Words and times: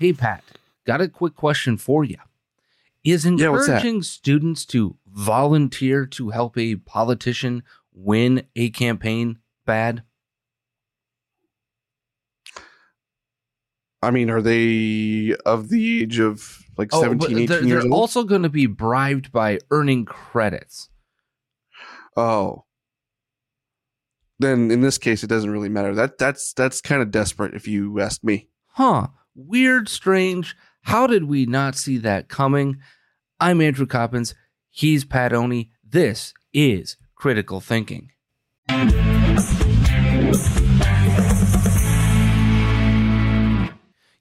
Hey, 0.00 0.14
Pat, 0.14 0.42
got 0.86 1.02
a 1.02 1.08
quick 1.08 1.36
question 1.36 1.76
for 1.76 2.04
you. 2.04 2.16
Is 3.04 3.26
Yeah, 3.26 3.32
encouraging 3.32 4.02
students 4.02 4.64
to 4.66 4.96
volunteer 5.06 6.06
to 6.06 6.30
help 6.30 6.56
a 6.56 6.76
politician 6.76 7.62
win 7.92 8.44
a 8.56 8.70
campaign 8.70 9.40
bad? 9.66 10.02
I 14.02 14.10
mean, 14.10 14.30
are 14.30 14.40
they 14.40 15.36
of 15.44 15.68
the 15.68 16.00
age 16.02 16.18
of 16.18 16.64
like 16.78 16.88
Oh, 16.94 17.02
17, 17.02 17.30
18 17.36 17.46
they're, 17.46 17.62
years 17.66 17.68
they're 17.84 17.92
old? 17.92 18.00
also 18.00 18.24
going 18.24 18.42
to 18.42 18.48
be 18.48 18.64
bribed 18.64 19.30
by 19.32 19.58
earning 19.70 20.06
credits. 20.06 20.88
oh. 22.16 22.64
Then 24.38 24.70
in 24.70 24.80
this 24.80 24.96
case, 24.96 25.22
it 25.22 25.26
doesn't 25.26 25.50
really 25.50 25.68
matter. 25.68 25.94
That 25.94 26.16
that's 26.16 26.54
that's 26.54 26.80
kind 26.80 27.02
of 27.02 27.10
desperate, 27.10 27.52
if 27.52 27.68
you 27.68 28.00
ask 28.00 28.24
me. 28.24 28.48
Huh. 28.68 29.08
Weird, 29.34 29.88
strange. 29.88 30.56
How 30.82 31.06
did 31.06 31.24
we 31.24 31.46
not 31.46 31.76
see 31.76 31.98
that 31.98 32.28
coming? 32.28 32.78
I'm 33.38 33.60
Andrew 33.60 33.86
Coppins. 33.86 34.34
He's 34.70 35.04
Pat 35.04 35.32
Oney. 35.32 35.70
This 35.88 36.34
is 36.52 36.96
Critical 37.14 37.60
Thinking. 37.60 38.10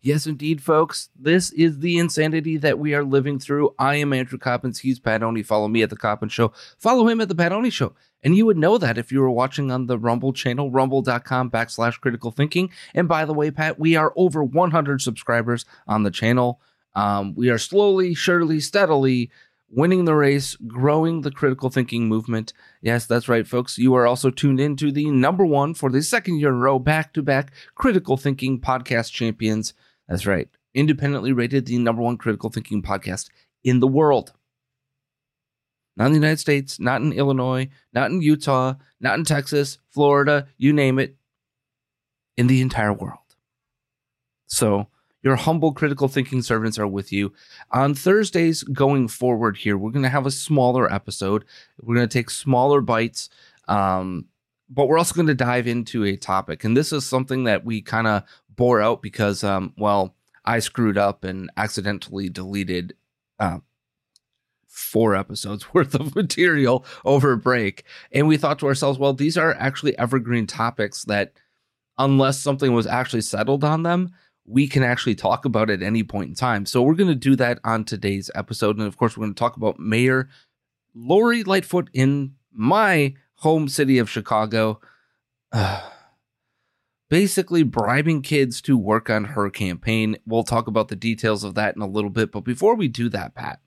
Yes, 0.09 0.25
indeed, 0.25 0.59
folks. 0.59 1.09
This 1.15 1.51
is 1.51 1.81
the 1.81 1.99
insanity 1.99 2.57
that 2.57 2.79
we 2.79 2.95
are 2.95 3.03
living 3.03 3.37
through. 3.37 3.75
I 3.77 3.97
am 3.97 4.11
Andrew 4.11 4.39
Coppins. 4.39 4.79
He's 4.79 4.97
Pat 4.97 5.21
Oney. 5.21 5.43
Follow 5.43 5.67
me 5.67 5.83
at 5.83 5.91
The 5.91 5.95
Coppins 5.95 6.33
Show. 6.33 6.51
Follow 6.79 7.07
him 7.07 7.21
at 7.21 7.27
The 7.27 7.35
Pat 7.35 7.51
Oney 7.51 7.69
Show. 7.69 7.93
And 8.23 8.35
you 8.35 8.47
would 8.47 8.57
know 8.57 8.79
that 8.79 8.97
if 8.97 9.11
you 9.11 9.21
were 9.21 9.29
watching 9.29 9.69
on 9.69 9.85
the 9.85 9.99
Rumble 9.99 10.33
channel, 10.33 10.71
rumble.com 10.71 11.51
backslash 11.51 12.01
critical 12.01 12.31
thinking. 12.31 12.71
And 12.95 13.07
by 13.07 13.23
the 13.23 13.35
way, 13.35 13.51
Pat, 13.51 13.77
we 13.77 13.95
are 13.95 14.11
over 14.15 14.43
100 14.43 14.99
subscribers 14.99 15.65
on 15.87 16.01
the 16.01 16.09
channel. 16.09 16.59
Um, 16.95 17.35
we 17.35 17.51
are 17.51 17.59
slowly, 17.59 18.15
surely, 18.15 18.59
steadily 18.61 19.29
winning 19.69 20.05
the 20.05 20.15
race, 20.15 20.55
growing 20.55 21.21
the 21.21 21.29
critical 21.29 21.69
thinking 21.69 22.07
movement. 22.07 22.51
Yes, 22.81 23.05
that's 23.05 23.29
right, 23.29 23.45
folks. 23.45 23.77
You 23.77 23.93
are 23.93 24.07
also 24.07 24.31
tuned 24.31 24.59
in 24.59 24.75
to 24.77 24.91
the 24.91 25.11
number 25.11 25.45
one 25.45 25.75
for 25.75 25.91
the 25.91 26.01
second 26.01 26.39
year 26.39 26.49
in 26.49 26.55
a 26.55 26.57
row, 26.57 26.79
back 26.79 27.13
to 27.13 27.21
back 27.21 27.53
critical 27.75 28.17
thinking 28.17 28.59
podcast 28.59 29.11
champions. 29.11 29.75
That's 30.09 30.25
right. 30.25 30.49
Independently 30.73 31.31
rated 31.31 31.67
the 31.67 31.77
number 31.77 32.01
one 32.01 32.17
critical 32.17 32.49
thinking 32.49 32.81
podcast 32.81 33.29
in 33.63 33.79
the 33.79 33.87
world. 33.87 34.33
Not 35.95 36.07
in 36.07 36.13
the 36.13 36.17
United 36.17 36.39
States, 36.39 36.79
not 36.79 37.01
in 37.01 37.13
Illinois, 37.13 37.69
not 37.93 38.09
in 38.09 38.21
Utah, 38.21 38.73
not 38.99 39.19
in 39.19 39.25
Texas, 39.25 39.77
Florida, 39.89 40.47
you 40.57 40.73
name 40.73 40.97
it, 40.97 41.15
in 42.37 42.47
the 42.47 42.61
entire 42.61 42.93
world. 42.93 43.19
So, 44.47 44.87
your 45.21 45.35
humble 45.35 45.73
critical 45.73 46.07
thinking 46.07 46.41
servants 46.41 46.79
are 46.79 46.87
with 46.87 47.11
you. 47.11 47.33
On 47.71 47.93
Thursdays 47.93 48.63
going 48.63 49.09
forward 49.09 49.57
here, 49.57 49.77
we're 49.77 49.91
going 49.91 50.03
to 50.03 50.09
have 50.09 50.25
a 50.25 50.31
smaller 50.31 50.91
episode. 50.91 51.43
We're 51.81 51.95
going 51.95 52.07
to 52.07 52.17
take 52.17 52.29
smaller 52.29 52.79
bites, 52.79 53.29
um, 53.67 54.25
but 54.69 54.87
we're 54.87 54.97
also 54.97 55.13
going 55.13 55.27
to 55.27 55.35
dive 55.35 55.67
into 55.67 56.05
a 56.05 56.15
topic. 56.15 56.63
And 56.63 56.77
this 56.77 56.93
is 56.93 57.05
something 57.05 57.43
that 57.43 57.65
we 57.65 57.81
kind 57.81 58.07
of 58.07 58.23
bore 58.59 58.81
out 58.81 59.01
because, 59.01 59.41
um, 59.41 59.73
well, 59.77 60.17
I 60.43 60.59
screwed 60.59 60.97
up 60.97 61.23
and 61.23 61.49
accidentally 61.55 62.27
deleted 62.27 62.93
uh, 63.39 63.59
four 64.67 65.15
episodes 65.15 65.73
worth 65.73 65.95
of 65.95 66.13
material 66.13 66.85
over 67.05 67.31
a 67.31 67.37
break. 67.37 67.85
And 68.11 68.27
we 68.27 68.35
thought 68.35 68.59
to 68.59 68.67
ourselves, 68.67 68.99
well, 68.99 69.13
these 69.13 69.37
are 69.37 69.53
actually 69.53 69.97
evergreen 69.97 70.45
topics 70.45 71.05
that, 71.05 71.31
unless 71.97 72.37
something 72.41 72.73
was 72.73 72.85
actually 72.85 73.21
settled 73.21 73.63
on 73.63 73.83
them, 73.83 74.11
we 74.45 74.67
can 74.67 74.83
actually 74.83 75.15
talk 75.15 75.45
about 75.45 75.69
at 75.69 75.81
any 75.81 76.03
point 76.03 76.27
in 76.27 76.35
time. 76.35 76.65
So 76.65 76.81
we're 76.81 76.95
going 76.95 77.07
to 77.07 77.15
do 77.15 77.37
that 77.37 77.59
on 77.63 77.85
today's 77.85 78.29
episode. 78.35 78.77
And 78.77 78.85
of 78.85 78.97
course, 78.97 79.15
we're 79.15 79.23
going 79.23 79.35
to 79.35 79.39
talk 79.39 79.55
about 79.55 79.79
Mayor 79.79 80.27
Lori 80.93 81.43
Lightfoot 81.43 81.89
in 81.93 82.33
my 82.51 83.15
home 83.35 83.69
city 83.69 83.99
of 83.99 84.09
Chicago. 84.09 84.81
basically 87.09 87.63
bribing 87.63 88.21
kids 88.21 88.61
to 88.61 88.77
work 88.77 89.09
on 89.09 89.25
her 89.25 89.49
campaign. 89.49 90.17
We'll 90.25 90.43
talk 90.43 90.67
about 90.67 90.87
the 90.87 90.95
details 90.95 91.43
of 91.43 91.55
that 91.55 91.75
in 91.75 91.81
a 91.81 91.87
little 91.87 92.09
bit. 92.09 92.31
But 92.31 92.41
before 92.41 92.75
we 92.75 92.87
do 92.87 93.09
that, 93.09 93.35
Pat, 93.35 93.59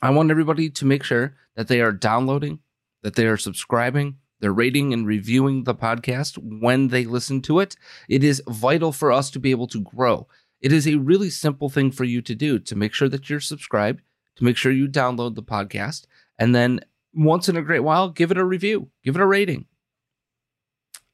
I 0.00 0.10
want 0.10 0.30
everybody 0.30 0.70
to 0.70 0.84
make 0.84 1.02
sure 1.02 1.36
that 1.56 1.68
they 1.68 1.80
are 1.80 1.92
downloading, 1.92 2.60
that 3.02 3.16
they 3.16 3.26
are 3.26 3.36
subscribing, 3.36 4.16
they're 4.40 4.52
rating 4.52 4.92
and 4.92 5.06
reviewing 5.06 5.64
the 5.64 5.74
podcast 5.74 6.36
when 6.38 6.88
they 6.88 7.04
listen 7.04 7.40
to 7.42 7.60
it. 7.60 7.76
It 8.08 8.22
is 8.22 8.42
vital 8.48 8.92
for 8.92 9.10
us 9.12 9.30
to 9.30 9.38
be 9.38 9.50
able 9.50 9.68
to 9.68 9.80
grow. 9.80 10.28
It 10.60 10.72
is 10.72 10.86
a 10.86 10.96
really 10.96 11.30
simple 11.30 11.68
thing 11.68 11.90
for 11.90 12.04
you 12.04 12.22
to 12.22 12.34
do 12.34 12.58
to 12.58 12.76
make 12.76 12.92
sure 12.94 13.08
that 13.08 13.28
you're 13.28 13.40
subscribed, 13.40 14.02
to 14.36 14.44
make 14.44 14.56
sure 14.56 14.72
you 14.72 14.88
download 14.88 15.34
the 15.34 15.42
podcast, 15.42 16.06
and 16.38 16.54
then 16.54 16.80
once 17.14 17.48
in 17.48 17.56
a 17.56 17.62
great 17.62 17.80
while, 17.80 18.08
give 18.08 18.30
it 18.30 18.38
a 18.38 18.44
review, 18.44 18.90
give 19.04 19.14
it 19.14 19.22
a 19.22 19.26
rating. 19.26 19.66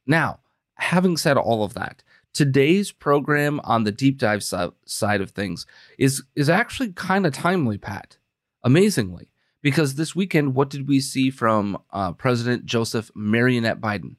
Now, 0.06 0.40
having 0.80 1.16
said 1.16 1.36
all 1.36 1.62
of 1.64 1.74
that, 1.74 2.02
today's 2.32 2.90
program 2.92 3.60
on 3.64 3.84
the 3.84 3.92
deep 3.92 4.18
dive 4.18 4.42
si- 4.42 4.70
side 4.84 5.20
of 5.20 5.30
things 5.30 5.66
is 5.98 6.22
is 6.34 6.48
actually 6.48 6.92
kind 6.92 7.26
of 7.26 7.32
timely, 7.32 7.78
Pat. 7.78 8.16
Amazingly, 8.62 9.30
because 9.62 9.94
this 9.94 10.14
weekend, 10.14 10.54
what 10.54 10.68
did 10.70 10.86
we 10.88 11.00
see 11.00 11.30
from 11.30 11.78
uh, 11.92 12.12
President 12.12 12.66
Joseph 12.66 13.10
Marionette 13.14 13.80
Biden? 13.80 14.16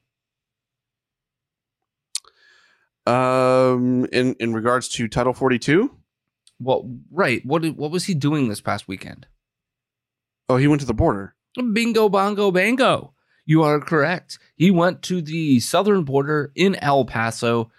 Um, 3.06 4.06
in 4.12 4.34
in 4.38 4.52
regards 4.54 4.88
to 4.90 5.08
Title 5.08 5.32
42, 5.32 5.90
Well, 6.60 6.88
right. 7.10 7.44
What 7.44 7.64
what 7.76 7.90
was 7.90 8.04
he 8.04 8.14
doing 8.14 8.48
this 8.48 8.60
past 8.60 8.86
weekend? 8.88 9.26
oh, 10.48 10.56
he 10.56 10.68
went 10.68 10.80
to 10.80 10.86
the 10.86 10.94
border. 10.94 11.34
Bingo, 11.72 12.08
bongo, 12.08 12.50
bango. 12.50 13.11
You 13.44 13.62
are 13.62 13.80
correct. 13.80 14.38
He 14.54 14.70
went 14.70 15.02
to 15.02 15.20
the 15.20 15.60
southern 15.60 16.04
border 16.04 16.52
in 16.54 16.76
El 16.76 17.04
Paso, 17.04 17.70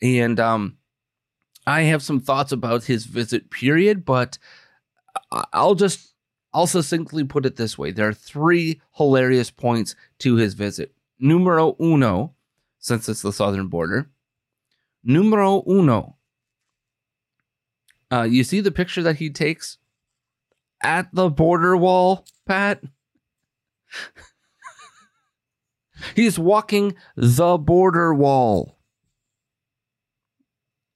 and 0.00 0.40
um, 0.40 0.78
I 1.66 1.82
have 1.82 2.02
some 2.02 2.20
thoughts 2.20 2.52
about 2.52 2.84
his 2.84 3.04
visit. 3.04 3.50
Period, 3.50 4.04
but 4.04 4.38
I'll 5.52 5.74
just 5.74 6.14
I'll 6.52 6.66
succinctly 6.66 7.24
put 7.24 7.44
it 7.46 7.56
this 7.56 7.76
way: 7.76 7.90
there 7.90 8.08
are 8.08 8.14
three 8.14 8.80
hilarious 8.92 9.50
points 9.50 9.94
to 10.20 10.36
his 10.36 10.54
visit. 10.54 10.94
Numero 11.18 11.76
uno, 11.78 12.34
since 12.78 13.08
it's 13.08 13.22
the 13.22 13.32
southern 13.32 13.68
border. 13.68 14.10
Numero 15.04 15.62
uno. 15.68 16.16
Uh, 18.12 18.22
you 18.22 18.42
see 18.42 18.60
the 18.60 18.72
picture 18.72 19.02
that 19.02 19.16
he 19.16 19.30
takes 19.30 19.78
at 20.82 21.08
the 21.12 21.28
border 21.28 21.76
wall, 21.76 22.24
Pat? 22.46 22.82
He's 26.14 26.38
walking 26.38 26.94
the 27.16 27.58
border 27.58 28.14
wall. 28.14 28.78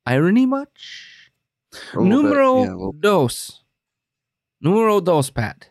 Irony 0.06 0.47
much? 0.47 1.31
Bit. 1.73 2.03
Numero 2.03 2.62
Yeah, 2.65 2.71
little- 2.71 2.93
dos. 2.93 3.62
Numero 4.61 5.01
dos, 5.01 5.31
Pat. 5.31 5.71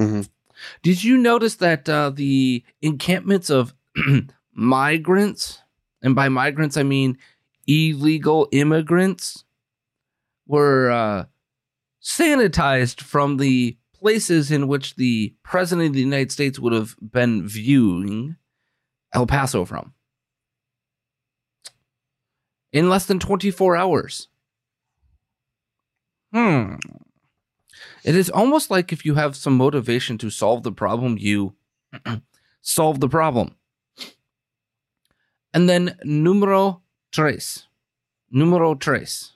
Mhm. 0.00 0.28
Did 0.82 1.02
you 1.04 1.16
notice 1.16 1.56
that 1.56 1.88
uh, 1.88 2.10
the 2.10 2.64
encampments 2.82 3.48
of 3.50 3.74
migrants, 4.52 5.60
and 6.02 6.14
by 6.14 6.28
migrants 6.28 6.76
I 6.76 6.82
mean 6.82 7.16
illegal 7.66 8.48
immigrants, 8.52 9.44
were 10.46 10.90
uh, 10.90 11.24
sanitized 12.02 13.00
from 13.00 13.36
the 13.36 13.76
places 13.98 14.50
in 14.50 14.68
which 14.68 14.96
the 14.96 15.34
president 15.42 15.88
of 15.88 15.94
the 15.94 16.00
United 16.00 16.32
States 16.32 16.58
would 16.58 16.72
have 16.72 16.96
been 17.00 17.46
viewing 17.46 18.36
El 19.12 19.26
Paso 19.26 19.64
from? 19.64 19.94
In 22.72 22.88
less 22.88 23.06
than 23.06 23.18
24 23.18 23.76
hours. 23.76 24.28
Hmm. 26.32 26.74
It 28.04 28.14
is 28.14 28.30
almost 28.30 28.70
like 28.70 28.92
if 28.92 29.04
you 29.04 29.14
have 29.14 29.36
some 29.36 29.56
motivation 29.56 30.18
to 30.18 30.30
solve 30.30 30.62
the 30.62 30.72
problem, 30.72 31.16
you 31.18 31.54
solve 32.60 33.00
the 33.00 33.08
problem. 33.08 33.54
And 35.54 35.68
then 35.68 35.98
numero 36.04 36.82
tres. 37.10 37.66
Numero 38.30 38.74
tres. 38.74 39.32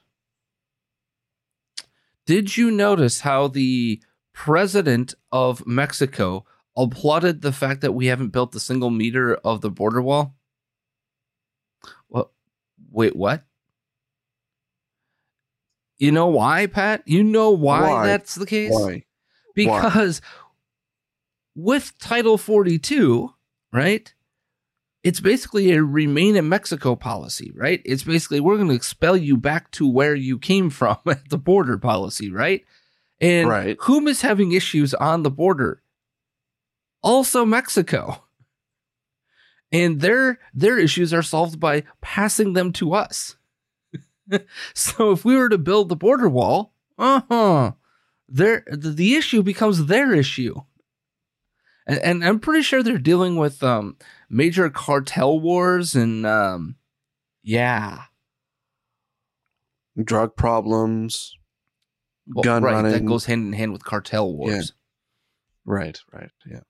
Did 2.27 2.57
you 2.57 2.71
notice 2.71 3.21
how 3.21 3.49
the 3.49 4.01
president 4.33 5.15
of 5.31 5.67
Mexico 5.67 6.45
applauded 6.77 7.43
the 7.43 7.53
fact 7.53 7.81
that 7.83 7.93
we 7.93 8.07
haven't 8.07 8.29
built 8.29 8.55
a 8.55 8.61
single 8.61 8.91
meter 8.91 9.35
of 9.37 9.61
the 9.61 9.71
border 9.71 10.03
wall? 10.03 10.35
What? 12.09 12.31
Wait, 12.91 13.17
what? 13.17 13.45
You 15.99 16.11
know 16.11 16.27
why, 16.27 16.67
Pat? 16.67 17.03
You 17.07 17.23
know 17.23 17.51
why, 17.51 17.89
Why? 17.89 18.07
that's 18.07 18.35
the 18.35 18.47
case? 18.47 18.73
Why? 18.73 19.05
Because 19.55 20.21
with 21.55 21.97
Title 21.99 22.39
42, 22.39 23.33
right? 23.73 24.13
It's 25.05 25.21
basically 25.21 25.73
a 25.73 25.83
remain 25.83 26.37
in 26.37 26.49
Mexico 26.49 26.97
policy, 26.97 27.53
right? 27.55 27.83
It's 27.85 28.05
basically 28.05 28.41
we're 28.41 28.57
going 28.57 28.69
to 28.69 28.75
expel 28.75 29.17
you 29.17 29.37
back 29.37 29.71
to 29.73 29.89
where 29.89 30.15
you 30.15 30.39
came 30.39 30.71
from 30.79 30.99
at 31.07 31.29
the 31.29 31.39
border 31.39 31.79
policy, 31.79 32.31
right? 32.31 32.65
And 33.23 33.49
Right. 33.49 33.77
whom 33.83 34.09
is 34.09 34.21
having 34.21 34.53
issues 34.53 34.93
on 34.95 35.23
the 35.23 35.31
border? 35.31 35.83
Also 37.03 37.45
Mexico. 37.45 38.25
And 39.71 40.01
their 40.03 40.39
their 40.53 40.79
issues 40.79 41.15
are 41.15 41.23
solved 41.23 41.59
by 41.59 41.85
passing 42.03 42.53
them 42.53 42.73
to 42.75 42.93
us. 42.93 43.37
so 44.75 45.13
if 45.13 45.25
we 45.25 45.37
were 45.37 45.49
to 45.49 45.57
build 45.59 45.89
the 45.89 45.97
border 45.97 46.29
wall, 46.29 46.75
uh-huh, 46.99 47.73
their 48.29 48.65
the, 48.67 48.91
the 48.91 49.15
issue 49.15 49.43
becomes 49.43 49.87
their 49.87 50.13
issue. 50.13 50.55
And, 51.87 51.99
and 52.01 52.25
I'm 52.25 52.39
pretty 52.39 52.63
sure 52.63 52.83
they're 52.83 52.99
dealing 52.99 53.37
with 53.37 53.63
um 53.63 53.97
major 54.29 54.69
cartel 54.69 55.41
wars 55.41 55.95
and 55.95 56.27
um 56.27 56.77
yeah. 57.43 58.05
Drug 60.03 60.37
problems. 60.37 61.37
Well, 62.27 62.43
Gun 62.43 62.63
right, 62.63 62.83
that 62.83 63.05
goes 63.05 63.25
hand 63.25 63.47
in 63.47 63.53
hand 63.53 63.73
with 63.73 63.85
cartel 63.85 64.33
wars. 64.33 64.73
Right, 65.65 65.99
right. 66.13 66.31
Yeah. 66.49 66.61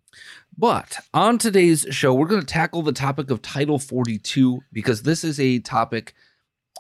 But 0.57 0.99
on 1.15 1.39
today's 1.39 1.87
show, 1.91 2.13
we're 2.13 2.27
going 2.27 2.41
to 2.43 2.47
tackle 2.47 2.83
the 2.83 2.93
topic 2.93 3.31
of 3.31 3.41
Title 3.41 3.79
42 3.79 4.61
because 4.73 5.03
this 5.03 5.25
is 5.25 5.41
a 5.41 5.61
topic 5.61 6.15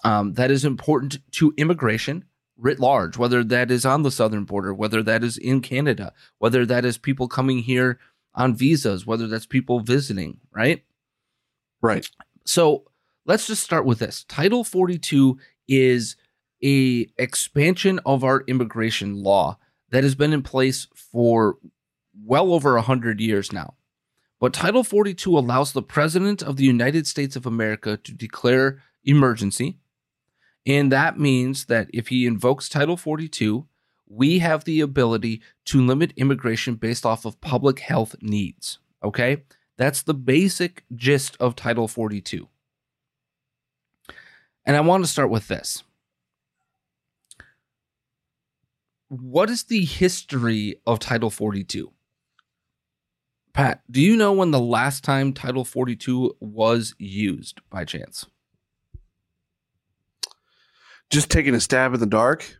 um, 0.04 0.34
that 0.34 0.50
is 0.50 0.64
important 0.64 1.18
to 1.32 1.54
immigration 1.56 2.24
writ 2.58 2.78
large, 2.78 3.16
whether 3.16 3.42
that 3.42 3.70
is 3.70 3.84
on 3.84 4.02
the 4.02 4.10
southern 4.10 4.44
border, 4.44 4.74
whether 4.74 5.02
that 5.02 5.24
is 5.24 5.36
in 5.36 5.60
Canada, 5.60 6.12
whether 6.38 6.66
that 6.66 6.84
is 6.84 6.98
people 6.98 7.28
coming 7.28 7.58
here 7.58 7.98
on 8.34 8.54
visas, 8.54 9.06
whether 9.06 9.26
that's 9.26 9.46
people 9.46 9.80
visiting, 9.80 10.38
right? 10.54 10.84
Right. 11.80 12.08
So 12.44 12.84
let's 13.26 13.46
just 13.46 13.62
start 13.62 13.84
with 13.84 13.98
this. 13.98 14.24
Title 14.24 14.64
42 14.64 15.38
is 15.68 16.16
a 16.62 17.06
expansion 17.18 18.00
of 18.06 18.24
our 18.24 18.44
immigration 18.46 19.22
law 19.22 19.58
that 19.90 20.04
has 20.04 20.14
been 20.14 20.32
in 20.32 20.42
place 20.42 20.86
for 20.94 21.58
well 22.24 22.52
over 22.52 22.74
100 22.74 23.20
years 23.20 23.52
now. 23.52 23.74
But 24.40 24.52
Title 24.52 24.82
42 24.82 25.38
allows 25.38 25.72
the 25.72 25.82
President 25.82 26.42
of 26.42 26.56
the 26.56 26.64
United 26.64 27.06
States 27.06 27.36
of 27.36 27.46
America 27.46 27.96
to 27.96 28.12
declare 28.12 28.82
emergency. 29.04 29.78
And 30.66 30.90
that 30.90 31.18
means 31.18 31.66
that 31.66 31.88
if 31.92 32.08
he 32.08 32.26
invokes 32.26 32.68
Title 32.68 32.96
42, 32.96 33.66
we 34.08 34.40
have 34.40 34.64
the 34.64 34.80
ability 34.80 35.42
to 35.66 35.80
limit 35.80 36.12
immigration 36.16 36.74
based 36.74 37.06
off 37.06 37.24
of 37.24 37.40
public 37.40 37.80
health 37.80 38.16
needs. 38.20 38.78
Okay? 39.02 39.44
That's 39.76 40.02
the 40.02 40.14
basic 40.14 40.84
gist 40.94 41.36
of 41.40 41.56
Title 41.56 41.88
42. 41.88 42.48
And 44.64 44.76
I 44.76 44.80
want 44.80 45.04
to 45.04 45.10
start 45.10 45.30
with 45.30 45.48
this. 45.48 45.82
What 49.20 49.50
is 49.50 49.64
the 49.64 49.84
history 49.84 50.76
of 50.86 50.98
Title 50.98 51.28
42? 51.28 51.92
Pat, 53.52 53.82
do 53.90 54.00
you 54.00 54.16
know 54.16 54.32
when 54.32 54.52
the 54.52 54.58
last 54.60 55.04
time 55.04 55.34
Title 55.34 55.66
42 55.66 56.34
was 56.40 56.94
used 56.98 57.60
by 57.68 57.84
chance? 57.84 58.24
Just 61.10 61.28
taking 61.30 61.54
a 61.54 61.60
stab 61.60 61.92
in 61.92 62.00
the 62.00 62.06
dark. 62.06 62.56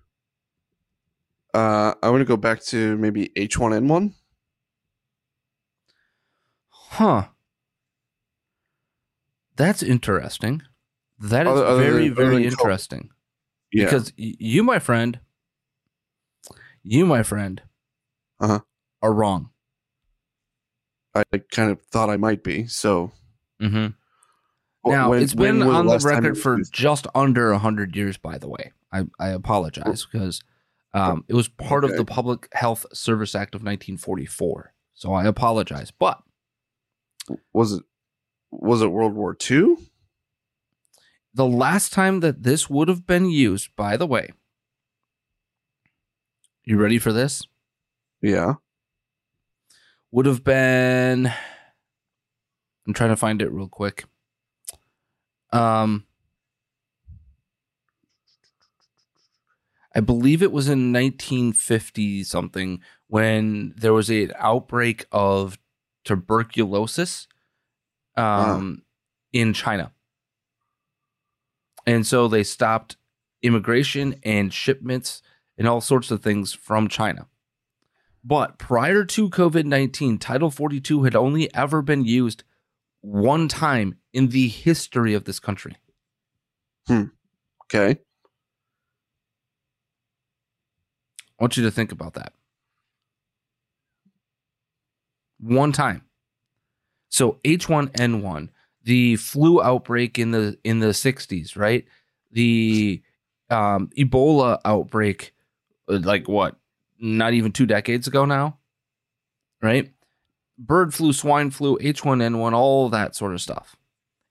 Uh, 1.55 1.95
I 2.03 2.11
want 2.11 2.21
to 2.21 2.27
go 2.27 2.37
back 2.37 2.61
to 2.65 2.99
maybe 2.99 3.31
H1N1. 3.35 4.13
Huh. 6.69 7.29
That's 9.57 9.83
interesting. 9.83 10.61
That 11.19 11.47
is 11.47 11.53
Other- 11.53 11.65
other 11.65 11.83
very, 11.83 12.09
than- 12.09 12.15
very 12.15 12.45
interesting. 12.47 13.09
Yeah. 13.73 13.85
Because 13.87 14.13
y- 14.19 14.35
you, 14.39 14.63
my 14.63 14.79
friend, 14.79 15.19
you, 16.83 17.07
my 17.07 17.23
friend, 17.23 17.63
Uh-huh. 18.41 18.61
are 19.01 19.13
wrong. 19.13 19.51
I 21.15 21.25
kind 21.51 21.71
of 21.71 21.81
thought 21.83 22.11
I 22.11 22.17
might 22.17 22.43
be. 22.43 22.67
So 22.67 23.13
Mm-hmm. 23.61 24.91
Now, 24.91 25.11
when- 25.11 25.23
it's 25.23 25.35
when 25.35 25.61
been 25.61 25.69
on 25.69 25.87
the 25.87 25.95
it 25.95 26.03
record 26.05 26.37
for 26.39 26.61
just 26.73 27.07
under 27.15 27.53
100 27.53 27.95
years, 27.95 28.17
by 28.17 28.39
the 28.39 28.49
way. 28.49 28.73
I, 28.93 29.05
I 29.21 29.29
apologize 29.29 30.05
because 30.11 30.43
um, 30.93 31.25
it 31.29 31.35
was 31.35 31.49
part 31.49 31.85
of 31.85 31.97
the 31.97 32.05
Public 32.05 32.49
Health 32.53 32.85
Service 32.93 33.35
Act 33.35 33.55
of 33.55 33.61
1944. 33.61 34.75
So 34.95 35.13
I 35.13 35.25
apologize. 35.27 35.91
But 35.93 36.21
was 37.53 37.73
it 37.73 37.85
was 38.51 38.83
it 38.83 38.89
World 38.89 39.15
War 39.15 39.37
II? 39.51 39.77
the 41.35 41.47
last 41.47 41.93
time 41.95 42.21
that 42.21 42.43
this 42.43 42.69
would 42.69 42.89
have 42.89 43.07
been 43.07 43.31
used, 43.31 43.75
by 43.77 43.97
the 43.97 44.07
way, 44.07 44.33
you 46.65 46.79
ready 46.79 46.99
for 46.99 47.13
this? 47.13 47.43
Yeah. 48.21 48.55
Would 50.11 50.27
have 50.27 50.45
been. 50.45 51.33
I'm 52.87 52.93
trying 52.95 53.11
to 53.11 53.17
find 53.17 53.41
it 53.41 53.53
real 53.53 53.69
quick. 53.69 54.05
Um, 55.53 56.07
I 59.95 60.01
believe 60.01 60.43
it 60.43 60.53
was 60.53 60.69
in 60.69 60.93
1950 60.93 62.25
something 62.25 62.81
when 63.09 63.75
there 63.77 63.93
was 63.93 64.09
an 64.09 64.33
outbreak 64.39 65.07
of 65.13 65.59
tuberculosis 66.05 67.29
um, 68.17 68.83
in 69.33 69.53
China. 69.53 69.93
And 71.87 72.07
so 72.07 72.29
they 72.29 72.43
stopped 72.43 72.97
immigration 73.43 74.17
and 74.23 74.53
shipments 74.53 75.23
and 75.59 75.69
all 75.69 75.81
sorts 75.81 76.11
of 76.11 76.23
things 76.23 76.53
from 76.53 76.89
China. 76.89 77.27
But 78.25 78.59
prior 78.59 79.05
to 79.05 79.29
COVID 79.29 79.65
19, 79.65 80.19
Title 80.19 80.51
42 80.51 81.05
had 81.05 81.17
only 81.17 81.53
ever 81.55 81.83
been 81.83 82.05
used 82.05 82.45
one 83.01 83.49
time 83.49 83.97
in 84.13 84.29
the 84.29 84.49
history 84.49 85.15
of 85.15 85.25
this 85.25 85.41
country. 85.41 85.77
Hmm. 86.87 87.05
Okay. 87.65 87.99
I 91.39 91.45
want 91.45 91.57
you 91.57 91.65
to 91.65 91.71
think 91.71 91.91
about 91.91 92.15
that. 92.15 92.33
One 95.41 95.73
time. 95.73 96.03
So 97.09 97.41
H1N1, 97.45 98.49
the 98.85 99.17
flu 99.17 99.61
outbreak 99.61 100.19
in 100.19 100.31
the 100.31 100.57
in 100.63 100.79
the 100.79 100.89
60s, 100.89 101.57
right? 101.59 101.85
The 102.31 103.03
um, 103.51 103.91
Ebola 103.99 104.61
outbreak, 104.65 105.35
like 105.99 106.29
what? 106.29 106.57
Not 106.99 107.33
even 107.35 107.53
two 107.53 107.67
decades 107.67 108.07
ago 108.07 108.25
now, 108.25 108.59
right? 109.61 109.93
Bird 110.59 110.95
flu, 110.95 111.13
swine 111.13 111.51
flu, 111.51 111.79
H1N1, 111.79 112.53
all 112.53 112.89
that 112.91 113.17
sort 113.17 113.33
of 113.33 113.41
stuff. 113.41 113.77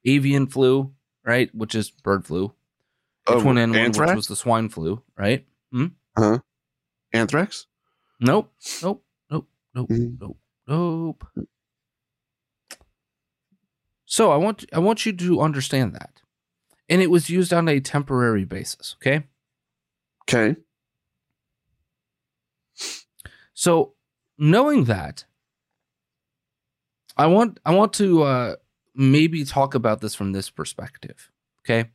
Avian 0.06 0.48
flu, 0.48 0.94
right? 1.25 1.53
Which 1.53 1.75
is 1.75 1.89
bird 1.91 2.25
flu. 2.25 2.53
Oh, 3.27 3.39
H1N1, 3.41 3.72
which 3.72 3.77
anthrax? 3.80 4.15
was 4.15 4.27
the 4.27 4.36
swine 4.36 4.70
flu, 4.70 5.01
right? 5.18 5.46
hmm? 5.72 5.88
huh 6.18 6.39
Anthrax? 7.13 7.68
Nope. 8.20 8.53
Nope. 8.82 9.03
Nope. 9.30 9.48
Nope. 9.74 9.89
Mhm. 9.89 10.18
Nope. 10.20 10.38
Nope. 10.68 11.25
So 14.06 14.32
I 14.32 14.38
want 14.38 14.65
I 14.74 14.80
want 14.80 15.06
you 15.06 15.13
to 15.13 15.41
understand 15.41 15.94
that. 15.96 16.22
And 16.89 17.01
it 17.01 17.10
was 17.10 17.30
used 17.30 17.53
on 17.53 17.70
a 17.70 17.80
temporary 17.80 18.44
basis, 18.46 18.96
okay? 19.00 19.24
Okay. 20.24 20.58
So 23.62 23.94
knowing 24.39 24.86
that, 24.86 25.25
I 27.15 27.27
want 27.27 27.60
I 27.63 27.75
want 27.75 27.94
to 27.94 28.24
uh 28.24 28.56
maybe 28.96 29.46
talk 29.46 29.75
about 29.75 30.01
this 30.01 30.15
from 30.15 30.32
this 30.32 30.50
perspective. 30.50 31.30
Okay. 31.63 31.91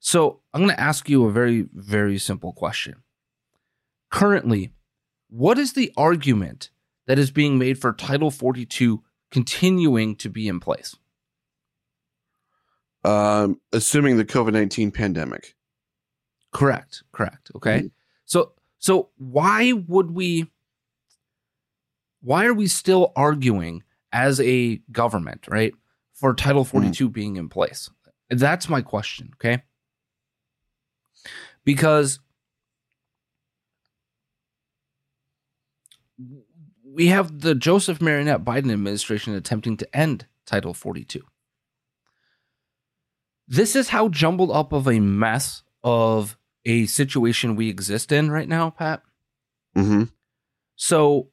So 0.00 0.42
I'm 0.52 0.60
gonna 0.60 0.74
ask 0.74 1.08
you 1.08 1.24
a 1.24 1.32
very, 1.32 1.66
very 1.72 2.18
simple 2.18 2.52
question. 2.52 2.96
Currently, 4.10 4.74
what 5.30 5.58
is 5.58 5.72
the 5.72 5.90
argument 5.96 6.68
that 7.06 7.18
is 7.18 7.30
being 7.30 7.56
made 7.56 7.78
for 7.78 7.94
Title 7.94 8.30
42 8.30 9.02
continuing 9.30 10.14
to 10.16 10.28
be 10.28 10.46
in 10.46 10.60
place? 10.60 10.94
Um, 13.02 13.62
assuming 13.72 14.18
the 14.18 14.26
COVID 14.26 14.52
nineteen 14.52 14.90
pandemic. 14.90 15.56
Correct. 16.52 17.02
Correct. 17.12 17.50
Okay. 17.54 17.78
Mhm. 17.80 17.90
So 18.26 18.52
so 18.78 19.08
why 19.16 19.72
would 19.72 20.10
we 20.10 20.50
why 22.20 22.46
are 22.46 22.54
we 22.54 22.66
still 22.66 23.12
arguing 23.16 23.82
as 24.12 24.40
a 24.40 24.76
government, 24.90 25.46
right, 25.48 25.72
for 26.14 26.34
Title 26.34 26.64
42 26.64 27.08
being 27.08 27.36
in 27.36 27.48
place? 27.48 27.90
That's 28.30 28.68
my 28.68 28.82
question, 28.82 29.30
okay? 29.34 29.62
Because 31.64 32.20
we 36.84 37.08
have 37.08 37.40
the 37.40 37.54
Joseph 37.54 38.00
Marionette 38.00 38.44
Biden 38.44 38.72
administration 38.72 39.34
attempting 39.34 39.76
to 39.76 39.96
end 39.96 40.26
Title 40.46 40.74
42. 40.74 41.22
This 43.46 43.76
is 43.76 43.88
how 43.88 44.08
jumbled 44.08 44.50
up 44.50 44.72
of 44.72 44.86
a 44.88 45.00
mess 45.00 45.62
of 45.82 46.36
a 46.64 46.86
situation 46.86 47.56
we 47.56 47.68
exist 47.68 48.12
in 48.12 48.30
right 48.30 48.48
now, 48.48 48.70
Pat. 48.70 49.02
Mm-hmm. 49.76 50.04
So 50.76 51.28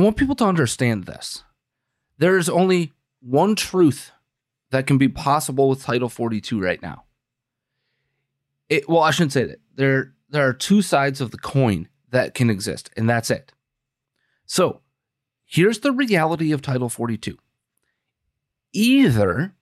I 0.00 0.02
want 0.02 0.16
people 0.16 0.36
to 0.36 0.46
understand 0.46 1.04
this. 1.04 1.44
There 2.16 2.38
is 2.38 2.48
only 2.48 2.94
one 3.20 3.54
truth 3.54 4.12
that 4.70 4.86
can 4.86 4.96
be 4.96 5.10
possible 5.10 5.68
with 5.68 5.82
Title 5.82 6.08
42 6.08 6.58
right 6.58 6.80
now. 6.80 7.04
It, 8.70 8.88
well, 8.88 9.02
I 9.02 9.10
shouldn't 9.10 9.32
say 9.32 9.44
that. 9.44 9.60
There, 9.74 10.14
there 10.30 10.48
are 10.48 10.54
two 10.54 10.80
sides 10.80 11.20
of 11.20 11.32
the 11.32 11.38
coin 11.38 11.86
that 12.08 12.32
can 12.32 12.48
exist, 12.48 12.88
and 12.96 13.10
that's 13.10 13.30
it. 13.30 13.52
So 14.46 14.80
here's 15.44 15.80
the 15.80 15.92
reality 15.92 16.50
of 16.52 16.62
Title 16.62 16.88
42. 16.88 17.36
Either 18.72 19.52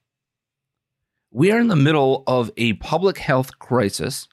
we 1.31 1.51
are 1.51 1.59
in 1.59 1.67
the 1.67 1.75
middle 1.75 2.23
of 2.27 2.49
a 2.55 2.73
public 2.73 3.17
health 3.17 3.59
crisis 3.59 4.29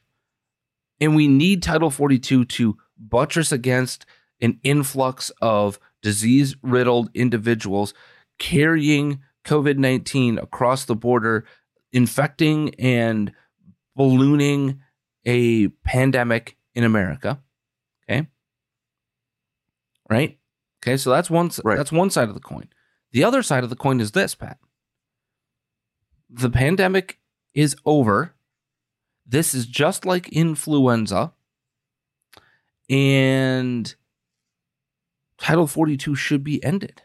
and 1.01 1.17
we 1.17 1.27
need 1.27 1.65
Title 1.65 1.91
42 1.91 2.45
to 2.45 2.77
buttress 2.97 3.51
against 3.51 4.07
an 4.41 4.61
influx 4.63 5.31
of 5.43 5.81
disease 6.07 6.55
riddled 6.63 7.11
individuals 7.15 7.93
carrying 8.39 9.19
COVID 9.45 9.77
19 9.77 10.39
across 10.39 10.85
the 10.85 10.95
border, 10.95 11.45
infecting 11.93 12.73
and 12.77 13.33
ballooning 13.97 14.83
a 15.25 15.67
pandemic 15.85 16.57
in 16.77 16.85
America. 16.85 17.43
Okay. 18.09 18.29
Right? 20.09 20.39
Okay, 20.81 20.97
so 20.97 21.11
that's 21.11 21.29
one 21.29 21.51
Right. 21.65 21.77
that's 21.77 21.91
one 21.91 22.11
side 22.11 22.29
of 22.29 22.35
the 22.35 22.41
coin. 22.41 22.69
The 23.11 23.25
other 23.25 23.43
side 23.43 23.65
of 23.65 23.71
the 23.71 23.75
coin 23.75 23.99
is 23.99 24.13
this, 24.13 24.37
Pat. 24.37 24.59
The 26.31 26.51
pandemic 26.51 27.19
is 27.53 27.75
over. 27.85 28.37
This 29.27 29.55
is 29.55 29.67
just 29.67 30.07
like 30.07 30.29
influenza. 30.29 31.33
And 32.89 33.93
Title 35.39 35.67
42 35.67 36.15
should 36.15 36.43
be 36.43 36.63
ended. 36.65 37.03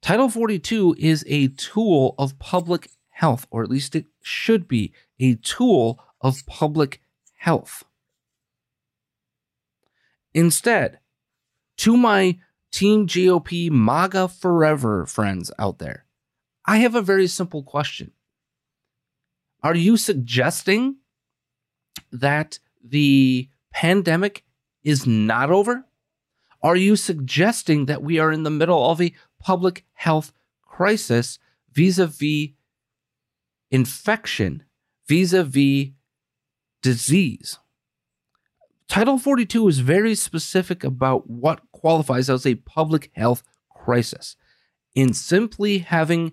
Title 0.00 0.28
42 0.28 0.96
is 0.98 1.24
a 1.28 1.48
tool 1.48 2.14
of 2.18 2.38
public 2.38 2.90
health, 3.10 3.46
or 3.50 3.62
at 3.62 3.70
least 3.70 3.94
it 3.94 4.06
should 4.20 4.66
be 4.66 4.92
a 5.20 5.36
tool 5.36 6.02
of 6.20 6.44
public 6.46 7.00
health. 7.36 7.84
Instead, 10.34 10.98
to 11.76 11.96
my 11.96 12.38
Team 12.72 13.06
GOP 13.06 13.70
MAGA 13.70 14.28
Forever 14.28 15.06
friends 15.06 15.52
out 15.58 15.78
there, 15.78 16.06
I 16.66 16.78
have 16.78 16.94
a 16.94 17.02
very 17.02 17.26
simple 17.26 17.62
question. 17.62 18.12
Are 19.62 19.74
you 19.74 19.96
suggesting 19.96 20.96
that 22.10 22.58
the 22.82 23.48
pandemic 23.72 24.44
is 24.82 25.06
not 25.06 25.50
over? 25.50 25.86
Are 26.62 26.76
you 26.76 26.96
suggesting 26.96 27.86
that 27.86 28.02
we 28.02 28.18
are 28.18 28.30
in 28.30 28.44
the 28.44 28.50
middle 28.50 28.90
of 28.90 29.00
a 29.00 29.14
public 29.40 29.84
health 29.94 30.32
crisis 30.62 31.38
vis 31.72 31.98
a 31.98 32.06
vis 32.06 32.50
infection, 33.70 34.62
vis 35.08 35.32
a 35.32 35.42
vis 35.42 35.88
disease? 36.82 37.58
Title 38.88 39.18
42 39.18 39.68
is 39.68 39.78
very 39.80 40.14
specific 40.14 40.84
about 40.84 41.28
what 41.28 41.62
qualifies 41.72 42.28
as 42.28 42.46
a 42.46 42.56
public 42.56 43.10
health 43.14 43.42
crisis. 43.74 44.36
In 44.94 45.14
simply 45.14 45.78
having 45.78 46.32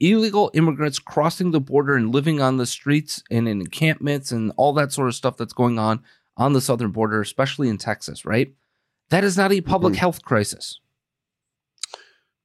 illegal 0.00 0.50
immigrants 0.52 0.98
crossing 0.98 1.52
the 1.52 1.60
border 1.60 1.94
and 1.94 2.12
living 2.12 2.40
on 2.40 2.56
the 2.56 2.66
streets 2.66 3.22
and 3.30 3.48
in 3.48 3.60
encampments 3.60 4.32
and 4.32 4.52
all 4.56 4.72
that 4.74 4.92
sort 4.92 5.08
of 5.08 5.14
stuff 5.14 5.36
that's 5.36 5.52
going 5.52 5.78
on 5.78 6.02
on 6.36 6.52
the 6.52 6.60
southern 6.60 6.90
border, 6.90 7.20
especially 7.20 7.68
in 7.68 7.78
Texas, 7.78 8.24
right? 8.24 8.52
That 9.10 9.24
is 9.24 9.36
not 9.36 9.52
a 9.52 9.60
public 9.60 9.94
Mhm. 9.94 9.98
health 9.98 10.22
crisis 10.22 10.80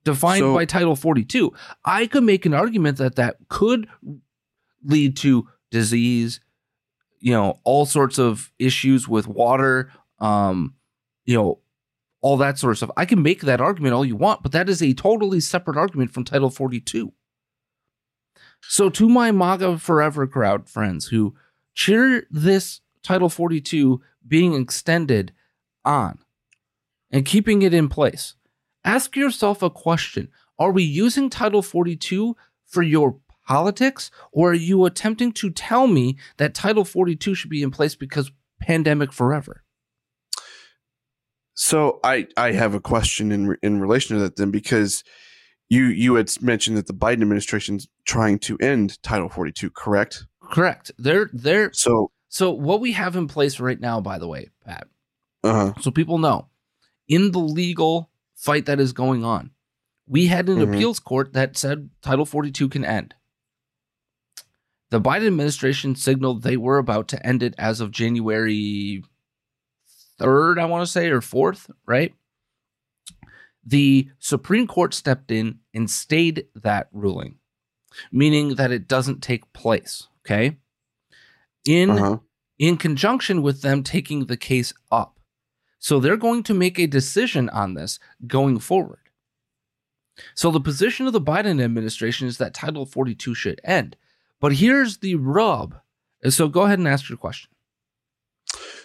defined 0.04 0.40
So- 0.42 0.54
by 0.54 0.66
Title 0.66 0.96
42. 0.96 1.52
I 1.84 2.06
could 2.08 2.24
make 2.24 2.46
an 2.46 2.54
argument 2.54 2.98
that 2.98 3.16
that 3.16 3.38
could 3.50 3.88
lead 4.84 5.18
to 5.18 5.48
disease, 5.72 6.40
you 7.20 7.32
know, 7.32 7.60
all 7.64 7.86
sorts 7.86 8.20
of 8.20 8.52
issues 8.60 9.08
with 9.08 9.28
water, 9.28 9.92
um, 10.20 10.76
you 11.26 11.36
know, 11.36 11.60
all 12.22 12.38
that 12.38 12.58
sort 12.60 12.72
of 12.72 12.78
stuff. 12.78 12.92
I 12.98 13.06
can 13.06 13.22
make 13.22 13.42
that 13.42 13.62
argument 13.62 13.94
all 13.94 14.06
you 14.06 14.16
want, 14.16 14.44
but 14.44 14.52
that 14.52 14.70
is 14.70 14.82
a 14.82 14.94
totally 14.94 15.40
separate 15.40 15.78
argument 15.78 16.12
from 16.12 16.24
Title 16.24 16.50
42. 16.50 17.14
So, 18.62 18.90
to 18.90 19.08
my 19.10 19.32
MAGA 19.32 19.78
Forever 19.80 20.26
crowd 20.26 20.68
friends 20.70 21.08
who 21.08 21.36
cheer 21.76 22.26
this 22.32 22.82
Title 23.04 23.30
42 23.30 24.02
being 24.28 24.54
extended 24.54 25.34
on 25.84 26.20
and 27.12 27.26
keeping 27.26 27.62
it 27.62 27.74
in 27.74 27.88
place, 27.90 28.36
ask 28.84 29.16
yourself 29.16 29.62
a 29.62 29.70
question 29.70 30.30
Are 30.60 30.72
we 30.72 30.84
using 30.84 31.30
Title 31.30 31.62
42 31.62 32.36
for 32.66 32.82
your 32.82 33.18
politics, 33.48 34.10
or 34.32 34.52
are 34.52 34.54
you 34.54 34.86
attempting 34.86 35.32
to 35.34 35.50
tell 35.52 35.88
me 35.88 36.18
that 36.38 36.54
Title 36.56 36.84
42 36.86 37.36
should 37.36 37.50
be 37.50 37.62
in 37.64 37.72
place 37.72 37.96
because 37.96 38.32
pandemic 38.60 39.14
forever? 39.14 39.64
So 41.54 42.00
I 42.04 42.28
I 42.36 42.52
have 42.52 42.74
a 42.74 42.80
question 42.82 43.32
in 43.32 43.56
in 43.64 43.80
relation 43.80 44.18
to 44.18 44.24
that 44.24 44.36
then 44.36 44.52
because 44.52 45.04
you 45.70 45.86
you 45.86 46.16
had 46.16 46.30
mentioned 46.42 46.78
that 46.78 46.88
the 46.88 46.94
Biden 46.94 47.22
administration's 47.22 47.88
trying 48.06 48.40
to 48.40 48.58
end 48.58 49.02
Title 49.04 49.30
42, 49.30 49.70
correct? 49.72 50.26
Correct. 50.42 50.92
They're 50.98 51.30
they're 51.34 51.72
So 51.74 52.12
so 52.28 52.52
what 52.52 52.82
we 52.82 52.92
have 52.92 53.16
in 53.16 53.28
place 53.28 53.60
right 53.60 53.80
now, 53.80 54.02
by 54.02 54.18
the 54.20 54.28
way, 54.28 54.50
Pat, 54.66 54.88
Uh-huh. 55.44 55.74
so 55.80 55.92
people 55.92 56.18
know, 56.18 56.50
in 57.08 57.32
the 57.32 57.40
legal 57.40 58.10
fight 58.36 58.66
that 58.66 58.80
is 58.80 58.94
going 58.94 59.24
on, 59.24 59.52
we 60.08 60.28
had 60.28 60.50
an 60.50 60.58
Mhm. 60.60 60.74
appeals 60.76 61.00
court 61.00 61.34
that 61.34 61.58
said 61.58 61.90
Title 62.02 62.26
42 62.26 62.70
can 62.70 62.86
end. 62.86 63.16
The 64.92 65.02
Biden 65.02 65.28
administration 65.28 65.96
signaled 65.96 66.44
they 66.44 66.58
were 66.58 66.78
about 66.78 67.08
to 67.10 67.26
end 67.26 67.42
it 67.42 67.56
as 67.58 67.82
of 67.82 67.92
January 67.92 69.04
3rd, 70.20 70.60
I 70.60 70.66
want 70.66 70.86
to 70.86 70.92
say, 70.92 71.10
or 71.10 71.22
4th, 71.22 71.70
right? 71.86 72.14
The 73.66 74.10
Supreme 74.20 74.68
Court 74.68 74.94
stepped 74.94 75.32
in 75.32 75.60
and 75.74 75.90
stayed 75.90 76.48
that 76.54 76.88
ruling, 76.92 77.40
meaning 78.12 78.56
that 78.56 78.72
it 78.72 78.88
doesn't 78.88 79.24
take 79.24 79.52
place, 79.54 80.08
okay? 80.22 80.58
In 81.66 81.90
uh-huh. 81.90 82.20
in 82.60 82.78
conjunction 82.78 83.42
with 83.42 83.62
them 83.64 83.82
taking 83.82 84.28
the 84.28 84.38
case 84.38 84.72
up. 84.92 85.15
So 85.86 86.00
they're 86.00 86.18
going 86.18 86.42
to 86.46 86.56
make 86.56 86.80
a 86.80 86.88
decision 86.88 87.48
on 87.50 87.76
this 87.76 88.00
going 88.26 88.58
forward. 88.58 89.12
So 90.34 90.50
the 90.50 90.60
position 90.60 91.06
of 91.06 91.14
the 91.14 91.22
Biden 91.22 91.64
administration 91.64 92.28
is 92.28 92.40
that 92.40 92.56
Title 92.56 92.88
42 92.88 93.36
should 93.36 93.62
end. 93.64 93.96
But 94.42 94.54
here's 94.54 94.98
the 94.98 95.14
rub. 95.14 95.76
So 96.28 96.48
go 96.48 96.64
ahead 96.64 96.80
and 96.80 96.88
ask 96.88 97.08
your 97.08 97.20
question. 97.20 97.52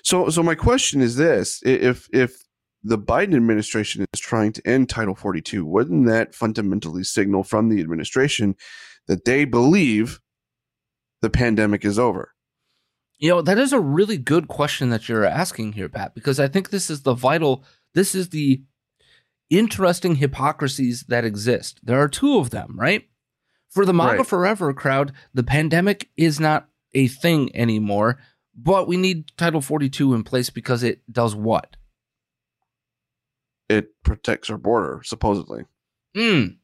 So 0.02 0.28
so 0.28 0.42
my 0.42 0.54
question 0.54 1.00
is 1.00 1.16
this: 1.16 1.62
if 1.64 2.06
if 2.12 2.44
the 2.82 2.98
Biden 2.98 3.34
administration 3.34 4.04
is 4.12 4.20
trying 4.20 4.52
to 4.52 4.68
end 4.68 4.90
Title 4.90 5.14
42, 5.14 5.64
wouldn't 5.64 6.06
that 6.06 6.34
fundamentally 6.34 7.04
signal 7.04 7.44
from 7.44 7.70
the 7.70 7.80
administration 7.80 8.56
that 9.06 9.24
they 9.24 9.46
believe 9.46 10.20
the 11.22 11.30
pandemic 11.30 11.82
is 11.82 11.98
over? 11.98 12.34
You 13.20 13.28
know, 13.28 13.42
that 13.42 13.58
is 13.58 13.74
a 13.74 13.80
really 13.80 14.16
good 14.16 14.48
question 14.48 14.88
that 14.90 15.08
you're 15.08 15.26
asking 15.26 15.74
here, 15.74 15.90
Pat, 15.90 16.14
because 16.14 16.40
I 16.40 16.48
think 16.48 16.70
this 16.70 16.88
is 16.88 17.02
the 17.02 17.12
vital, 17.12 17.64
this 17.92 18.14
is 18.14 18.30
the 18.30 18.62
interesting 19.50 20.14
hypocrisies 20.16 21.04
that 21.08 21.24
exist. 21.24 21.80
There 21.82 22.00
are 22.00 22.08
two 22.08 22.38
of 22.38 22.48
them, 22.48 22.76
right? 22.78 23.06
For 23.68 23.84
the 23.84 23.92
MAGA 23.92 24.18
Right. 24.18 24.26
Forever 24.26 24.72
crowd, 24.72 25.12
the 25.34 25.42
pandemic 25.42 26.08
is 26.16 26.40
not 26.40 26.68
a 26.94 27.08
thing 27.08 27.54
anymore, 27.54 28.18
but 28.56 28.88
we 28.88 28.96
need 28.96 29.30
Title 29.36 29.60
42 29.60 30.14
in 30.14 30.24
place 30.24 30.48
because 30.48 30.82
it 30.82 31.02
does 31.12 31.36
what? 31.36 31.76
It 33.68 34.02
protects 34.02 34.48
our 34.48 34.58
border, 34.58 35.02
supposedly. 35.04 35.64
Mm. 36.16 36.56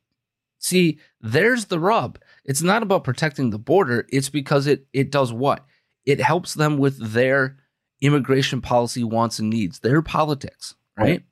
See, 0.58 0.98
there's 1.20 1.66
the 1.66 1.78
rub. 1.78 2.18
It's 2.44 2.62
not 2.62 2.82
about 2.82 3.04
protecting 3.04 3.50
the 3.50 3.58
border. 3.58 4.06
It's 4.10 4.30
because 4.30 4.66
it 4.66 4.86
it 4.92 5.12
does 5.12 5.32
what? 5.32 5.64
It 6.06 6.20
helps 6.20 6.54
them 6.54 6.78
with 6.78 7.12
their 7.12 7.56
immigration 8.00 8.60
policy 8.60 9.04
wants 9.04 9.38
and 9.38 9.50
needs, 9.50 9.80
their 9.80 10.00
politics, 10.00 10.75
right? 10.96 11.25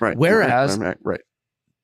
Right. 0.00 0.16
Whereas 0.16 0.78
right, 0.78 0.96
right. 1.02 1.20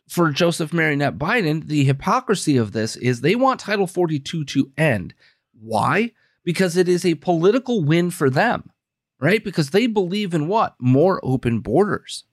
for 0.08 0.30
Joseph 0.30 0.72
Marionette 0.72 1.18
Biden, 1.18 1.66
the 1.66 1.84
hypocrisy 1.84 2.56
of 2.56 2.72
this 2.72 2.96
is 2.96 3.20
they 3.20 3.34
want 3.34 3.60
Title 3.60 3.88
42 3.88 4.44
to 4.44 4.72
end. 4.76 5.14
Why? 5.60 6.12
Because 6.44 6.76
it 6.76 6.88
is 6.88 7.04
a 7.04 7.16
political 7.16 7.82
win 7.82 8.10
for 8.10 8.30
them, 8.30 8.70
right? 9.18 9.42
Because 9.42 9.70
they 9.70 9.86
believe 9.86 10.32
in 10.32 10.46
what? 10.46 10.76
More 10.78 11.20
open 11.24 11.60
borders. 11.60 12.24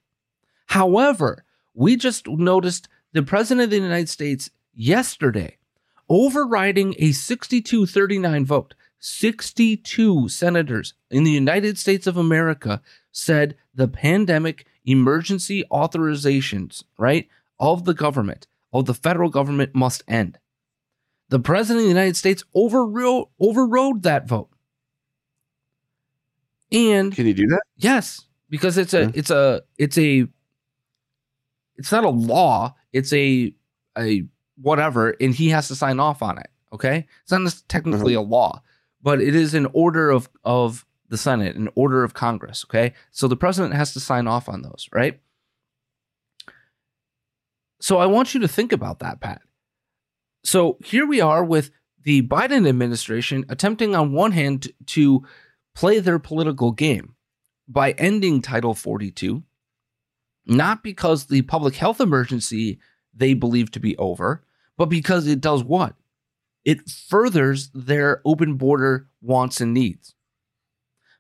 However, 0.67 1.43
we 1.73 1.95
just 1.95 2.27
noticed 2.27 2.87
the 3.13 3.23
president 3.23 3.65
of 3.65 3.69
the 3.71 3.77
United 3.77 4.09
States 4.09 4.51
yesterday 4.73 5.57
overriding 6.09 6.93
a 6.99 7.11
62 7.13 7.85
39 7.85 8.45
vote. 8.45 8.75
62 9.01 10.29
senators 10.29 10.93
in 11.09 11.23
the 11.23 11.31
United 11.31 11.77
States 11.77 12.05
of 12.07 12.17
America 12.17 12.81
said 13.11 13.55
the 13.73 13.87
pandemic 13.87 14.67
emergency 14.85 15.63
authorizations, 15.71 16.83
right, 16.97 17.27
of 17.59 17.85
the 17.85 17.95
government, 17.95 18.47
of 18.71 18.85
the 18.85 18.93
federal 18.93 19.29
government 19.29 19.73
must 19.75 20.03
end. 20.07 20.37
The 21.29 21.39
president 21.39 21.79
of 21.79 21.83
the 21.85 21.99
United 21.99 22.15
States 22.15 22.43
overrode, 22.53 23.27
overrode 23.39 24.03
that 24.03 24.27
vote. 24.27 24.49
And 26.71 27.13
Can 27.13 27.25
you 27.25 27.33
do 27.33 27.47
that? 27.47 27.61
yes, 27.77 28.27
because 28.49 28.77
it's 28.77 28.93
a 28.93 29.01
Yeah. 29.01 29.11
it's 29.13 29.29
a 29.29 29.61
it's 29.77 29.97
a 29.97 30.27
it's 31.75 31.91
not 31.91 32.03
a 32.03 32.09
law, 32.09 32.75
it's 32.93 33.11
a 33.13 33.53
a 33.97 34.23
whatever 34.61 35.15
and 35.19 35.33
he 35.33 35.49
has 35.49 35.67
to 35.69 35.75
sign 35.75 35.99
off 35.99 36.21
on 36.21 36.37
it, 36.37 36.49
okay? 36.71 37.07
It's 37.23 37.31
not 37.31 37.41
uh-huh. 37.41 37.59
technically 37.67 38.13
a 38.13 38.21
law, 38.21 38.61
but 39.01 39.21
it 39.21 39.35
is 39.35 39.53
an 39.53 39.67
order 39.73 40.09
of 40.09 40.29
of 40.43 40.85
the 41.09 41.17
Senate, 41.17 41.55
an 41.57 41.69
order 41.75 42.03
of 42.03 42.13
Congress, 42.13 42.65
okay? 42.67 42.93
So 43.11 43.27
the 43.27 43.35
president 43.35 43.73
has 43.73 43.93
to 43.93 43.99
sign 43.99 44.27
off 44.27 44.47
on 44.47 44.61
those, 44.61 44.87
right? 44.93 45.19
So 47.81 47.97
I 47.97 48.05
want 48.05 48.33
you 48.33 48.39
to 48.39 48.47
think 48.47 48.71
about 48.71 48.99
that, 48.99 49.19
Pat. 49.19 49.41
So 50.43 50.77
here 50.83 51.05
we 51.05 51.19
are 51.19 51.43
with 51.43 51.71
the 52.03 52.21
Biden 52.21 52.67
administration 52.67 53.45
attempting, 53.49 53.93
on 53.93 54.13
one 54.13 54.31
hand, 54.31 54.71
to 54.87 55.23
play 55.75 55.99
their 55.99 56.17
political 56.17 56.71
game 56.71 57.15
by 57.67 57.91
ending 57.91 58.41
Title 58.41 58.73
42, 58.73 59.43
not 60.45 60.83
because 60.83 61.25
the 61.25 61.41
public 61.43 61.75
health 61.75 61.99
emergency 61.99 62.79
they 63.13 63.33
believe 63.33 63.71
to 63.71 63.79
be 63.79 63.97
over, 63.97 64.43
but 64.77 64.85
because 64.85 65.27
it 65.27 65.41
does 65.41 65.63
what? 65.63 65.95
It 66.63 66.89
furthers 66.89 67.69
their 67.73 68.21
open 68.25 68.55
border 68.55 69.07
wants 69.21 69.61
and 69.61 69.73
needs. 69.73 70.13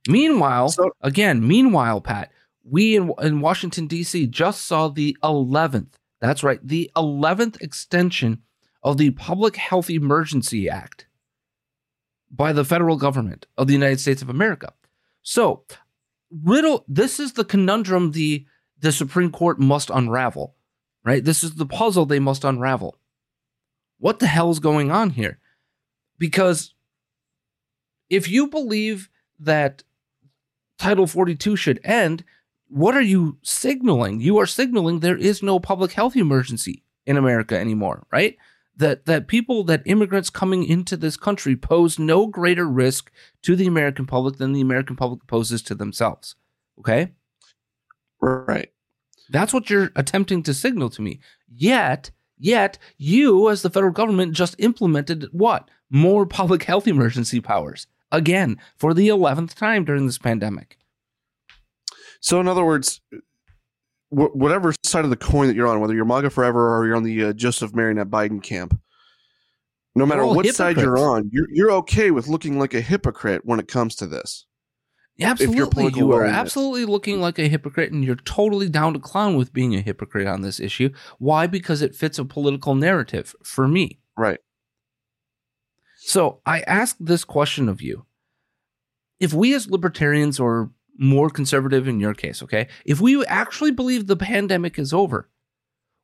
Meanwhile, 0.07 0.69
So- 0.69 0.91
again, 1.01 1.45
meanwhile, 1.47 2.01
Pat, 2.01 2.31
we 2.63 2.95
in, 2.95 3.13
in 3.21 3.41
Washington, 3.41 3.87
D.C. 3.87 4.27
just 4.27 4.65
saw 4.65 4.87
the 4.87 5.17
11th, 5.23 5.93
that's 6.19 6.43
right, 6.43 6.59
the 6.65 6.91
11th 6.95 7.61
extension 7.61 8.41
of 8.83 8.97
the 8.97 9.11
Public 9.11 9.55
Health 9.55 9.89
Emergency 9.89 10.69
Act 10.69 11.07
by 12.31 12.53
the 12.53 12.65
federal 12.65 12.97
government 12.97 13.45
of 13.57 13.67
the 13.67 13.73
United 13.73 13.99
States 13.99 14.21
of 14.21 14.29
America. 14.29 14.73
So, 15.21 15.65
riddle 16.43 16.85
this 16.87 17.19
is 17.19 17.33
the 17.33 17.45
conundrum 17.45 18.11
the 18.11 18.45
the 18.79 18.91
Supreme 18.91 19.31
Court 19.31 19.59
must 19.59 19.91
unravel, 19.91 20.55
right? 21.03 21.23
This 21.23 21.43
is 21.43 21.53
the 21.55 21.67
puzzle 21.67 22.07
they 22.07 22.19
must 22.19 22.43
unravel. 22.43 22.97
What 24.01 24.17
the 24.17 24.25
hell 24.25 24.49
is 24.49 24.59
going 24.59 24.91
on 24.91 25.11
here? 25.11 25.37
Because 26.17 26.73
if 28.09 28.27
you 28.27 28.47
believe 28.47 29.09
that 29.39 29.83
Title 30.79 31.05
42 31.05 31.55
should 31.55 31.79
end, 31.83 32.23
what 32.67 32.95
are 32.95 33.01
you 33.01 33.37
signaling? 33.43 34.19
You 34.19 34.39
are 34.39 34.47
signaling 34.47 34.99
there 34.99 35.17
is 35.17 35.43
no 35.43 35.59
public 35.59 35.91
health 35.91 36.15
emergency 36.15 36.83
in 37.05 37.15
America 37.15 37.55
anymore, 37.55 38.07
right? 38.11 38.37
That 38.75 39.05
that 39.05 39.27
people 39.27 39.63
that 39.65 39.83
immigrants 39.85 40.31
coming 40.31 40.63
into 40.63 40.97
this 40.97 41.15
country 41.15 41.55
pose 41.55 41.99
no 41.99 42.25
greater 42.25 42.67
risk 42.67 43.11
to 43.43 43.55
the 43.55 43.67
American 43.67 44.07
public 44.07 44.37
than 44.37 44.53
the 44.53 44.61
American 44.61 44.95
public 44.95 45.27
poses 45.27 45.61
to 45.63 45.75
themselves. 45.75 46.35
Okay? 46.79 47.11
Right. 48.19 48.71
That's 49.29 49.53
what 49.53 49.69
you're 49.69 49.91
attempting 49.95 50.41
to 50.43 50.55
signal 50.55 50.89
to 50.89 51.03
me. 51.03 51.19
Yet, 51.47 52.09
yet 52.41 52.77
you 52.97 53.49
as 53.49 53.61
the 53.61 53.69
federal 53.69 53.93
government 53.93 54.33
just 54.33 54.55
implemented 54.57 55.27
what? 55.31 55.69
More 55.89 56.25
public 56.25 56.63
health 56.63 56.87
emergency 56.87 57.39
powers. 57.39 57.87
Again, 58.11 58.57
for 58.75 58.93
the 58.93 59.07
11th 59.07 59.53
time 59.53 59.85
during 59.85 60.05
this 60.05 60.17
pandemic. 60.17 60.77
So, 62.19 62.39
in 62.39 62.47
other 62.47 62.65
words, 62.65 62.99
wh- 64.09 64.35
whatever 64.35 64.73
side 64.83 65.05
of 65.05 65.09
the 65.09 65.17
coin 65.17 65.47
that 65.47 65.55
you're 65.55 65.67
on, 65.67 65.79
whether 65.79 65.95
you're 65.95 66.05
MAGA 66.05 66.29
forever 66.29 66.77
or 66.77 66.85
you're 66.85 66.95
on 66.95 67.03
the 67.03 67.25
uh, 67.25 67.33
Joseph 67.33 67.73
Marionette 67.73 68.09
Biden 68.09 68.43
camp, 68.43 68.79
no 69.95 70.05
matter 70.05 70.25
what 70.25 70.45
side 70.47 70.77
you're 70.77 70.97
on, 70.97 71.29
you're 71.33 71.47
you're 71.51 71.71
okay 71.71 72.11
with 72.11 72.27
looking 72.27 72.57
like 72.57 72.73
a 72.73 72.81
hypocrite 72.81 73.41
when 73.43 73.59
it 73.59 73.67
comes 73.67 73.95
to 73.95 74.07
this. 74.07 74.45
Absolutely. 75.23 75.91
You 75.95 76.11
are 76.13 76.25
absolutely 76.25 76.85
looking 76.85 77.19
like 77.19 77.39
a 77.39 77.47
hypocrite, 77.47 77.91
and 77.91 78.03
you're 78.03 78.15
totally 78.15 78.69
down 78.69 78.93
to 78.93 78.99
clown 78.99 79.35
with 79.35 79.53
being 79.53 79.75
a 79.75 79.81
hypocrite 79.81 80.27
on 80.27 80.41
this 80.41 80.59
issue. 80.59 80.89
Why? 81.19 81.47
Because 81.47 81.81
it 81.81 81.95
fits 81.95 82.19
a 82.19 82.25
political 82.25 82.75
narrative 82.75 83.35
for 83.43 83.67
me. 83.67 83.99
Right. 84.17 84.39
So 85.97 86.41
I 86.45 86.61
ask 86.61 86.97
this 86.99 87.23
question 87.23 87.69
of 87.69 87.81
you. 87.81 88.05
If 89.19 89.33
we 89.33 89.53
as 89.53 89.69
libertarians 89.69 90.39
or 90.39 90.71
more 90.97 91.29
conservative 91.29 91.87
in 91.87 91.99
your 91.99 92.15
case, 92.15 92.41
okay, 92.41 92.67
if 92.85 92.99
we 92.99 93.23
actually 93.25 93.71
believe 93.71 94.07
the 94.07 94.15
pandemic 94.15 94.79
is 94.79 94.93
over, 94.93 95.29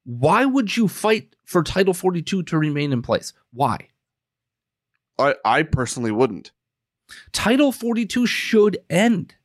why 0.04 0.46
would 0.46 0.78
you 0.78 0.88
fight 0.88 1.36
for 1.46 1.64
Title 1.64 1.94
42 1.94 2.44
to 2.44 2.58
remain 2.58 2.94
in 2.94 3.02
place? 3.02 3.34
Why? 3.52 3.90
I 5.18 5.36
I 5.44 5.64
personally 5.64 6.12
wouldn't. 6.12 6.52
Title 7.32 7.72
42 7.72 8.26
should 8.26 8.78
end. 8.90 9.36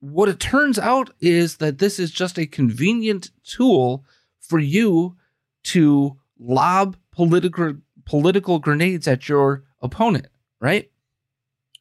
What 0.00 0.28
it 0.28 0.38
turns 0.38 0.78
out 0.78 1.10
is 1.20 1.56
that 1.56 1.78
this 1.78 1.98
is 1.98 2.10
just 2.10 2.38
a 2.38 2.46
convenient 2.46 3.30
tool 3.42 4.04
for 4.38 4.58
you 4.58 5.16
to 5.64 6.18
lob 6.38 6.96
political 7.10 7.76
political 8.04 8.58
grenades 8.58 9.08
at 9.08 9.28
your 9.28 9.64
opponent, 9.80 10.26
right? 10.60 10.90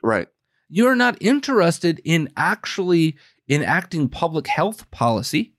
Right. 0.01 0.27
You're 0.69 0.95
not 0.95 1.21
interested 1.21 2.01
in 2.05 2.31
actually 2.37 3.17
enacting 3.49 4.07
public 4.07 4.47
health 4.47 4.89
policy, 4.89 5.53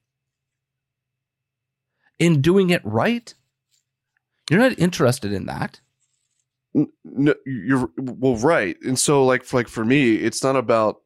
in 2.18 2.40
doing 2.40 2.70
it 2.70 2.82
right. 2.84 3.34
You're 4.50 4.60
not 4.60 4.78
interested 4.78 5.32
in 5.32 5.46
that. 5.46 5.80
No, 6.74 7.34
you're 7.46 7.88
well, 7.96 8.36
right. 8.36 8.76
And 8.82 8.98
so, 8.98 9.24
like, 9.24 9.44
for, 9.44 9.58
like 9.58 9.68
for 9.68 9.84
me, 9.84 10.16
it's 10.16 10.42
not 10.42 10.56
about. 10.56 10.96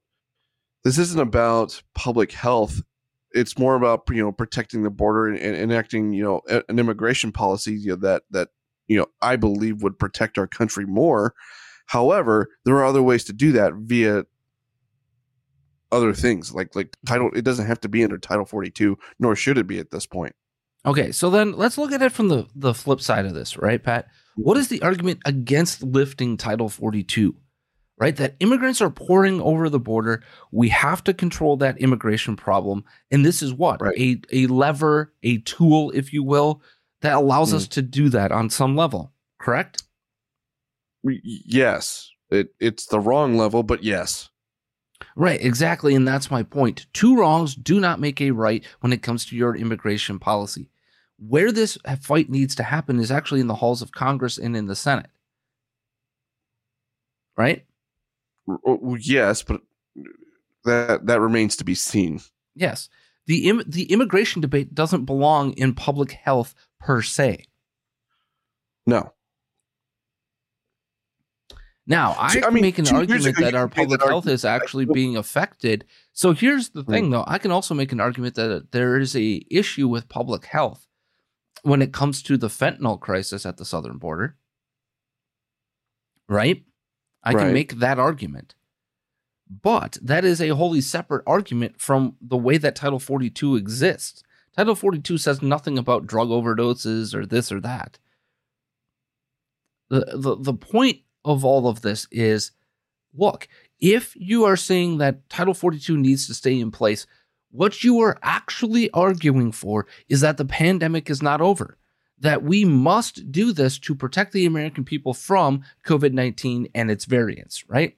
This 0.85 0.99
isn't 0.99 1.21
about 1.21 1.83
public 1.95 2.33
health. 2.33 2.81
It's 3.33 3.59
more 3.59 3.75
about 3.75 4.05
you 4.11 4.23
know 4.23 4.33
protecting 4.33 4.83
the 4.83 4.91
border 4.91 5.27
and, 5.27 5.39
and 5.39 5.57
enacting 5.57 6.13
you 6.13 6.25
know 6.25 6.41
an 6.49 6.79
immigration 6.79 7.33
policy 7.33 7.75
you 7.75 7.91
know, 7.91 7.97
that 7.97 8.23
that 8.31 8.49
you 8.87 8.97
know 8.97 9.07
I 9.21 9.37
believe 9.37 9.83
would 9.83 9.99
protect 9.99 10.39
our 10.39 10.47
country 10.47 10.87
more. 10.87 11.35
However, 11.87 12.49
there 12.65 12.77
are 12.77 12.85
other 12.85 13.03
ways 13.03 13.25
to 13.25 13.33
do 13.33 13.53
that 13.53 13.75
via 13.75 14.25
other 15.93 16.15
things 16.15 16.55
like 16.55 16.75
like 16.75 16.93
mm-hmm. 16.93 17.07
title. 17.07 17.31
It 17.35 17.45
doesn't 17.45 17.67
have 17.67 17.81
to 17.81 17.89
be 17.89 18.03
under 18.03 18.19
Title 18.19 18.47
Forty 18.47 18.71
Two, 18.71 18.97
nor 19.19 19.37
should 19.37 19.59
it 19.59 19.67
be 19.67 19.79
at 19.79 19.91
this 19.91 20.07
point. 20.07 20.35
Okay, 20.87 21.13
so 21.13 21.29
then 21.29 21.53
let's 21.53 21.77
look 21.77 21.93
at 21.93 22.03
it 22.03 22.13
from 22.13 22.29
the, 22.29 22.47
the 22.55 22.73
flip 22.73 23.01
side 23.01 23.27
of 23.27 23.35
this, 23.35 23.59
right, 23.59 23.83
Pat? 23.83 24.07
What 24.39 24.57
is 24.57 24.69
the 24.69 24.83
argument 24.83 25.21
against 25.25 25.83
lifting 25.83 26.37
Title 26.37 26.69
42? 26.69 27.35
Right? 28.01 28.15
That 28.15 28.37
immigrants 28.39 28.81
are 28.81 28.91
pouring 28.91 29.41
over 29.41 29.69
the 29.69 29.81
border. 29.81 30.23
We 30.53 30.69
have 30.69 31.03
to 31.05 31.15
control 31.15 31.57
that 31.57 31.79
immigration 31.79 32.37
problem. 32.37 32.85
And 33.11 33.27
this 33.27 33.43
is 33.43 33.53
what? 33.53 33.83
Right. 33.83 33.99
A, 33.99 34.45
a 34.45 34.47
lever, 34.47 35.13
a 35.25 35.39
tool, 35.39 35.91
if 35.91 36.13
you 36.13 36.23
will, 36.23 36.63
that 37.01 37.17
allows 37.17 37.53
us 37.53 37.67
mm. 37.67 37.71
to 37.71 37.83
do 37.83 38.09
that 38.11 38.31
on 38.31 38.51
some 38.51 38.77
level, 38.77 39.13
correct? 39.41 39.83
Yes, 41.03 42.11
it 42.31 42.49
it's 42.61 42.87
the 42.87 43.01
wrong 43.01 43.37
level, 43.37 43.63
but 43.63 43.83
yes. 43.83 44.31
Right, 45.17 45.41
exactly. 45.41 45.95
And 45.95 46.07
that's 46.07 46.31
my 46.31 46.43
point. 46.43 46.87
Two 46.93 47.17
wrongs 47.17 47.55
do 47.55 47.81
not 47.81 48.01
make 48.01 48.21
a 48.21 48.33
right 48.33 48.65
when 48.81 48.93
it 48.93 49.03
comes 49.03 49.25
to 49.27 49.37
your 49.37 49.57
immigration 49.57 50.19
policy. 50.19 50.71
Where 51.19 51.51
this 51.51 51.77
fight 52.01 52.31
needs 52.31 52.55
to 52.57 52.63
happen 52.63 53.01
is 53.01 53.11
actually 53.11 53.41
in 53.41 53.49
the 53.49 53.57
halls 53.57 53.83
of 53.83 53.93
Congress 53.93 54.39
and 54.39 54.57
in 54.57 54.67
the 54.67 54.77
Senate. 54.77 55.11
Right? 57.37 57.65
Yes, 59.01 59.43
but 59.43 59.61
that 60.65 61.07
that 61.07 61.21
remains 61.21 61.57
to 61.57 61.65
be 61.65 61.75
seen. 61.75 62.21
Yes. 62.55 62.89
the 63.27 63.49
Im- 63.49 63.65
the 63.67 63.93
immigration 63.93 64.41
debate 64.41 64.75
doesn't 64.75 65.05
belong 65.05 65.53
in 65.53 65.75
public 65.75 66.13
health 66.13 66.55
per 66.81 67.03
se. 67.03 67.47
No. 68.87 69.13
Now, 71.87 72.15
I, 72.19 72.27
I 72.27 72.41
can 72.41 72.55
mean, 72.55 72.63
make 72.63 72.79
an 72.79 72.89
argument 72.89 73.27
ago, 73.27 73.45
that 73.45 73.55
our 73.55 73.69
public 73.69 74.01
that 74.01 74.09
health 74.09 74.27
is 74.27 74.45
actually 74.45 74.85
being 74.85 75.17
affected. 75.17 75.87
So 76.13 76.33
here's 76.33 76.71
the 76.71 76.85
thing, 76.85 77.07
hmm. 77.07 77.11
though. 77.13 77.25
I 77.27 77.39
can 77.39 77.51
also 77.51 77.75
make 77.75 77.93
an 77.93 78.01
argument 78.01 78.35
that 78.35 78.73
there 78.73 78.99
is 78.99 79.17
a 79.17 79.43
issue 79.51 79.89
with 79.89 80.09
public 80.09 80.45
health 80.45 80.88
when 81.63 81.83
it 81.83 81.93
comes 81.93 82.23
to 82.23 82.37
the 82.37 82.49
fentanyl 82.49 83.01
crisis 83.01 83.45
at 83.45 83.57
the 83.57 83.65
southern 83.65 83.99
border. 83.99 84.37
Right? 86.29 86.65
I 87.23 87.33
can 87.33 87.53
make 87.53 87.75
that 87.75 87.99
argument. 87.99 88.55
But 89.51 89.99
that 90.03 90.25
is 90.25 90.41
a 90.41 90.55
wholly 90.55 90.81
separate 90.81 91.25
argument 91.27 91.81
from 91.81 92.17
the 92.21 92.37
way 92.37 92.59
that 92.59 92.77
Title 92.77 92.99
42 92.99 93.57
exists. 93.57 94.23
Title 94.55 94.75
42 94.75 95.19
says 95.19 95.41
nothing 95.41 95.79
about 95.79 96.07
drug 96.07 96.29
overdoses 96.29 97.15
or 97.15 97.25
this 97.25 97.51
or 97.51 97.61
that. 97.61 97.99
The, 99.89 100.05
the, 100.15 100.37
the 100.37 100.55
point 100.55 101.01
of 101.25 101.45
all 101.45 101.67
of 101.67 101.81
this 101.81 102.07
is 102.11 102.51
look, 103.15 103.49
if 103.81 104.15
you 104.17 104.45
are 104.45 104.57
saying 104.57 104.99
that 104.99 105.29
Title 105.31 105.55
42 105.55 105.97
needs 105.97 106.27
to 106.27 106.35
stay 106.35 106.59
in 106.59 106.71
place, 106.71 107.07
what 107.51 107.83
you 107.83 108.01
are 108.01 108.19
actually 108.23 108.91
arguing 108.91 109.53
for 109.53 109.87
is 110.09 110.21
that 110.21 110.37
the 110.37 110.45
pandemic 110.45 111.09
is 111.09 111.23
not 111.23 111.41
over, 111.41 111.79
that 112.19 112.43
we 112.43 112.65
must 112.65 113.31
do 113.33 113.53
this 113.53 113.79
to 113.81 113.95
protect 113.95 114.33
the 114.33 114.47
American 114.47 114.85
people 114.85 115.15
from 115.15 115.63
COVID 115.87 116.13
19 116.13 116.69
and 116.75 116.91
its 116.91 117.05
variants, 117.05 117.69
right? 117.69 117.97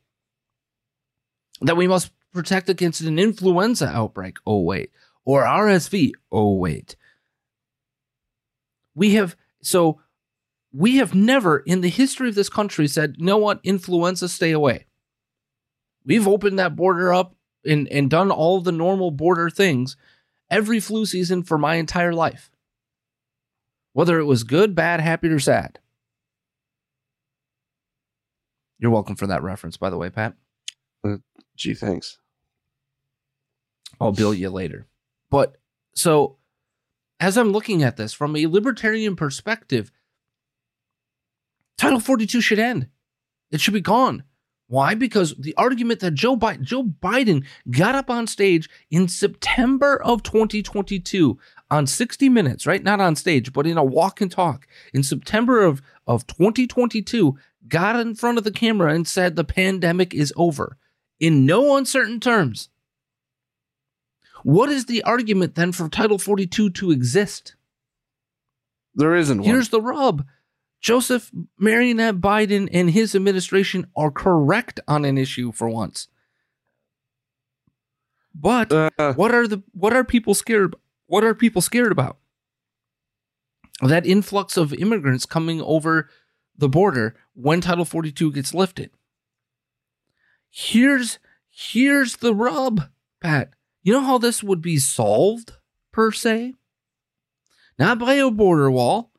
That 1.60 1.76
we 1.76 1.88
must 1.88 2.12
protect 2.32 2.68
against 2.68 3.00
an 3.00 3.18
influenza 3.18 3.88
outbreak. 3.88 4.36
Oh, 4.46 4.60
wait. 4.60 4.92
Or 5.24 5.44
RSV. 5.44 6.12
Oh, 6.30 6.54
wait. 6.54 6.96
We 8.94 9.14
have, 9.14 9.36
so 9.62 10.00
we 10.72 10.96
have 10.96 11.14
never 11.14 11.58
in 11.58 11.80
the 11.80 11.88
history 11.88 12.28
of 12.28 12.34
this 12.34 12.48
country 12.48 12.86
said, 12.86 13.16
you 13.18 13.26
know 13.26 13.38
what, 13.38 13.60
influenza, 13.62 14.28
stay 14.28 14.52
away. 14.52 14.86
We've 16.04 16.28
opened 16.28 16.58
that 16.58 16.76
border 16.76 17.12
up 17.12 17.34
and, 17.64 17.88
and 17.88 18.10
done 18.10 18.30
all 18.30 18.60
the 18.60 18.72
normal 18.72 19.10
border 19.10 19.50
things 19.50 19.96
every 20.50 20.80
flu 20.80 21.06
season 21.06 21.42
for 21.42 21.58
my 21.58 21.76
entire 21.76 22.12
life. 22.12 22.50
Whether 23.92 24.18
it 24.18 24.24
was 24.24 24.44
good, 24.44 24.74
bad, 24.74 25.00
happy, 25.00 25.28
or 25.28 25.38
sad. 25.38 25.78
You're 28.78 28.90
welcome 28.90 29.16
for 29.16 29.26
that 29.26 29.42
reference, 29.42 29.76
by 29.76 29.90
the 29.90 29.98
way, 29.98 30.10
Pat. 30.10 30.34
Uh, 31.04 31.16
gee, 31.56 31.74
thanks. 31.74 32.18
I'll 34.00 34.12
bill 34.12 34.32
you 34.32 34.48
later. 34.48 34.86
But 35.30 35.56
so, 35.94 36.38
as 37.18 37.36
I'm 37.36 37.52
looking 37.52 37.82
at 37.82 37.96
this 37.96 38.12
from 38.12 38.34
a 38.36 38.46
libertarian 38.46 39.16
perspective, 39.16 39.92
Title 41.76 42.00
42 42.00 42.40
should 42.40 42.58
end. 42.58 42.88
It 43.50 43.60
should 43.60 43.74
be 43.74 43.80
gone. 43.80 44.24
Why? 44.70 44.94
Because 44.94 45.34
the 45.34 45.52
argument 45.56 45.98
that 45.98 46.14
Joe 46.14 46.36
Biden, 46.36 46.62
Joe 46.62 46.84
Biden 46.84 47.44
got 47.72 47.96
up 47.96 48.08
on 48.08 48.28
stage 48.28 48.70
in 48.88 49.08
September 49.08 50.00
of 50.00 50.22
2022 50.22 51.36
on 51.72 51.88
60 51.88 52.28
Minutes, 52.28 52.68
right? 52.68 52.80
Not 52.80 53.00
on 53.00 53.16
stage, 53.16 53.52
but 53.52 53.66
in 53.66 53.76
a 53.76 53.82
walk 53.82 54.20
and 54.20 54.30
talk 54.30 54.68
in 54.94 55.02
September 55.02 55.64
of, 55.64 55.82
of 56.06 56.24
2022, 56.28 57.36
got 57.66 57.96
in 57.98 58.14
front 58.14 58.38
of 58.38 58.44
the 58.44 58.52
camera 58.52 58.94
and 58.94 59.08
said 59.08 59.34
the 59.34 59.42
pandemic 59.42 60.14
is 60.14 60.32
over 60.36 60.76
in 61.18 61.44
no 61.44 61.76
uncertain 61.76 62.20
terms. 62.20 62.68
What 64.44 64.68
is 64.68 64.86
the 64.86 65.02
argument 65.02 65.56
then 65.56 65.72
for 65.72 65.88
Title 65.88 66.16
42 66.16 66.70
to 66.70 66.92
exist? 66.92 67.56
There 68.94 69.16
isn't 69.16 69.38
one. 69.38 69.44
Here's 69.44 69.70
the 69.70 69.80
rub. 69.80 70.24
Joseph 70.80 71.30
Marionette 71.58 72.20
Biden 72.20 72.68
and 72.72 72.90
his 72.90 73.14
administration 73.14 73.86
are 73.96 74.10
correct 74.10 74.80
on 74.88 75.04
an 75.04 75.18
issue 75.18 75.52
for 75.52 75.68
once. 75.68 76.08
But 78.34 78.72
Uh, 78.72 79.12
what 79.14 79.34
are 79.34 79.46
the 79.46 79.62
what 79.72 79.92
are 79.92 80.04
people 80.04 80.34
scared 80.34 80.74
what 81.06 81.24
are 81.24 81.34
people 81.34 81.60
scared 81.60 81.92
about? 81.92 82.18
That 83.82 84.06
influx 84.06 84.56
of 84.56 84.72
immigrants 84.74 85.26
coming 85.26 85.60
over 85.60 86.08
the 86.56 86.68
border 86.68 87.16
when 87.34 87.60
Title 87.60 87.84
42 87.84 88.32
gets 88.32 88.54
lifted. 88.54 88.90
Here's 90.48 91.18
here's 91.48 92.16
the 92.16 92.34
rub, 92.34 92.88
Pat. 93.20 93.54
You 93.82 93.92
know 93.92 94.02
how 94.02 94.18
this 94.18 94.42
would 94.42 94.60
be 94.62 94.78
solved 94.78 95.52
per 95.92 96.12
se? 96.12 96.54
Not 97.78 97.98
by 97.98 98.14
a 98.14 98.30
border 98.30 98.70
wall, 98.70 99.09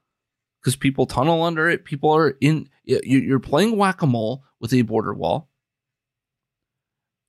because 0.62 0.76
people 0.76 1.06
tunnel 1.06 1.41
under 1.43 1.69
it. 1.69 1.84
People 1.86 2.12
are 2.12 2.38
in. 2.39 2.69
you- 2.86 3.02
You're 3.04 3.39
playing 3.39 3.78
whack 3.78 4.02
a 4.02 4.08
mole 4.08 4.43
with 4.60 4.74
a 4.74 4.82
border 4.84 5.13
wall. 5.13 5.50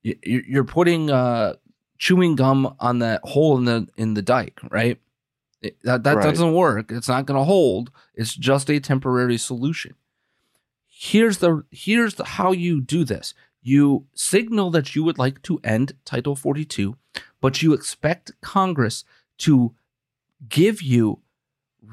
You- 0.03 0.19
you- 0.23 0.45
You're 0.47 0.65
putting 0.65 1.11
uh, 1.11 1.55
chewing 1.99 2.35
gum 2.35 2.75
on 2.81 2.99
that 2.99 3.21
hole 3.25 3.57
in 3.59 3.65
the 3.65 3.89
in 3.97 4.15
the 4.15 4.23
dike, 4.23 4.61
right? 4.71 5.01
It- 5.61 5.79
that 5.83 6.03
that 6.05 6.17
Right. 6.17 6.25
doesn't 6.25 6.53
work. 6.53 6.91
It's 6.91 7.09
not 7.09 7.27
going 7.27 7.39
to 7.39 7.45
hold. 7.45 7.91
It's 8.15 8.35
just 8.35 8.69
a 8.71 8.81
temporary 8.81 9.39
solution. 9.39 9.95
Here's 10.89 11.39
the 11.39 11.65
here's 11.71 12.15
the, 12.17 12.25
how 12.25 12.53
you 12.53 12.81
do 12.81 13.05
this. 13.05 13.35
You 13.63 14.07
signal 14.15 14.71
that 14.73 14.95
you 14.97 15.05
would 15.05 15.19
like 15.19 15.41
to 15.43 15.61
end 15.63 15.93
Title 16.05 16.35
42, 16.35 16.97
but 17.41 17.63
you 17.63 17.73
expect 17.73 18.33
Congress 18.41 19.05
to 19.39 19.75
give 20.49 20.83
you 20.83 21.21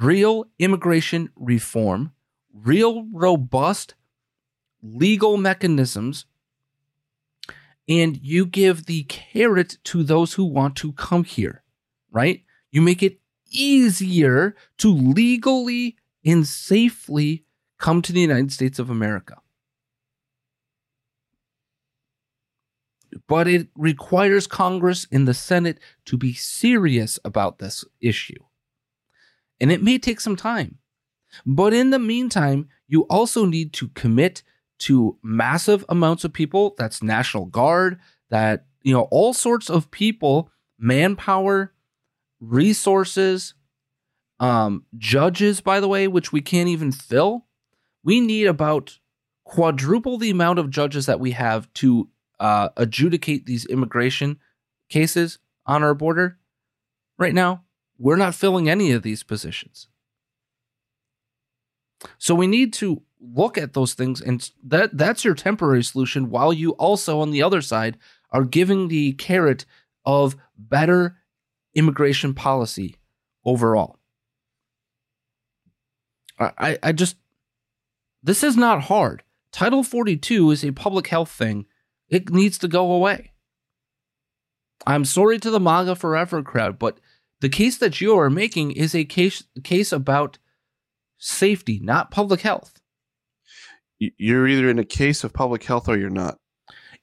real 0.02 0.46
immigration 0.60 1.30
reform, 1.36 2.12
real 2.54 3.06
robust 3.12 3.96
legal 4.82 5.38
mechanisms, 5.38 6.26
and 7.88 8.20
you 8.22 8.46
give 8.46 8.86
the 8.86 9.04
carrot 9.04 9.78
to 9.84 10.04
those 10.04 10.34
who 10.34 10.46
want 10.46 10.76
to 10.78 10.94
come 10.94 11.24
here, 11.24 11.64
right? 12.12 12.44
You 12.72 12.82
make 12.82 13.02
it 13.02 13.20
easier 13.52 14.56
to 14.78 14.94
legally 14.94 15.98
and 16.24 16.48
safely 16.48 17.46
come 17.78 18.02
to 18.04 18.14
the 18.14 18.22
United 18.22 18.52
States 18.52 18.78
of 18.78 18.90
America. 18.90 19.38
But 23.28 23.48
it 23.48 23.70
requires 23.76 24.46
Congress 24.46 25.08
and 25.12 25.28
the 25.28 25.34
Senate 25.34 25.80
to 26.06 26.18
be 26.18 26.34
serious 26.34 27.20
about 27.26 27.58
this 27.58 27.84
issue. 28.00 28.44
And 29.62 29.72
it 29.72 29.84
may 29.84 29.98
take 29.98 30.20
some 30.20 30.36
time. 30.36 30.78
But 31.46 31.74
in 31.74 31.90
the 31.90 32.00
meantime, 32.00 32.70
you 32.88 33.04
also 33.04 33.46
need 33.46 33.74
to 33.74 33.90
commit 33.90 34.44
to 34.80 35.18
massive 35.22 35.86
amounts 35.90 36.24
of 36.24 36.34
people. 36.34 36.76
That's 36.78 37.04
National 37.04 37.46
Guard, 37.46 38.00
that, 38.30 38.66
you 38.82 38.94
know, 38.94 39.08
all 39.12 39.34
sorts 39.34 39.70
of 39.70 39.92
people, 39.92 40.50
manpower, 40.78 41.74
resources, 42.40 43.54
um, 44.40 44.86
judges, 44.98 45.62
by 45.62 45.80
the 45.80 45.88
way, 45.88 46.08
which 46.08 46.32
we 46.32 46.42
can't 46.42 46.70
even 46.70 46.92
fill. 46.92 47.46
We 48.04 48.22
need 48.22 48.46
about 48.46 49.00
quadruple 49.44 50.18
the 50.18 50.30
amount 50.30 50.60
of 50.60 50.70
judges 50.70 51.06
that 51.08 51.20
we 51.20 51.32
have 51.32 51.72
to 51.74 52.10
uh, 52.40 52.70
adjudicate 52.78 53.46
these 53.46 53.66
immigration 53.66 54.40
cases 54.90 55.40
on 55.66 55.84
our 55.84 55.94
border 55.94 56.40
right 57.18 57.34
now. 57.34 57.64
We're 58.00 58.16
not 58.16 58.34
filling 58.34 58.70
any 58.70 58.92
of 58.92 59.04
these 59.04 59.24
positions. 59.24 59.88
So 62.18 62.34
we 62.34 62.48
need 62.48 62.72
to 62.74 63.04
look 63.20 63.58
at 63.58 63.74
those 63.74 63.94
things 63.94 64.22
and 64.22 64.50
that 64.64 64.98
that's 64.98 65.26
your 65.26 65.36
temporary 65.36 65.84
solution 65.84 66.30
while 66.30 66.54
you 66.54 66.72
also 66.72 67.20
on 67.20 67.32
the 67.32 67.44
other 67.44 67.62
side 67.62 67.98
are 68.32 68.46
giving 68.46 68.88
the 68.88 69.12
carrot 69.14 69.66
of 70.06 70.38
better 70.58 71.18
immigration 71.76 72.34
policy 72.34 72.96
overall. 73.44 73.98
I, 76.40 76.78
I, 76.82 76.92
just 76.94 77.18
this 78.24 78.44
is 78.44 78.56
not 78.56 78.84
hard. 78.84 79.24
Title 79.52 79.84
42 79.84 80.52
is 80.52 80.64
a 80.64 80.72
public 80.72 81.08
health 81.08 81.30
thing. 81.32 81.66
It 82.08 82.30
needs 82.30 82.58
to 82.60 82.70
go 82.70 82.94
away. 82.94 83.34
I'm 84.88 85.04
sorry 85.04 85.38
to 85.40 85.52
the 85.52 85.60
MAGA 85.60 85.96
forever 85.96 86.42
crowd, 86.42 86.80
but 86.80 87.00
the 87.42 87.50
case 87.50 87.78
that 87.78 88.02
you 88.02 88.18
are 88.18 88.30
making 88.30 88.72
is 88.72 88.94
a 88.94 89.06
case 89.06 89.44
case 89.64 89.92
about 89.92 90.38
safety, 91.18 91.80
not 91.82 92.12
public 92.12 92.42
health. 92.42 92.80
you're 94.00 94.48
either 94.48 94.70
in 94.70 94.80
a 94.80 94.86
case 94.86 95.24
of 95.24 95.34
public 95.34 95.64
health 95.64 95.90
or 95.90 95.98
you're 95.98 96.10
not. 96.10 96.40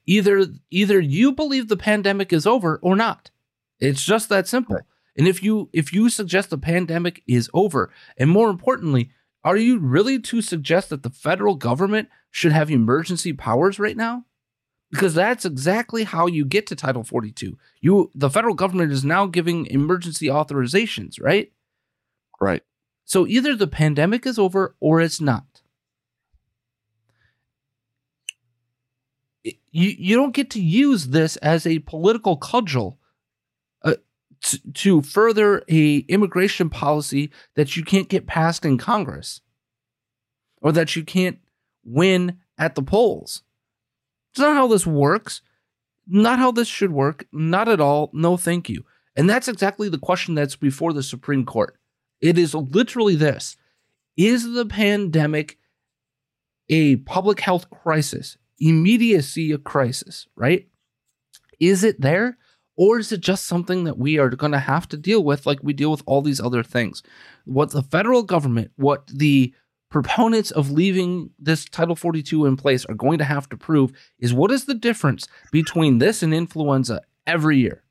Either 0.05 0.45
either 0.71 0.99
you 0.99 1.31
believe 1.31 1.67
the 1.67 1.77
pandemic 1.77 2.31
is 2.31 2.47
over 2.47 2.79
or 2.81 2.95
not. 2.95 3.29
It's 3.79 4.03
just 4.03 4.29
that 4.29 4.47
simple. 4.47 4.79
And 5.17 5.27
if 5.27 5.41
you 5.41 5.69
if 5.73 5.91
you 5.91 6.09
suggest 6.09 6.49
the 6.49 6.57
pandemic 6.57 7.23
is 7.27 7.49
over, 7.53 7.91
and 8.17 8.29
more 8.29 8.49
importantly, 8.49 9.11
are 9.43 9.57
you 9.57 9.79
really 9.79 10.19
to 10.19 10.41
suggest 10.41 10.89
that 10.89 11.03
the 11.03 11.09
federal 11.09 11.55
government 11.55 12.09
should 12.31 12.51
have 12.51 12.69
emergency 12.69 13.33
powers 13.33 13.79
right 13.79 13.97
now? 13.97 14.25
Because 14.91 15.13
that's 15.13 15.45
exactly 15.45 16.03
how 16.03 16.27
you 16.27 16.45
get 16.45 16.67
to 16.67 16.75
Title 16.75 17.03
42. 17.03 17.57
You 17.81 18.11
the 18.15 18.29
federal 18.29 18.55
government 18.55 18.91
is 18.91 19.03
now 19.03 19.25
giving 19.25 19.65
emergency 19.67 20.27
authorizations, 20.27 21.21
right? 21.21 21.51
Right. 22.39 22.63
So 23.05 23.25
either 23.27 23.55
the 23.55 23.67
pandemic 23.67 24.25
is 24.25 24.39
over 24.39 24.75
or 24.79 25.01
it's 25.01 25.21
not. 25.21 25.61
You 29.43 29.55
you 29.71 30.15
don't 30.15 30.33
get 30.33 30.49
to 30.51 30.61
use 30.61 31.07
this 31.07 31.37
as 31.37 31.65
a 31.65 31.79
political 31.79 32.37
cudgel 32.37 32.99
uh, 33.83 33.95
to 34.73 35.01
further 35.01 35.63
a 35.69 35.97
immigration 35.99 36.69
policy 36.69 37.31
that 37.55 37.75
you 37.75 37.83
can't 37.83 38.09
get 38.09 38.27
passed 38.27 38.65
in 38.65 38.77
Congress 38.77 39.41
or 40.61 40.71
that 40.71 40.95
you 40.95 41.03
can't 41.03 41.39
win 41.83 42.39
at 42.57 42.75
the 42.75 42.81
polls. 42.81 43.43
It's 44.37 44.43
not 44.43 44.55
how 44.55 44.67
this 44.67 44.85
works. 44.85 45.41
Not 46.05 46.37
how 46.37 46.51
this 46.51 46.67
should 46.67 46.91
work. 46.91 47.25
Not 47.31 47.67
at 47.67 47.81
all. 47.81 48.11
No, 48.13 48.37
thank 48.37 48.69
you. 48.69 48.85
And 49.15 49.27
that's 49.27 49.47
exactly 49.47 49.89
the 49.89 49.97
question 49.97 50.35
that's 50.35 50.55
before 50.55 50.93
the 50.93 51.01
Supreme 51.01 51.43
Court. 51.43 51.75
It 52.21 52.37
is 52.37 52.53
literally 52.53 53.15
this 53.15 53.57
Is 54.15 54.53
the 54.53 54.67
pandemic 54.67 55.57
a 56.69 56.97
public 56.97 57.39
health 57.39 57.71
crisis? 57.71 58.37
Immediacy 58.59 59.51
a 59.53 59.57
crisis, 59.57 60.27
right? 60.35 60.67
Is 61.59 61.83
it 61.83 61.99
there? 61.99 62.37
Or 62.75 62.99
is 62.99 63.11
it 63.11 63.21
just 63.21 63.45
something 63.47 63.85
that 63.85 63.97
we 63.97 64.19
are 64.19 64.29
going 64.29 64.51
to 64.51 64.59
have 64.59 64.87
to 64.89 64.97
deal 64.97 65.23
with 65.23 65.47
like 65.47 65.63
we 65.63 65.73
deal 65.73 65.89
with 65.89 66.03
all 66.05 66.21
these 66.21 66.39
other 66.39 66.61
things? 66.61 67.01
What 67.45 67.71
the 67.71 67.81
federal 67.81 68.21
government, 68.21 68.69
what 68.75 69.07
the 69.07 69.55
proponents 69.89 70.51
of 70.51 70.71
leaving 70.71 71.29
this 71.39 71.65
Title 71.65 71.95
42 71.95 72.45
in 72.45 72.57
place 72.57 72.85
are 72.85 72.93
going 72.93 73.17
to 73.17 73.23
have 73.23 73.47
to 73.49 73.57
prove 73.57 73.91
is 74.19 74.33
what 74.33 74.51
is 74.51 74.65
the 74.65 74.73
difference 74.73 75.27
between 75.51 75.99
this 75.99 76.21
and 76.21 76.33
influenza 76.33 77.01
every 77.25 77.57
year? 77.57 77.83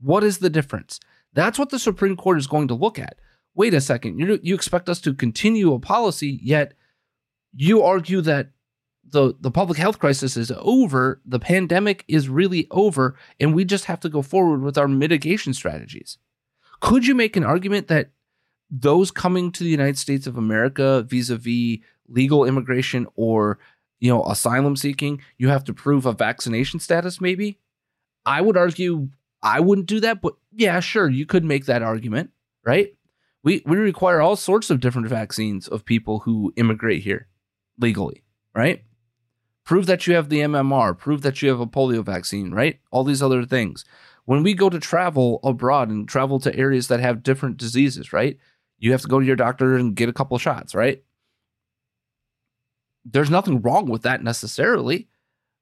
What 0.00 0.24
is 0.24 0.38
the 0.38 0.50
difference? 0.50 1.00
That's 1.32 1.58
what 1.58 1.70
the 1.70 1.78
Supreme 1.78 2.16
Court 2.16 2.38
is 2.38 2.46
going 2.46 2.68
to 2.68 2.74
look 2.74 2.98
at. 2.98 3.18
Wait 3.54 3.72
a 3.74 3.80
second, 3.80 4.18
you 4.18 4.38
you 4.42 4.54
expect 4.54 4.88
us 4.88 5.00
to 5.00 5.14
continue 5.14 5.72
a 5.72 5.78
policy, 5.78 6.40
yet 6.42 6.74
you 7.54 7.82
argue 7.82 8.20
that 8.20 8.50
the 9.08 9.34
the 9.40 9.50
public 9.50 9.78
health 9.78 9.98
crisis 9.98 10.36
is 10.36 10.52
over, 10.58 11.20
the 11.24 11.38
pandemic 11.38 12.04
is 12.08 12.28
really 12.28 12.66
over, 12.70 13.16
and 13.38 13.54
we 13.54 13.64
just 13.64 13.84
have 13.84 14.00
to 14.00 14.08
go 14.08 14.22
forward 14.22 14.62
with 14.62 14.76
our 14.76 14.88
mitigation 14.88 15.54
strategies. 15.54 16.18
Could 16.80 17.06
you 17.06 17.14
make 17.14 17.36
an 17.36 17.44
argument 17.44 17.88
that 17.88 18.10
those 18.80 19.10
coming 19.10 19.52
to 19.52 19.62
the 19.62 19.70
United 19.70 19.98
States 19.98 20.26
of 20.26 20.36
America 20.36 21.02
vis-a-vis 21.02 21.78
legal 22.08 22.44
immigration 22.44 23.06
or 23.14 23.58
you 24.00 24.10
know 24.10 24.24
asylum 24.24 24.76
seeking, 24.76 25.20
you 25.38 25.48
have 25.48 25.64
to 25.64 25.74
prove 25.74 26.06
a 26.06 26.12
vaccination 26.12 26.80
status 26.80 27.20
maybe? 27.20 27.58
I 28.26 28.40
would 28.40 28.56
argue 28.56 29.08
I 29.42 29.60
wouldn't 29.60 29.86
do 29.86 30.00
that, 30.00 30.20
but 30.20 30.34
yeah, 30.52 30.80
sure, 30.80 31.08
you 31.08 31.26
could 31.26 31.44
make 31.44 31.66
that 31.66 31.82
argument, 31.82 32.30
right? 32.64 32.94
We 33.42 33.62
we 33.66 33.76
require 33.76 34.20
all 34.20 34.36
sorts 34.36 34.70
of 34.70 34.80
different 34.80 35.08
vaccines 35.08 35.68
of 35.68 35.84
people 35.84 36.20
who 36.20 36.52
immigrate 36.56 37.02
here 37.02 37.28
legally, 37.78 38.24
right? 38.54 38.82
Prove 39.64 39.86
that 39.86 40.06
you 40.06 40.14
have 40.14 40.28
the 40.28 40.40
MMR, 40.40 40.96
prove 40.98 41.22
that 41.22 41.40
you 41.40 41.48
have 41.48 41.60
a 41.60 41.66
polio 41.66 42.04
vaccine, 42.04 42.52
right? 42.52 42.80
All 42.90 43.04
these 43.04 43.22
other 43.22 43.44
things. 43.44 43.84
When 44.26 44.42
we 44.42 44.54
go 44.54 44.70
to 44.70 44.78
travel 44.78 45.40
abroad 45.44 45.90
and 45.90 46.08
travel 46.08 46.40
to 46.40 46.56
areas 46.56 46.88
that 46.88 47.00
have 47.00 47.22
different 47.22 47.58
diseases, 47.58 48.12
right? 48.12 48.38
You 48.78 48.92
have 48.92 49.02
to 49.02 49.08
go 49.08 49.20
to 49.20 49.26
your 49.26 49.36
doctor 49.36 49.76
and 49.76 49.94
get 49.96 50.08
a 50.08 50.12
couple 50.12 50.34
of 50.34 50.42
shots, 50.42 50.74
right? 50.74 51.02
There's 53.04 53.30
nothing 53.30 53.60
wrong 53.60 53.86
with 53.86 54.02
that 54.02 54.22
necessarily, 54.22 55.08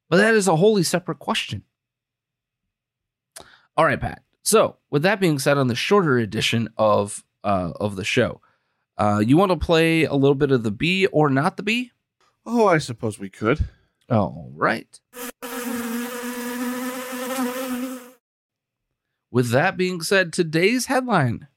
but 0.08 0.18
that 0.18 0.34
is 0.34 0.48
a 0.48 0.56
wholly 0.56 0.82
separate 0.82 1.18
question. 1.18 1.64
All 3.76 3.84
right, 3.84 4.00
Pat. 4.00 4.22
So, 4.42 4.76
with 4.90 5.02
that 5.02 5.20
being 5.20 5.38
said, 5.38 5.56
on 5.56 5.68
the 5.68 5.74
shorter 5.74 6.18
edition 6.18 6.68
of 6.76 7.24
uh, 7.44 7.72
of 7.80 7.96
the 7.96 8.04
show, 8.04 8.40
uh, 8.98 9.22
you 9.24 9.36
want 9.36 9.50
to 9.50 9.56
play 9.56 10.04
a 10.04 10.14
little 10.14 10.34
bit 10.34 10.50
of 10.50 10.62
the 10.62 10.70
Bee 10.70 11.06
or 11.06 11.30
not 11.30 11.56
the 11.56 11.62
Bee? 11.62 11.92
Oh, 12.44 12.66
I 12.66 12.78
suppose 12.78 13.18
we 13.18 13.30
could. 13.30 13.68
All 14.10 14.50
right. 14.54 15.00
With 19.30 19.50
that 19.50 19.76
being 19.78 20.02
said, 20.02 20.32
today's 20.32 20.86
headline 20.86 21.48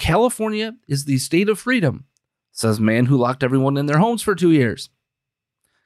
California 0.00 0.76
is 0.88 1.04
the 1.04 1.18
state 1.18 1.50
of 1.50 1.58
freedom, 1.58 2.06
says 2.52 2.80
man 2.80 3.06
who 3.06 3.18
locked 3.18 3.44
everyone 3.44 3.76
in 3.76 3.84
their 3.84 3.98
homes 3.98 4.22
for 4.22 4.34
two 4.34 4.50
years. 4.50 4.88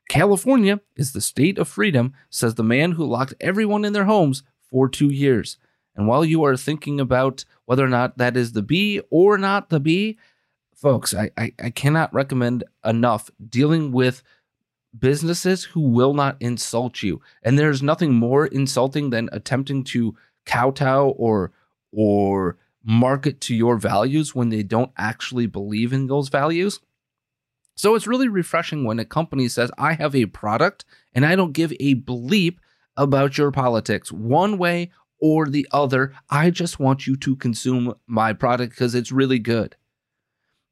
California 0.09 0.81
is 0.97 1.13
the 1.13 1.21
state 1.21 1.59
of 1.59 1.67
freedom, 1.67 2.15
says 2.31 2.55
the 2.55 2.63
man 2.63 2.93
who 2.93 3.05
locked 3.05 3.35
everyone 3.41 3.85
in 3.85 3.93
their 3.93 4.05
homes 4.05 4.45
for 4.71 4.89
two 4.89 5.11
years. 5.11 5.59
And 5.97 6.07
while 6.07 6.25
you 6.25 6.45
are 6.45 6.57
thinking 6.57 7.01
about 7.01 7.45
whether 7.65 7.85
or 7.85 7.89
not 7.89 8.17
that 8.19 8.37
is 8.37 8.53
the 8.53 8.63
Bee 8.63 9.01
or 9.11 9.37
not 9.37 9.71
the 9.71 9.81
Bee, 9.81 10.17
folks, 10.77 11.13
I, 11.13 11.31
I, 11.37 11.53
I 11.61 11.71
cannot 11.71 12.15
recommend 12.15 12.63
enough 12.85 13.31
dealing 13.49 13.91
with 13.91 14.23
businesses 14.97 15.65
who 15.65 15.81
will 15.81 16.15
not 16.15 16.37
insult 16.39 17.03
you. 17.03 17.21
And 17.43 17.59
there's 17.59 17.83
nothing 17.83 18.15
more 18.15 18.47
insulting 18.47 19.11
than 19.11 19.29
attempting 19.33 19.83
to 19.85 20.15
kowtow 20.47 21.09
or 21.17 21.51
or 21.91 22.59
market 22.85 23.41
to 23.43 23.55
your 23.55 23.77
values 23.77 24.35
when 24.35 24.51
they 24.51 24.63
don't 24.63 24.93
actually 24.97 25.47
believe 25.47 25.93
in 25.93 26.07
those 26.07 26.29
values. 26.29 26.81
So 27.77 27.95
it's 27.95 28.07
really 28.07 28.29
refreshing 28.29 28.85
when 28.85 28.99
a 28.99 29.05
company 29.05 29.49
says, 29.49 29.71
I 29.77 29.95
have 29.95 30.15
a 30.15 30.27
product 30.27 30.85
and 31.13 31.27
I 31.27 31.35
don't 31.35 31.53
give 31.53 31.73
a 31.81 31.97
bleep 31.97 32.59
about 32.97 33.37
your 33.37 33.51
politics 33.51 34.13
one 34.13 34.59
way 34.59 34.93
or 35.21 35.47
the 35.47 35.67
other. 35.73 36.13
I 36.31 36.51
just 36.51 36.79
want 36.79 37.07
you 37.07 37.17
to 37.17 37.35
consume 37.35 37.95
my 38.07 38.33
product 38.33 38.71
because 38.71 38.95
it's 38.95 39.11
really 39.11 39.39
good. 39.39 39.77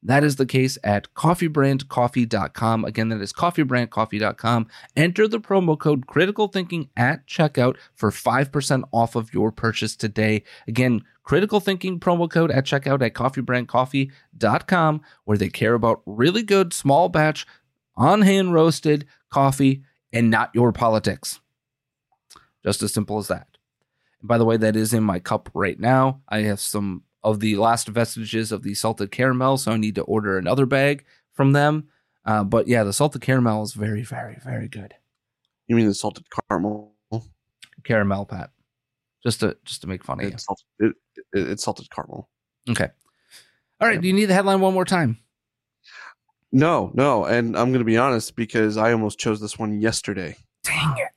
That 0.05 0.25
is 0.25 0.37
the 0.37 0.46
case 0.46 0.79
at 0.83 1.14
coffeebrandcoffee.com. 1.14 2.85
Again, 2.85 3.09
that 3.11 3.20
is 3.20 3.33
coffeebrandcoffee.com. 3.33 4.66
Enter 4.96 5.29
the 5.29 5.40
promo 5.40 5.79
code 5.79 6.09
critical 6.09 6.48
thinking 6.48 6.90
at 6.96 7.27
checkout 7.27 7.77
for 7.94 8.11
5% 8.11 8.83
off 8.92 9.14
of 9.14 9.33
your 9.33 9.53
purchase 9.53 9.94
today. 9.94 10.42
Again, 10.66 11.05
critical 11.23 11.61
thinking 11.61 12.01
promo 12.01 12.31
code 12.31 12.51
at 12.51 12.65
checkout 12.65 13.03
at 13.03 13.15
coffeebrandcoffee.com, 13.15 15.01
where 15.25 15.39
they 15.39 15.49
care 15.49 15.75
about 15.75 16.03
really 16.07 16.43
good 16.43 16.73
small 16.73 17.09
batch, 17.09 17.47
on 17.97 18.23
hand 18.23 18.55
roasted 18.55 19.07
coffee 19.31 19.83
and 20.13 20.31
not 20.31 20.51
your 20.55 20.73
politics. 20.73 21.41
Just 22.65 22.83
as 22.83 22.93
simple 22.93 23.19
as 23.19 23.29
that. 23.29 23.49
And 24.21 24.29
by 24.29 24.39
the 24.39 24.45
way, 24.45 24.57
that 24.57 24.77
is 24.77 24.95
in 24.95 25.03
my 25.03 25.19
cup 25.19 25.51
right 25.55 25.79
now. 25.79 26.21
I 26.29 26.43
have 26.43 26.61
some 26.61 27.03
of 27.25 27.41
the 27.41 27.57
last 27.57 27.89
vestiges 27.89 28.53
of 28.53 28.63
the 28.63 28.75
salted 28.75 29.11
caramel, 29.11 29.59
so 29.59 29.73
I 29.73 29.77
need 29.77 29.95
to 29.97 30.03
order 30.03 30.39
another 30.39 30.67
bag 30.67 31.05
from 31.33 31.53
them. 31.53 31.89
Uh, 32.25 32.45
but 32.45 32.69
yeah, 32.69 32.85
the 32.85 32.93
salted 32.93 33.23
caramel 33.23 33.63
is 33.63 33.73
very, 33.73 34.03
very, 34.03 34.39
very 34.45 34.69
good. 34.69 34.95
You 35.67 35.77
mean 35.77 35.87
the 35.87 35.95
salted 35.95 36.27
caramel? 36.49 36.95
Caramel, 37.85 38.27
Pat. 38.27 38.51
Just 39.25 39.41
to 39.41 39.57
just 39.65 39.83
to 39.83 39.87
make 39.87 40.05
fun 40.05 40.19
of 40.21 40.25
you. 40.27 40.33
It's 40.33 40.45
salted, 40.45 40.65
it, 40.81 40.93
it, 41.33 41.51
it's 41.51 41.63
salted 41.65 41.89
caramel. 41.91 42.29
Okay. 42.69 42.89
All 43.81 43.89
right. 43.89 44.01
Do 44.01 44.07
you 44.07 44.13
need 44.13 44.27
the 44.27 44.35
headline 44.35 44.61
one 44.61 44.75
more 44.75 44.85
time? 44.85 45.19
No, 46.53 46.91
no, 46.95 47.25
and 47.25 47.57
I'm 47.57 47.71
going 47.71 47.81
to 47.81 47.85
be 47.85 47.97
honest 47.97 48.37
because 48.37 48.77
I 48.77 48.93
almost 48.93 49.19
chose 49.19 49.41
this 49.41 49.59
one 49.59 49.81
yesterday. 49.81 50.37
Dang 50.63 50.95
it. 50.99 51.09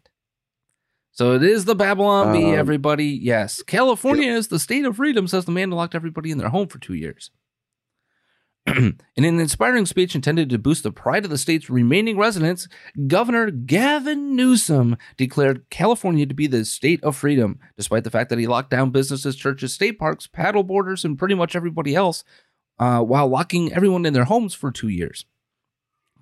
So 1.11 1.33
it 1.33 1.43
is 1.43 1.65
the 1.65 1.75
Babylon 1.75 2.31
Bee, 2.33 2.45
Um, 2.45 2.55
everybody. 2.55 3.07
Yes. 3.07 3.61
California 3.61 4.31
is 4.31 4.47
the 4.47 4.59
state 4.59 4.85
of 4.85 4.95
freedom, 4.97 5.27
says 5.27 5.45
the 5.45 5.51
man 5.51 5.69
who 5.71 5.75
locked 5.75 5.95
everybody 5.95 6.31
in 6.31 6.37
their 6.37 6.49
home 6.49 6.67
for 6.67 6.79
two 6.79 6.93
years. 6.93 7.31
In 8.65 8.97
an 9.15 9.39
inspiring 9.39 9.85
speech 9.85 10.15
intended 10.15 10.49
to 10.49 10.57
boost 10.57 10.83
the 10.83 10.91
pride 10.91 11.23
of 11.23 11.29
the 11.29 11.37
state's 11.37 11.69
remaining 11.69 12.17
residents, 12.17 12.67
Governor 13.07 13.51
Gavin 13.51 14.35
Newsom 14.35 14.97
declared 15.17 15.69
California 15.69 16.25
to 16.25 16.33
be 16.33 16.47
the 16.47 16.65
state 16.65 17.03
of 17.03 17.15
freedom, 17.15 17.59
despite 17.77 18.03
the 18.03 18.09
fact 18.09 18.29
that 18.29 18.39
he 18.39 18.47
locked 18.47 18.71
down 18.71 18.89
businesses, 18.89 19.35
churches, 19.35 19.73
state 19.73 19.99
parks, 19.99 20.25
paddle 20.25 20.63
boarders, 20.63 21.05
and 21.05 21.19
pretty 21.19 21.35
much 21.35 21.55
everybody 21.55 21.93
else, 21.93 22.23
uh, 22.79 23.01
while 23.01 23.27
locking 23.27 23.71
everyone 23.71 24.05
in 24.05 24.13
their 24.13 24.25
homes 24.25 24.53
for 24.53 24.71
two 24.71 24.89
years. 24.89 25.25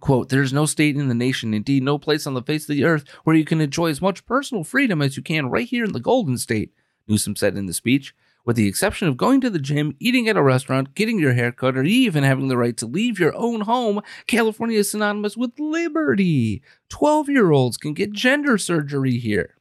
Quote, 0.01 0.27
there 0.27 0.41
is 0.41 0.51
no 0.51 0.65
state 0.65 0.97
in 0.97 1.08
the 1.08 1.15
nation, 1.15 1.53
indeed 1.53 1.82
no 1.82 1.97
place 1.97 2.27
on 2.27 2.34
the 2.34 2.41
face 2.41 2.63
of 2.63 2.75
the 2.75 2.84
earth, 2.84 3.06
where 3.23 3.38
you 3.38 3.45
can 3.45 3.62
enjoy 3.62 3.89
as 3.89 4.01
much 4.01 4.25
personal 4.25 4.65
freedom 4.65 5.01
as 5.01 5.15
you 5.15 5.23
can 5.23 5.49
right 5.49 5.67
here 5.67 5.86
in 5.86 5.93
the 5.93 5.99
Golden 6.01 6.38
State, 6.38 6.73
Newsom 7.08 7.38
said 7.38 7.58
in 7.58 7.67
the 7.67 7.73
speech. 7.73 8.13
With 8.45 8.58
the 8.58 8.67
exception 8.67 9.08
of 9.08 9.15
going 9.15 9.39
to 9.41 9.49
the 9.49 9.60
gym, 9.60 9.95
eating 9.99 10.27
at 10.27 10.36
a 10.36 10.43
restaurant, 10.43 10.95
getting 10.95 11.17
your 11.17 11.34
hair 11.34 11.51
cut, 11.51 11.77
or 11.77 11.84
even 11.84 12.23
having 12.23 12.49
the 12.49 12.58
right 12.58 12.75
to 12.77 12.86
leave 12.86 13.17
your 13.19 13.34
own 13.36 13.62
home, 13.62 14.01
California 14.27 14.79
is 14.79 14.91
synonymous 14.91 15.38
with 15.38 15.58
liberty. 15.58 16.62
12 16.89 17.29
year 17.29 17.51
olds 17.51 17.77
can 17.77 17.93
get 17.93 18.12
gender 18.12 18.58
surgery 18.58 19.17
here. 19.17 19.56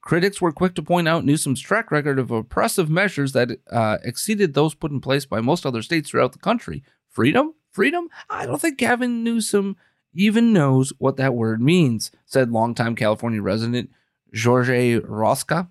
Critics 0.00 0.40
were 0.40 0.52
quick 0.52 0.74
to 0.74 0.82
point 0.82 1.08
out 1.08 1.24
Newsom's 1.24 1.60
track 1.60 1.90
record 1.90 2.18
of 2.18 2.30
oppressive 2.30 2.90
measures 2.90 3.32
that 3.32 3.50
uh, 3.70 3.98
exceeded 4.02 4.54
those 4.54 4.74
put 4.74 4.90
in 4.90 5.00
place 5.00 5.24
by 5.24 5.40
most 5.40 5.64
other 5.64 5.82
states 5.82 6.10
throughout 6.10 6.32
the 6.32 6.40
country. 6.40 6.82
Freedom? 7.08 7.54
Freedom? 7.70 8.08
I 8.28 8.46
don't 8.46 8.60
think 8.60 8.78
Gavin 8.78 9.22
Newsom 9.22 9.76
even 10.12 10.52
knows 10.52 10.92
what 10.98 11.16
that 11.16 11.34
word 11.34 11.60
means, 11.60 12.10
said 12.26 12.50
longtime 12.50 12.96
California 12.96 13.40
resident 13.40 13.90
Jorge 14.36 14.98
Rosca. 15.00 15.68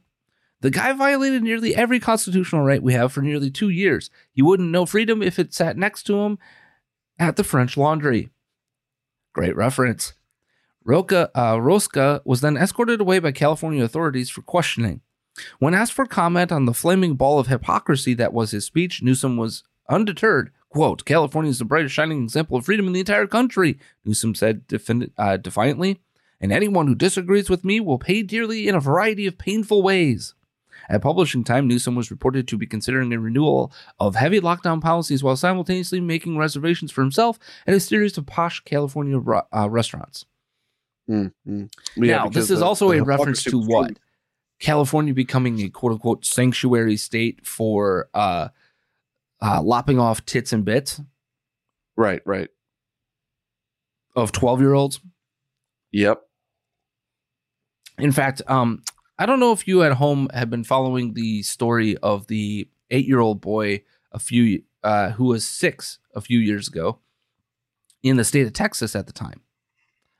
The 0.61 0.69
guy 0.69 0.93
violated 0.93 1.43
nearly 1.43 1.75
every 1.75 1.99
constitutional 1.99 2.63
right 2.63 2.81
we 2.81 2.93
have 2.93 3.11
for 3.11 3.21
nearly 3.21 3.49
two 3.49 3.69
years. 3.69 4.09
He 4.31 4.41
wouldn't 4.41 4.69
know 4.69 4.85
freedom 4.85 5.21
if 5.21 5.39
it 5.39 5.53
sat 5.53 5.75
next 5.75 6.03
to 6.03 6.19
him 6.19 6.37
at 7.19 7.35
the 7.35 7.43
French 7.43 7.77
Laundry. 7.77 8.29
Great 9.33 9.55
reference. 9.55 10.13
Roca, 10.83 11.29
uh, 11.35 11.55
Rosca 11.55 12.21
was 12.25 12.41
then 12.41 12.57
escorted 12.57 13.01
away 13.01 13.19
by 13.19 13.31
California 13.31 13.83
authorities 13.83 14.29
for 14.29 14.41
questioning. 14.41 15.01
When 15.59 15.73
asked 15.73 15.93
for 15.93 16.05
comment 16.05 16.51
on 16.51 16.65
the 16.65 16.73
flaming 16.73 17.15
ball 17.15 17.39
of 17.39 17.47
hypocrisy 17.47 18.13
that 18.15 18.33
was 18.33 18.51
his 18.51 18.65
speech, 18.65 19.01
Newsom 19.01 19.37
was 19.37 19.63
undeterred. 19.89 20.51
Quote, 20.69 21.05
California 21.05 21.49
is 21.49 21.59
the 21.59 21.65
brightest 21.65 21.93
shining 21.93 22.23
example 22.23 22.57
of 22.57 22.65
freedom 22.65 22.87
in 22.87 22.93
the 22.93 22.99
entire 22.99 23.27
country, 23.27 23.79
Newsom 24.05 24.35
said 24.35 24.67
defin- 24.67 25.11
uh, 25.17 25.37
defiantly. 25.37 26.01
And 26.39 26.51
anyone 26.51 26.87
who 26.87 26.95
disagrees 26.95 27.49
with 27.49 27.63
me 27.63 27.79
will 27.79 27.99
pay 27.99 28.23
dearly 28.23 28.67
in 28.67 28.75
a 28.75 28.79
variety 28.79 29.27
of 29.27 29.37
painful 29.37 29.83
ways. 29.83 30.33
At 30.89 31.01
publishing 31.01 31.43
time, 31.43 31.67
Newsom 31.67 31.95
was 31.95 32.11
reported 32.11 32.47
to 32.47 32.57
be 32.57 32.65
considering 32.65 33.13
a 33.13 33.19
renewal 33.19 33.71
of 33.99 34.15
heavy 34.15 34.39
lockdown 34.39 34.81
policies 34.81 35.23
while 35.23 35.35
simultaneously 35.35 35.99
making 35.99 36.37
reservations 36.37 36.91
for 36.91 37.01
himself 37.01 37.39
at 37.67 37.73
a 37.73 37.79
series 37.79 38.17
of 38.17 38.25
posh 38.25 38.59
California 38.61 39.19
uh, 39.53 39.69
restaurants. 39.69 40.25
Mm-hmm. 41.09 41.65
Yeah, 41.97 42.17
now, 42.17 42.29
this 42.29 42.49
is 42.49 42.59
the, 42.59 42.65
also 42.65 42.91
the 42.91 42.99
a 42.99 43.03
reference 43.03 43.43
to 43.43 43.59
what? 43.59 43.97
California 44.59 45.13
becoming 45.13 45.59
a 45.61 45.69
quote 45.69 45.93
unquote 45.93 46.23
sanctuary 46.23 46.95
state 46.95 47.45
for 47.45 48.09
uh, 48.13 48.49
uh, 49.41 49.61
lopping 49.61 49.99
off 49.99 50.25
tits 50.25 50.53
and 50.53 50.63
bits. 50.63 51.01
Right, 51.97 52.21
right. 52.25 52.49
Of 54.15 54.31
12 54.31 54.61
year 54.61 54.73
olds. 54.73 54.99
Yep. 55.91 56.21
In 57.97 58.11
fact, 58.11 58.41
um, 58.47 58.83
I 59.21 59.27
don't 59.27 59.39
know 59.39 59.51
if 59.51 59.67
you 59.67 59.83
at 59.83 59.93
home 59.93 60.29
have 60.33 60.49
been 60.49 60.63
following 60.63 61.13
the 61.13 61.43
story 61.43 61.95
of 61.97 62.25
the 62.25 62.67
eight 62.89 63.05
year 63.05 63.19
old 63.19 63.39
boy 63.39 63.83
a 64.11 64.17
few 64.17 64.63
uh, 64.83 65.11
who 65.11 65.25
was 65.25 65.45
six 65.45 65.99
a 66.15 66.21
few 66.21 66.39
years 66.39 66.67
ago 66.67 66.97
in 68.01 68.17
the 68.17 68.23
state 68.23 68.47
of 68.47 68.53
Texas 68.53 68.95
at 68.95 69.05
the 69.05 69.13
time. 69.13 69.41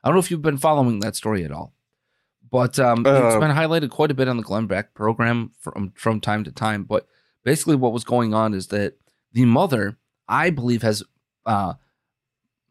I 0.04 0.08
don't 0.08 0.16
know 0.16 0.20
if 0.20 0.30
you've 0.30 0.44
been 0.44 0.60
following 0.60 1.00
that 1.00 1.16
story 1.16 1.44
at 1.44 1.52
all, 1.52 1.74
but 2.52 2.78
um, 2.78 3.04
uh, 3.04 3.26
it's 3.26 3.38
been 3.38 3.50
highlighted 3.50 3.90
quite 3.90 4.12
a 4.12 4.14
bit 4.14 4.28
on 4.28 4.38
the 4.38 4.44
Glenn 4.44 4.68
Beck 4.68 4.94
program 4.94 5.50
from 5.60 5.94
from 5.96 6.22
time 6.22 6.44
to 6.44 6.52
time. 6.52 6.84
But 6.84 7.08
basically, 7.44 7.78
what 7.78 7.94
was 7.94 8.04
going 8.04 8.36
on 8.36 8.54
is 8.54 8.68
that 8.68 9.00
the 9.34 9.46
mother, 9.46 9.98
I 10.28 10.52
believe, 10.52 10.84
has 10.84 11.02
uh, 11.48 11.74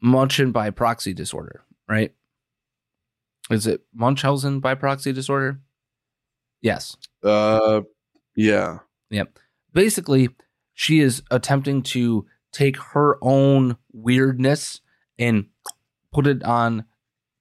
Munchausen 0.01 0.53
by 0.53 0.69
proxy 0.69 1.13
disorder. 1.13 1.65
Right? 1.89 2.13
Is 3.49 3.67
it 3.67 3.81
Munchausen 3.93 4.61
by 4.61 4.75
proxy 4.75 5.11
disorder? 5.11 5.59
Yes. 6.61 6.95
Uh, 7.23 7.81
yeah. 8.35 8.79
Yep. 9.09 9.39
Basically, 9.73 10.29
she 10.73 10.99
is 10.99 11.23
attempting 11.31 11.81
to 11.83 12.25
take 12.51 12.77
her 12.77 13.17
own 13.21 13.77
weirdness 13.93 14.81
and 15.17 15.45
put 16.11 16.27
it 16.27 16.43
on 16.43 16.85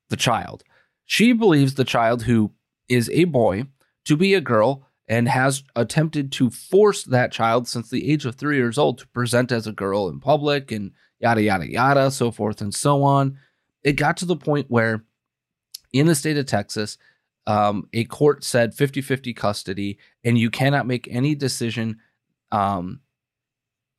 the 0.08 0.16
child. 0.16 0.62
She 1.04 1.32
believes 1.32 1.74
the 1.74 1.84
child, 1.84 2.22
who 2.22 2.52
is 2.88 3.10
a 3.10 3.24
boy, 3.24 3.64
to 4.04 4.16
be 4.16 4.34
a 4.34 4.40
girl 4.40 4.86
and 5.08 5.28
has 5.28 5.64
attempted 5.74 6.30
to 6.30 6.50
force 6.50 7.02
that 7.04 7.32
child 7.32 7.66
since 7.66 7.90
the 7.90 8.10
age 8.12 8.24
of 8.24 8.36
three 8.36 8.56
years 8.56 8.78
old 8.78 8.98
to 8.98 9.08
present 9.08 9.50
as 9.50 9.66
a 9.66 9.72
girl 9.72 10.08
in 10.08 10.20
public 10.20 10.70
and 10.70 10.92
yada, 11.18 11.42
yada, 11.42 11.68
yada, 11.68 12.10
so 12.10 12.30
forth 12.30 12.60
and 12.60 12.72
so 12.74 13.02
on. 13.02 13.36
It 13.82 13.94
got 13.94 14.16
to 14.18 14.24
the 14.24 14.36
point 14.36 14.66
where 14.68 15.04
in 15.92 16.06
the 16.06 16.14
state 16.14 16.36
of 16.36 16.46
Texas, 16.46 16.96
um, 17.50 17.88
a 17.92 18.04
court 18.04 18.44
said 18.44 18.74
50 18.74 19.00
50 19.00 19.34
custody, 19.34 19.98
and 20.22 20.38
you 20.38 20.50
cannot 20.50 20.86
make 20.86 21.08
any 21.10 21.34
decision 21.34 21.98
um, 22.52 23.00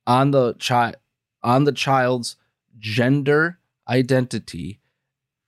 on 0.07 0.31
the 0.31 0.53
child 0.53 0.95
on 1.43 1.65
the 1.65 1.73
child's 1.73 2.37
gender 2.79 3.59
identity 3.89 4.79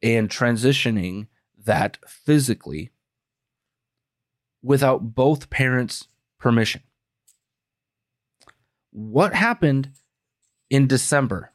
and 0.01 0.27
transitioning 0.29 1.27
that 1.65 1.97
physically 2.05 2.91
without 4.61 5.15
both 5.15 5.49
parents' 5.49 6.07
permission. 6.37 6.81
What 8.91 9.33
happened 9.33 9.91
in 10.69 10.87
December? 10.87 11.53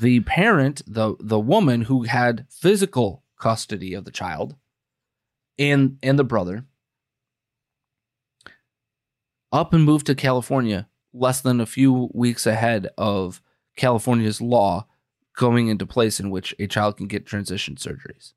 The 0.00 0.20
parent, 0.20 0.80
the 0.86 1.16
the 1.20 1.40
woman 1.40 1.82
who 1.82 2.04
had 2.04 2.46
physical 2.48 3.21
custody 3.42 3.92
of 3.92 4.04
the 4.04 4.12
child 4.12 4.54
and 5.58 5.98
and 6.00 6.16
the 6.16 6.22
brother 6.22 6.64
up 9.50 9.74
and 9.74 9.84
moved 9.84 10.06
to 10.06 10.14
California 10.14 10.88
less 11.12 11.40
than 11.40 11.60
a 11.60 11.66
few 11.66 12.08
weeks 12.14 12.46
ahead 12.46 12.88
of 12.96 13.42
California's 13.76 14.40
law 14.40 14.86
going 15.36 15.66
into 15.66 15.84
place 15.84 16.20
in 16.20 16.30
which 16.30 16.54
a 16.60 16.68
child 16.68 16.96
can 16.96 17.08
get 17.08 17.26
transition 17.26 17.74
surgeries. 17.74 18.32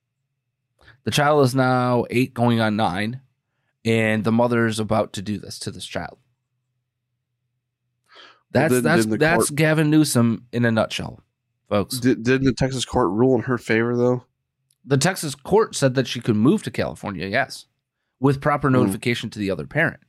The 1.03 1.11
child 1.11 1.45
is 1.45 1.53
now 1.53 2.05
eight, 2.09 2.33
going 2.33 2.59
on 2.59 2.75
nine, 2.75 3.21
and 3.85 4.23
the 4.23 4.31
mother 4.31 4.65
is 4.65 4.79
about 4.79 5.13
to 5.13 5.21
do 5.21 5.37
this 5.37 5.59
to 5.59 5.71
this 5.71 5.85
child. 5.85 6.17
That's 8.49 8.71
well, 8.71 8.81
that's 8.81 9.05
that's 9.05 9.49
court, 9.49 9.55
Gavin 9.55 9.91
Newsom 9.91 10.47
in 10.51 10.65
a 10.65 10.71
nutshell, 10.71 11.21
folks. 11.69 11.99
Did, 11.99 12.23
didn't 12.23 12.47
the 12.47 12.53
Texas 12.53 12.85
court 12.85 13.11
rule 13.11 13.35
in 13.35 13.41
her 13.43 13.59
favor 13.59 13.95
though? 13.95 14.25
The 14.85 14.97
Texas 14.97 15.35
court 15.35 15.75
said 15.75 15.95
that 15.95 16.07
she 16.07 16.19
could 16.21 16.35
move 16.35 16.63
to 16.63 16.71
California, 16.71 17.27
yes, 17.27 17.65
with 18.19 18.41
proper 18.41 18.69
hmm. 18.69 18.75
notification 18.75 19.29
mm. 19.29 19.33
to 19.33 19.39
the 19.39 19.51
other 19.51 19.65
parent. 19.65 19.99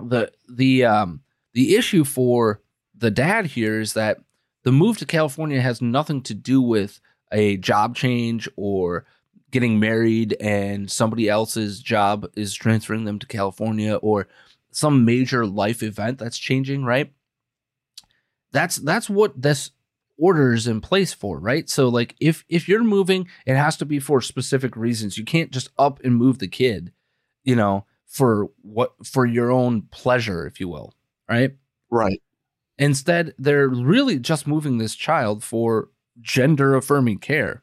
The 0.00 0.30
the 0.48 0.84
um 0.84 1.22
the 1.54 1.74
issue 1.74 2.04
for 2.04 2.60
the 2.96 3.10
dad 3.10 3.46
here 3.46 3.80
is 3.80 3.94
that 3.94 4.18
the 4.62 4.72
move 4.72 4.98
to 4.98 5.06
California 5.06 5.60
has 5.60 5.82
nothing 5.82 6.22
to 6.22 6.34
do 6.34 6.60
with 6.60 7.00
a 7.32 7.56
job 7.58 7.96
change 7.96 8.48
or 8.56 9.06
getting 9.50 9.80
married 9.80 10.36
and 10.40 10.90
somebody 10.90 11.28
else's 11.28 11.80
job 11.80 12.26
is 12.36 12.54
transferring 12.54 13.04
them 13.04 13.18
to 13.18 13.26
California 13.26 13.96
or 13.96 14.28
some 14.70 15.04
major 15.04 15.46
life 15.46 15.82
event 15.82 16.18
that's 16.18 16.38
changing, 16.38 16.84
right? 16.84 17.12
That's 18.52 18.76
that's 18.76 19.08
what 19.08 19.40
this 19.40 19.70
order 20.18 20.52
is 20.52 20.66
in 20.66 20.80
place 20.80 21.14
for, 21.14 21.38
right? 21.38 21.68
So 21.68 21.88
like 21.88 22.14
if 22.20 22.44
if 22.48 22.68
you're 22.68 22.84
moving, 22.84 23.28
it 23.46 23.56
has 23.56 23.76
to 23.78 23.86
be 23.86 24.00
for 24.00 24.20
specific 24.20 24.76
reasons. 24.76 25.16
You 25.16 25.24
can't 25.24 25.50
just 25.50 25.70
up 25.78 26.00
and 26.04 26.16
move 26.16 26.38
the 26.38 26.48
kid, 26.48 26.92
you 27.44 27.56
know, 27.56 27.86
for 28.06 28.48
what 28.62 28.94
for 29.06 29.24
your 29.26 29.50
own 29.50 29.82
pleasure, 29.90 30.46
if 30.46 30.60
you 30.60 30.68
will, 30.68 30.94
right? 31.28 31.52
Right. 31.90 32.20
Instead, 32.78 33.34
they're 33.38 33.68
really 33.68 34.18
just 34.18 34.46
moving 34.46 34.78
this 34.78 34.94
child 34.94 35.42
for 35.42 35.90
gender 36.20 36.76
affirming 36.76 37.18
care, 37.18 37.62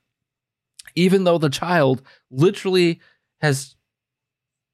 even 0.95 1.23
though 1.23 1.37
the 1.37 1.49
child 1.49 2.01
literally 2.29 2.99
has 3.41 3.75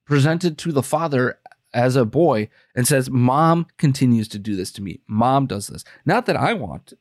presented 0.06 0.58
to 0.58 0.72
the 0.72 0.84
father 0.84 1.39
as 1.74 1.96
a 1.96 2.06
boy 2.06 2.50
and 2.76 2.88
says, 2.88 3.10
Mom 3.10 3.65
continues 3.78 4.28
to 4.30 4.39
do 4.39 4.56
this 4.56 4.72
to 4.74 4.82
me. 4.82 5.00
Mom 5.08 5.46
does 5.48 5.67
this. 5.67 5.84
Not 6.06 6.26
that 6.26 6.36
I 6.36 6.54
want. 6.54 6.94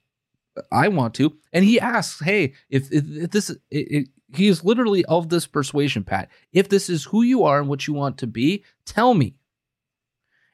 I 0.70 0.88
want 0.88 1.14
to. 1.14 1.36
And 1.52 1.64
he 1.64 1.80
asks, 1.80 2.20
Hey, 2.20 2.54
if, 2.68 2.90
if, 2.92 3.04
if 3.08 3.30
this, 3.30 3.50
it, 3.50 3.58
it, 3.70 4.08
he 4.34 4.48
is 4.48 4.64
literally 4.64 5.04
of 5.06 5.28
this 5.28 5.46
persuasion, 5.46 6.04
Pat. 6.04 6.28
If 6.52 6.68
this 6.68 6.88
is 6.88 7.04
who 7.04 7.22
you 7.22 7.44
are 7.44 7.60
and 7.60 7.68
what 7.68 7.86
you 7.86 7.94
want 7.94 8.18
to 8.18 8.26
be, 8.26 8.64
tell 8.84 9.14
me. 9.14 9.34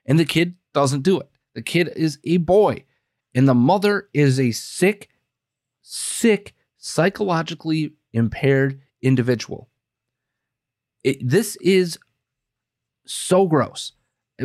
And 0.07 0.19
the 0.19 0.25
kid 0.25 0.55
doesn't 0.73 1.03
do 1.03 1.21
it. 1.21 1.29
The 1.55 1.63
kid 1.63 1.93
is 1.97 2.19
a 2.25 2.37
boy, 2.37 2.85
and 3.35 3.49
the 3.49 3.55
mother 3.55 4.09
is 4.13 4.39
a 4.39 4.53
sick, 4.53 5.09
sick, 5.83 6.55
psychologically 6.77 7.95
impaired 8.13 8.81
individual. 9.03 9.69
It, 11.03 11.27
this 11.27 11.57
is 11.57 11.99
so 13.07 13.47
gross. 13.47 13.93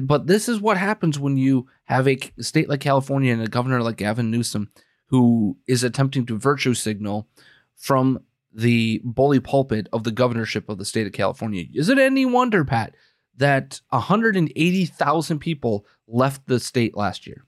But 0.02 0.28
this 0.28 0.47
is 0.47 0.62
what 0.62 0.78
happens 0.78 1.20
when 1.20 1.36
you 1.36 1.68
have 1.86 2.08
a 2.08 2.18
state 2.39 2.70
like 2.70 2.80
California 2.80 3.34
and 3.34 3.41
a 3.41 3.47
governor 3.47 3.82
like 3.82 3.97
Gavin 3.97 4.32
Newsom 4.32 4.70
who 5.12 5.57
is 5.68 5.84
attempting 5.84 6.26
to 6.26 6.38
virtue 6.38 6.74
signal 6.74 7.28
from 7.76 8.20
the 8.53 9.01
bully 9.03 9.39
pulpit 9.39 9.88
of 9.93 10.03
the 10.03 10.12
governorship 10.12 10.68
of 10.68 10.78
the 10.78 10.86
state 10.86 11.07
of 11.07 11.14
California. 11.14 11.66
Is 11.74 11.89
it 11.89 11.99
any 11.99 12.26
wonder, 12.26 12.66
Pat, 12.66 12.95
that 13.38 13.82
180,000 13.89 15.39
people 15.39 15.86
left 16.07 16.47
the 16.47 16.59
state 16.59 16.95
last 16.95 17.28
year. 17.28 17.45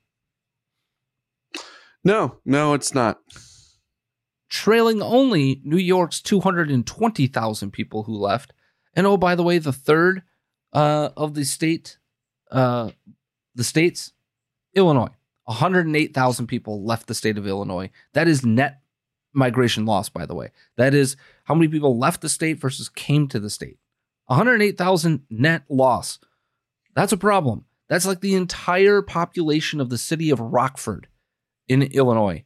No, 2.04 2.40
no, 2.46 2.74
it's 2.74 2.94
not. 2.94 3.20
Trailing 4.50 5.02
only 5.02 5.62
New 5.64 5.78
York's 5.78 6.22
220,000 6.22 7.72
people 7.72 8.04
who 8.04 8.18
left. 8.18 8.54
And 8.94 9.08
oh, 9.08 9.18
by 9.18 9.36
the 9.36 9.44
way, 9.44 9.58
the 9.58 9.74
third 9.74 10.24
uh, 10.74 11.10
of 11.16 11.34
the 11.34 11.46
state, 11.46 11.98
uh, 12.52 12.92
the 13.56 13.64
states, 13.64 14.12
Illinois, 14.76 15.12
108,000 15.46 16.48
people 16.48 16.84
left 16.84 17.08
the 17.08 17.16
state 17.16 17.38
of 17.38 17.48
Illinois. 17.48 17.90
That 18.14 18.28
is 18.28 18.46
net 18.46 18.82
migration 19.34 19.86
loss, 19.86 20.10
by 20.10 20.26
the 20.26 20.36
way. 20.36 20.52
That 20.78 20.94
is 20.94 21.16
how 21.46 21.56
many 21.56 21.68
people 21.68 21.98
left 21.98 22.22
the 22.22 22.30
state 22.30 22.60
versus 22.60 22.90
came 22.90 23.28
to 23.30 23.40
the 23.40 23.50
state. 23.50 23.78
108,000 24.28 25.24
net 25.30 25.64
loss. 25.70 26.20
That's 26.96 27.12
a 27.12 27.18
problem. 27.18 27.66
That's 27.90 28.06
like 28.06 28.22
the 28.22 28.36
entire 28.36 29.02
population 29.02 29.82
of 29.82 29.90
the 29.90 29.98
city 29.98 30.30
of 30.30 30.40
Rockford 30.40 31.08
in 31.68 31.82
Illinois 31.82 32.44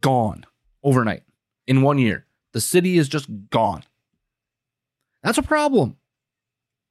gone 0.00 0.44
overnight 0.82 1.22
in 1.66 1.82
one 1.82 1.98
year. 1.98 2.26
The 2.52 2.60
city 2.60 2.98
is 2.98 3.08
just 3.08 3.28
gone. 3.50 3.84
That's 5.22 5.38
a 5.38 5.42
problem. 5.42 5.96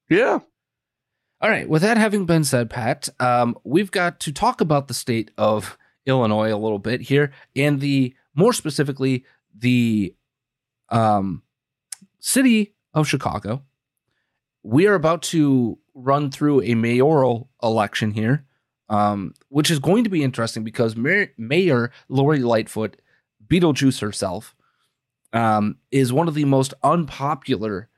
Yeah. 0.09 0.39
All 1.41 1.49
right. 1.49 1.67
With 1.67 1.81
that 1.81 1.97
having 1.97 2.25
been 2.25 2.43
said, 2.43 2.69
Pat, 2.69 3.09
um, 3.19 3.57
we've 3.63 3.89
got 3.89 4.19
to 4.21 4.31
talk 4.31 4.61
about 4.61 4.87
the 4.87 4.93
state 4.93 5.31
of 5.39 5.75
Illinois 6.05 6.53
a 6.53 6.57
little 6.57 6.77
bit 6.77 7.01
here, 7.01 7.31
and 7.55 7.81
the 7.81 8.13
more 8.35 8.53
specifically 8.53 9.25
the 9.57 10.15
um, 10.89 11.41
city 12.19 12.75
of 12.93 13.07
Chicago. 13.07 13.63
We 14.61 14.85
are 14.85 14.93
about 14.93 15.23
to 15.23 15.79
run 15.95 16.29
through 16.29 16.61
a 16.61 16.75
mayoral 16.75 17.49
election 17.63 18.11
here, 18.11 18.45
um, 18.89 19.33
which 19.49 19.71
is 19.71 19.79
going 19.79 20.03
to 20.03 20.11
be 20.11 20.23
interesting 20.23 20.63
because 20.63 20.95
Mayor, 20.95 21.33
Mayor 21.37 21.91
Lori 22.07 22.39
Lightfoot, 22.39 23.01
Beetlejuice 23.47 24.01
herself, 24.01 24.55
um, 25.33 25.77
is 25.89 26.13
one 26.13 26.27
of 26.27 26.35
the 26.35 26.45
most 26.45 26.75
unpopular 26.83 27.89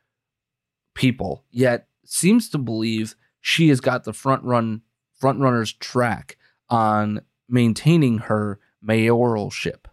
people, 0.96 1.44
yet 1.52 1.88
seems 2.06 2.48
to 2.50 2.58
believe 2.58 3.16
she 3.46 3.68
has 3.68 3.82
got 3.82 4.06
the 4.06 4.14
front 4.14 4.42
run 4.46 4.82
front 5.20 5.40
runner's 5.40 5.74
track 5.74 6.38
on 6.70 7.22
maintaining 7.50 8.18
her 8.20 8.58
mayoralship. 8.84 9.86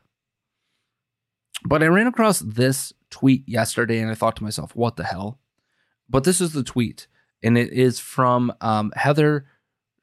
But 1.65 1.83
I 1.83 1.87
ran 1.87 2.07
across 2.07 2.39
this 2.39 2.93
tweet 3.11 3.47
yesterday 3.49 3.99
and 3.99 4.09
I 4.11 4.15
thought 4.15 4.37
to 4.37 4.45
myself, 4.45 4.75
what 4.77 4.97
the 4.97 5.05
hell? 5.05 5.41
But 6.09 6.23
this 6.23 6.41
is 6.41 6.53
the 6.53 6.63
tweet, 6.63 7.09
and 7.43 7.59
it 7.59 7.73
is 7.73 7.99
from 7.99 8.53
um, 8.61 8.93
Heather 8.95 9.47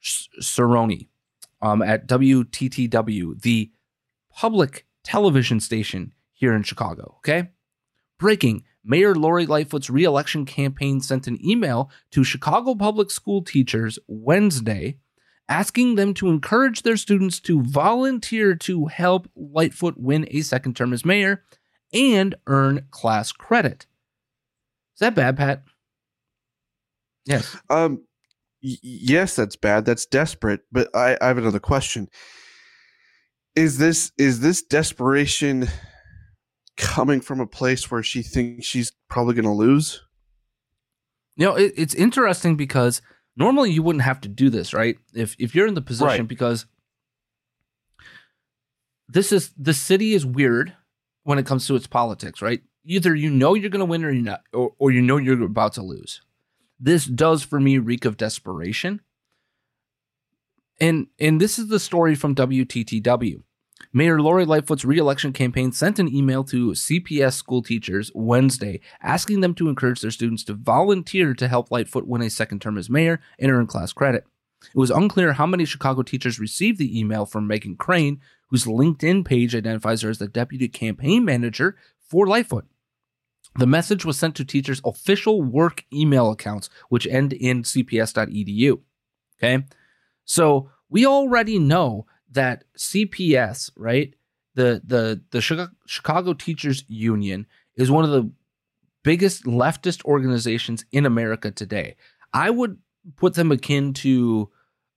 Cherone 0.02 1.08
um, 1.62 1.82
at 1.82 2.06
WTTW, 2.06 3.40
the 3.40 3.72
public 4.30 4.86
television 5.04 5.58
station 5.58 6.12
here 6.32 6.54
in 6.54 6.62
Chicago. 6.62 7.14
Okay. 7.18 7.48
Breaking 8.18 8.64
Mayor 8.88 9.14
Lori 9.14 9.44
Lightfoot's 9.44 9.90
reelection 9.90 10.46
campaign 10.46 11.00
sent 11.00 11.26
an 11.26 11.38
email 11.46 11.90
to 12.10 12.24
Chicago 12.24 12.74
public 12.74 13.10
school 13.10 13.42
teachers 13.42 13.98
Wednesday 14.08 14.96
asking 15.48 15.94
them 15.94 16.14
to 16.14 16.28
encourage 16.28 16.82
their 16.82 16.96
students 16.96 17.38
to 17.40 17.62
volunteer 17.62 18.54
to 18.54 18.86
help 18.86 19.28
Lightfoot 19.36 19.96
win 19.98 20.26
a 20.30 20.40
second 20.40 20.74
term 20.74 20.92
as 20.92 21.04
mayor 21.04 21.44
and 21.92 22.34
earn 22.46 22.86
class 22.90 23.30
credit. 23.30 23.86
Is 24.94 25.00
that 25.00 25.14
bad, 25.14 25.36
Pat? 25.36 25.62
Yes. 27.24 27.56
Um, 27.70 28.04
y- 28.62 28.76
yes, 28.82 29.36
that's 29.36 29.56
bad. 29.56 29.84
That's 29.84 30.06
desperate. 30.06 30.60
But 30.72 30.94
I, 30.94 31.16
I 31.20 31.28
have 31.28 31.38
another 31.38 31.60
question. 31.60 32.08
Is 33.54 33.76
this 33.78 34.12
is 34.16 34.40
this 34.40 34.62
desperation 34.62 35.68
coming 36.78 37.20
from 37.20 37.40
a 37.40 37.46
place 37.46 37.90
where 37.90 38.02
she 38.02 38.22
thinks 38.22 38.66
she's 38.66 38.92
probably 39.10 39.34
going 39.34 39.44
to 39.44 39.50
lose? 39.52 40.02
You 41.36 41.44
know, 41.46 41.54
it, 41.56 41.74
it's 41.76 41.94
interesting 41.94 42.56
because 42.56 43.02
normally 43.36 43.70
you 43.70 43.82
wouldn't 43.82 44.04
have 44.04 44.20
to 44.22 44.28
do 44.28 44.48
this, 44.48 44.72
right? 44.72 44.96
If 45.12 45.36
if 45.38 45.54
you're 45.54 45.66
in 45.66 45.74
the 45.74 45.82
position 45.82 46.06
Right. 46.20 46.28
because 46.28 46.64
this 49.08 49.32
is 49.32 49.52
the 49.58 49.74
city 49.74 50.14
is 50.14 50.24
weird 50.24 50.74
when 51.24 51.38
it 51.38 51.46
comes 51.46 51.66
to 51.66 51.74
its 51.76 51.86
politics, 51.86 52.40
right? 52.40 52.62
Either 52.84 53.14
you 53.14 53.30
know 53.30 53.54
you're 53.54 53.70
going 53.70 53.80
to 53.80 53.84
win 53.84 54.04
or 54.04 54.10
you're 54.10 54.22
not, 54.22 54.42
or, 54.52 54.72
or 54.78 54.90
you 54.90 55.02
know 55.02 55.16
you're 55.18 55.42
about 55.42 55.74
to 55.74 55.82
lose. 55.82 56.22
This 56.80 57.04
does 57.04 57.42
for 57.42 57.60
me 57.60 57.78
reek 57.78 58.04
of 58.04 58.16
desperation. 58.16 59.00
And 60.80 61.08
and 61.18 61.40
this 61.40 61.58
is 61.58 61.68
the 61.68 61.80
story 61.80 62.14
from 62.14 62.34
WTTW. 62.34 63.42
Mayor 63.92 64.20
Lori 64.20 64.44
Lightfoot's 64.44 64.84
reelection 64.84 65.32
campaign 65.32 65.72
sent 65.72 65.98
an 65.98 66.14
email 66.14 66.44
to 66.44 66.70
CPS 66.72 67.34
school 67.34 67.62
teachers 67.62 68.10
Wednesday 68.14 68.80
asking 69.00 69.40
them 69.40 69.54
to 69.54 69.68
encourage 69.68 70.00
their 70.00 70.10
students 70.10 70.44
to 70.44 70.54
volunteer 70.54 71.34
to 71.34 71.48
help 71.48 71.70
Lightfoot 71.70 72.06
win 72.06 72.22
a 72.22 72.30
second 72.30 72.60
term 72.60 72.76
as 72.76 72.90
mayor 72.90 73.20
and 73.38 73.50
earn 73.50 73.66
class 73.66 73.92
credit. 73.92 74.26
It 74.62 74.78
was 74.78 74.90
unclear 74.90 75.34
how 75.34 75.46
many 75.46 75.64
Chicago 75.64 76.02
teachers 76.02 76.40
received 76.40 76.78
the 76.78 76.98
email 76.98 77.24
from 77.24 77.46
Megan 77.46 77.76
Crane, 77.76 78.20
whose 78.48 78.64
LinkedIn 78.64 79.24
page 79.24 79.54
identifies 79.54 80.02
her 80.02 80.10
as 80.10 80.18
the 80.18 80.28
deputy 80.28 80.68
campaign 80.68 81.24
manager 81.24 81.76
for 82.00 82.26
Lightfoot. 82.26 82.66
The 83.56 83.66
message 83.66 84.04
was 84.04 84.18
sent 84.18 84.34
to 84.36 84.44
teachers' 84.44 84.82
official 84.84 85.42
work 85.42 85.84
email 85.92 86.30
accounts, 86.30 86.68
which 86.88 87.06
end 87.06 87.32
in 87.32 87.62
cps.edu. 87.62 88.80
Okay. 89.38 89.64
So 90.24 90.70
we 90.88 91.06
already 91.06 91.58
know 91.58 92.06
that 92.38 92.64
CPS, 92.78 93.70
right? 93.76 94.14
The 94.54 94.80
the 94.84 95.20
the 95.30 95.40
Chicago 95.86 96.32
Teachers 96.32 96.84
Union 96.88 97.46
is 97.76 97.90
one 97.90 98.04
of 98.04 98.10
the 98.10 98.30
biggest 99.02 99.44
leftist 99.44 100.04
organizations 100.04 100.84
in 100.92 101.04
America 101.04 101.50
today. 101.50 101.96
I 102.32 102.50
would 102.50 102.78
put 103.16 103.34
them 103.34 103.50
akin 103.52 103.92
to 103.94 104.50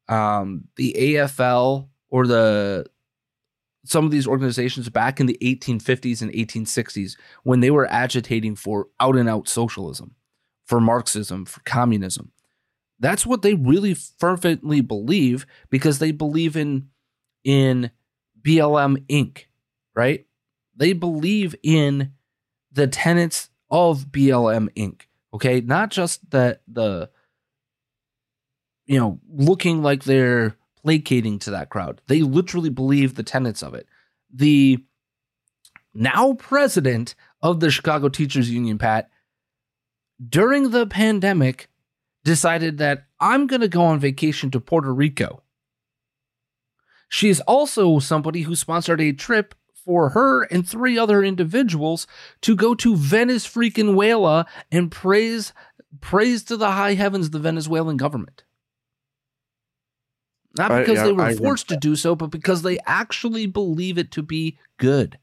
um, 0.08 0.68
the 0.76 0.96
AFL 0.98 1.88
or 2.10 2.28
the 2.28 2.86
some 3.84 4.06
of 4.06 4.12
these 4.12 4.28
organizations 4.28 4.90
back 4.90 5.20
in 5.20 5.26
the 5.26 5.38
1850s 5.42 6.22
and 6.22 6.32
1860s 6.32 7.18
when 7.44 7.62
they 7.62 7.72
were 7.72 7.88
agitating 7.92 8.56
for 8.56 8.88
out 9.00 9.16
and 9.16 9.28
out 9.28 9.48
socialism, 9.48 10.14
for 10.66 10.80
Marxism, 10.80 11.46
for 11.46 11.62
communism. 11.62 12.32
That's 13.00 13.26
what 13.26 13.42
they 13.42 13.56
really 13.56 13.96
fervently 13.96 14.82
believe 14.82 15.48
because 15.72 15.98
they 15.98 16.12
believe 16.12 16.56
in 16.56 16.91
in 17.44 17.92
BLM 18.42 19.06
Inc., 19.08 19.46
right? 19.96 20.26
They 20.76 20.94
believe 20.94 21.56
in 21.64 22.14
the 22.72 22.88
tenets 22.88 23.50
of 23.70 24.08
BLM 24.08 24.70
Inc. 24.76 25.02
Okay, 25.34 25.62
not 25.62 25.92
just 25.92 26.30
that 26.32 26.62
the 26.68 27.10
you 28.86 29.00
know 29.00 29.20
looking 29.30 29.82
like 29.82 30.04
they're 30.04 30.56
placating 30.82 31.40
to 31.40 31.52
that 31.52 31.70
crowd. 31.70 32.02
They 32.08 32.22
literally 32.22 32.70
believe 32.70 33.16
the 33.16 33.24
tenets 33.24 33.62
of 33.62 33.74
it. 33.74 33.88
The 34.34 34.84
now 35.94 36.34
president 36.34 37.16
of 37.42 37.60
the 37.60 37.72
Chicago 37.72 38.10
Teachers 38.10 38.50
Union, 38.50 38.78
Pat, 38.78 39.10
during 40.28 40.72
the 40.72 40.86
pandemic, 40.86 41.70
decided 42.24 42.78
that 42.78 43.06
I'm 43.20 43.48
going 43.48 43.62
to 43.62 43.68
go 43.68 43.84
on 43.84 44.00
vacation 44.00 44.52
to 44.52 44.60
Puerto 44.60 44.94
Rico. 44.94 45.44
She 47.14 47.28
is 47.28 47.42
also 47.42 48.00
somebody 48.00 48.44
who 48.44 48.56
sponsored 48.56 49.02
a 49.02 49.12
trip 49.12 49.54
for 49.84 50.12
her 50.12 50.44
and 50.44 50.66
three 50.66 50.98
other 50.98 51.22
individuals 51.22 52.08
to 52.40 52.56
go 52.56 52.74
to 52.76 52.96
Venice 52.96 53.46
freaking 53.46 53.96
Wela 53.96 54.46
and 54.72 54.90
praise 54.90 55.52
praise 56.00 56.42
to 56.44 56.56
the 56.56 56.72
high 56.72 56.94
heavens 56.94 57.30
the 57.32 57.40
Venezuelan 57.40 57.98
government. 57.98 58.46
Not 60.58 60.72
I- 60.72 60.80
because 60.80 61.00
yeah, 61.00 61.04
they 61.04 61.12
were 61.12 61.24
I- 61.24 61.36
forced 61.36 61.68
to 61.68 61.76
do 61.76 61.98
so, 61.98 62.16
but 62.16 62.28
because 62.28 62.62
they 62.62 62.80
actually 62.86 63.46
believe 63.46 63.98
it 63.98 64.10
to 64.12 64.22
be 64.24 64.58
good. 64.78 65.20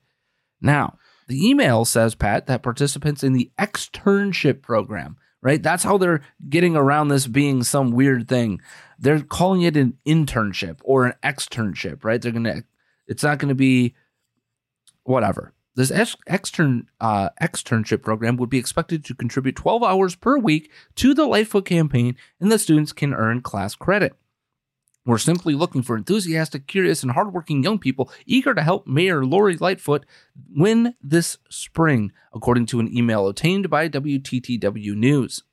Now, 0.61 0.99
the 1.27 1.49
email 1.49 1.87
says, 1.87 2.15
Pat, 2.15 2.47
that 2.49 2.63
participants 2.63 3.25
in 3.25 3.33
the 3.33 3.51
externship 3.59 4.61
program, 4.61 5.17
right? 5.43 5.63
That's 5.63 5.85
how 5.85 5.99
they're 5.99 6.23
getting 6.49 6.77
around 6.77 7.09
this 7.09 7.27
being 7.27 7.63
some 7.63 7.93
weird 7.93 8.29
thing. 8.29 8.61
They're 8.99 9.21
calling 9.21 9.63
it 9.63 9.77
an 9.77 9.97
internship 10.07 10.79
or 10.83 11.07
an 11.07 11.15
externship, 11.23 12.05
right? 12.05 12.21
They're 12.21 12.33
gonna, 12.33 12.65
it's 13.07 13.23
not 13.23 13.39
gonna 13.39 13.55
be 13.55 13.95
whatever. 15.05 15.53
This 15.75 15.93
ex- 15.93 16.17
extern 16.27 16.87
uh, 17.01 17.29
externship 17.41 18.03
program 18.03 18.37
would 18.39 18.51
be 18.51 18.59
expected 18.59 19.05
to 19.05 19.15
contribute 19.15 19.55
12 19.55 19.85
hours 19.85 20.17
per 20.17 20.37
week 20.37 20.73
to 20.97 21.15
the 21.15 21.25
Lightfoot 21.25 21.67
campaign, 21.67 22.17
and 22.41 22.51
the 22.51 22.59
students 22.59 22.93
can 22.93 23.15
earn 23.15 23.43
class 23.43 23.77
credit. 23.77 24.15
We're 25.09 25.17
simply 25.17 25.55
looking 25.55 25.81
for 25.81 25.97
enthusiastic, 25.97 26.67
curious, 26.67 27.03
and 27.03 27.13
hardworking 27.13 27.63
young 27.63 27.79
people 27.79 28.13
eager 28.27 28.53
to 28.53 28.61
help 28.61 28.87
Mayor 28.87 29.25
Lori 29.25 29.57
Lightfoot 29.57 30.05
win 30.55 30.97
this 31.03 31.39
spring, 31.49 32.13
according 32.35 32.67
to 32.67 32.79
an 32.79 32.95
email 32.95 33.27
obtained 33.27 33.71
by 33.71 33.89
WTTW 33.89 34.95
News. 34.95 35.45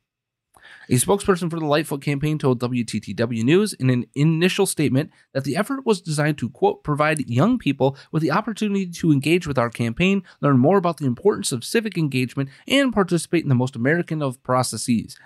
A 0.89 0.95
spokesperson 0.95 1.49
for 1.49 1.57
the 1.57 1.65
Lightfoot 1.65 2.01
campaign 2.01 2.37
told 2.37 2.59
WTTW 2.59 3.43
News 3.43 3.71
in 3.71 3.89
an 3.89 4.07
initial 4.13 4.65
statement 4.65 5.09
that 5.31 5.45
the 5.45 5.55
effort 5.55 5.85
was 5.85 6.01
designed 6.01 6.37
to, 6.39 6.49
quote, 6.49 6.83
provide 6.83 7.29
young 7.29 7.57
people 7.57 7.95
with 8.11 8.21
the 8.21 8.31
opportunity 8.31 8.85
to 8.87 9.13
engage 9.13 9.47
with 9.47 9.57
our 9.57 9.69
campaign, 9.69 10.21
learn 10.41 10.57
more 10.57 10.77
about 10.77 10.97
the 10.97 11.05
importance 11.05 11.53
of 11.53 11.63
civic 11.63 11.97
engagement, 11.97 12.49
and 12.67 12.91
participate 12.91 13.43
in 13.43 13.49
the 13.49 13.55
most 13.55 13.77
American 13.77 14.21
of 14.21 14.43
processes, 14.43 15.17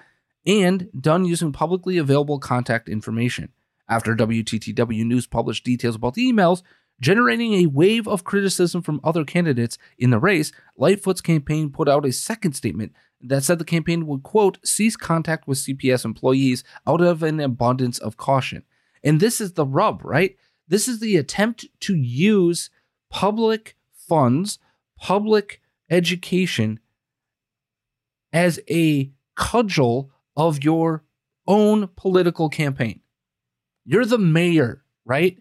and 0.45 0.87
done 1.01 1.25
using 1.25 1.51
publicly 1.51 1.97
available 1.97 2.37
contact 2.37 2.87
information. 2.87 3.49
After 3.89 4.15
WTTW 4.15 5.03
News 5.03 5.25
published 5.25 5.65
details 5.65 5.95
about 5.95 6.13
the 6.13 6.31
emails, 6.31 6.61
generating 7.01 7.53
a 7.55 7.65
wave 7.65 8.07
of 8.07 8.23
criticism 8.23 8.83
from 8.83 9.01
other 9.03 9.25
candidates 9.25 9.79
in 9.97 10.11
the 10.11 10.19
race, 10.19 10.51
Lightfoot's 10.77 11.21
campaign 11.21 11.71
put 11.71 11.89
out 11.89 12.05
a 12.05 12.11
second 12.11 12.53
statement 12.53 12.93
that 13.21 13.43
said 13.43 13.57
the 13.57 13.65
campaign 13.65 14.05
would, 14.05 14.23
quote, 14.23 14.59
cease 14.63 14.95
contact 14.95 15.47
with 15.47 15.57
CPS 15.57 16.05
employees 16.05 16.63
out 16.85 17.01
of 17.01 17.23
an 17.23 17.39
abundance 17.39 17.97
of 17.97 18.15
caution. 18.15 18.63
And 19.03 19.19
this 19.19 19.41
is 19.41 19.53
the 19.53 19.65
rub, 19.65 20.05
right? 20.05 20.35
This 20.67 20.87
is 20.87 20.99
the 20.99 21.17
attempt 21.17 21.65
to 21.81 21.95
use 21.95 22.69
public 23.09 23.75
funds, 23.91 24.59
public 24.99 25.61
education 25.89 26.79
as 28.31 28.59
a 28.69 29.11
cudgel 29.35 30.11
of 30.37 30.63
your 30.63 31.03
own 31.47 31.89
political 31.95 32.49
campaign. 32.49 33.01
You're 33.85 34.05
the 34.05 34.17
mayor, 34.17 34.83
right? 35.05 35.37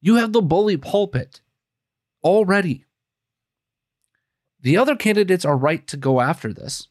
You 0.00 0.16
have 0.16 0.32
the 0.32 0.42
bully 0.42 0.76
pulpit 0.76 1.40
already. 2.22 2.84
The 4.62 4.76
other 4.76 4.96
candidates 4.96 5.44
are 5.44 5.56
right 5.56 5.86
to 5.88 5.96
go 5.96 6.20
after 6.20 6.52
this. 6.52 6.88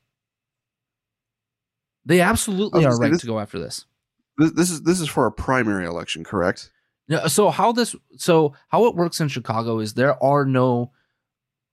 They 2.06 2.22
absolutely 2.22 2.86
are 2.86 2.98
right 2.98 3.12
this, 3.12 3.22
to 3.22 3.28
go 3.28 3.40
after 3.40 3.60
this. 3.60 3.86
this. 4.38 4.52
This 4.52 4.72
is 4.72 4.82
this 4.82 5.00
is 5.00 5.08
for 5.08 5.26
a 5.28 5.32
primary 5.32 5.86
election, 5.86 6.24
correct? 6.24 6.72
Yeah, 7.08 7.28
so 7.28 7.50
how 7.50 7.72
this 7.72 7.96
so 8.18 8.54
how 8.70 8.86
it 8.86 8.96
works 8.96 9.20
in 9.20 9.28
Chicago 9.28 9.80
is 9.80 9.94
there 9.94 10.22
are 10.24 10.46
no 10.46 10.92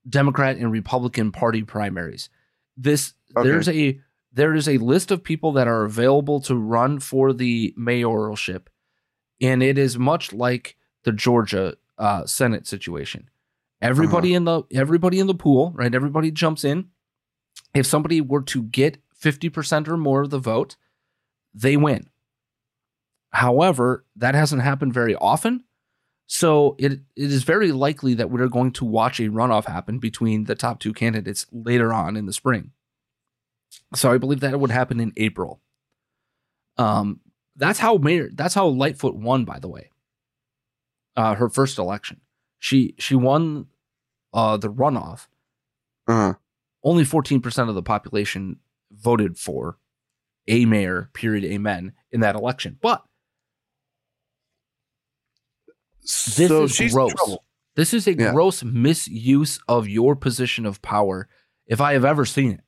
Democrat 0.09 0.57
and 0.57 0.71
Republican 0.71 1.33
party 1.33 1.63
primaries. 1.63 2.29
This 2.77 3.15
Okay. 3.37 3.49
there's 3.49 3.69
a 3.69 4.01
there 4.33 4.55
is 4.55 4.69
a 4.69 4.79
list 4.79 5.11
of 5.11 5.25
people 5.25 5.53
that 5.53 5.67
are 5.69 5.85
available 5.85 6.41
to 6.43 6.55
run 6.57 7.01
for 7.01 7.33
the 7.33 7.75
mayoralship, 7.79 8.67
and 9.41 9.63
it 9.63 9.79
is 9.79 9.99
much 9.99 10.33
like 10.33 10.77
the 11.05 11.13
Georgia 11.13 11.77
uh, 11.99 12.27
Senate 12.27 12.67
situation. 12.67 13.29
Everybody 13.83 14.35
in 14.35 14.45
the 14.45 14.63
everybody 14.73 15.19
in 15.19 15.27
the 15.27 15.35
pool, 15.35 15.73
right? 15.75 15.95
Everybody 15.95 16.31
jumps 16.31 16.65
in. 16.65 16.89
If 17.75 17.87
somebody 17.87 18.21
were 18.21 18.43
to 18.43 18.63
get 18.63 18.99
fifty 19.15 19.49
percent 19.49 19.89
or 19.89 19.97
more 19.97 20.23
of 20.23 20.31
the 20.31 20.39
vote, 20.39 20.77
they 21.55 21.77
win. 21.77 22.09
However, 23.31 24.05
that 24.17 24.35
hasn't 24.35 24.63
happened 24.63 24.95
very 24.95 25.15
often. 25.15 25.65
So 26.27 26.75
it 26.79 26.93
it 26.93 27.03
is 27.17 27.45
very 27.45 27.71
likely 27.71 28.15
that 28.15 28.31
we're 28.31 28.49
going 28.49 28.73
to 28.73 28.85
watch 28.85 29.21
a 29.21 29.29
runoff 29.29 29.67
happen 29.67 29.99
between 29.99 30.45
the 30.45 30.55
top 30.55 30.81
two 30.81 30.93
candidates 30.93 31.47
later 31.53 31.93
on 31.93 32.17
in 32.17 32.27
the 32.27 32.33
spring. 32.33 32.73
So 33.95 34.11
I 34.11 34.19
believe 34.19 34.41
that 34.41 34.53
it 34.53 34.61
would 34.61 34.71
happen 34.71 35.01
in 35.01 35.13
April. 35.17 35.61
Um, 36.79 37.21
that's 37.57 37.79
how 37.79 37.97
Mayor. 37.97 38.29
That's 38.33 38.55
how 38.55 38.67
Lightfoot 38.67 39.17
won, 39.17 39.45
by 39.45 39.59
the 39.59 39.69
way. 39.69 39.91
Uh, 41.17 41.35
her 41.35 41.49
first 41.49 41.79
election, 41.79 42.21
she 42.59 42.95
she 42.99 43.15
won 43.15 43.67
uh, 44.35 44.57
the 44.57 44.69
runoff. 44.71 45.29
Uh, 46.07 46.35
Only 46.85 47.05
fourteen 47.05 47.41
percent 47.41 47.69
of 47.69 47.75
the 47.75 47.83
population 47.83 48.59
voted 48.93 49.39
for 49.39 49.79
a 50.47 50.65
mayor. 50.67 51.11
Period. 51.15 51.45
Amen. 51.45 51.93
In 52.13 52.21
that 52.21 52.37
election, 52.37 52.79
but 52.81 53.03
this 56.03 56.49
so 56.49 56.65
is 56.65 56.93
gross. 56.93 57.13
This 57.75 57.93
is 57.93 58.07
a 58.07 58.15
Yeah. 58.15 58.33
gross 58.33 58.63
misuse 58.63 59.59
of 59.69 59.89
your 59.89 60.17
position 60.17 60.65
of 60.65 60.81
power, 60.81 61.29
if 61.67 61.81
I 61.81 61.93
have 61.95 62.05
ever 62.05 62.25
seen 62.25 62.53
it. 62.53 62.61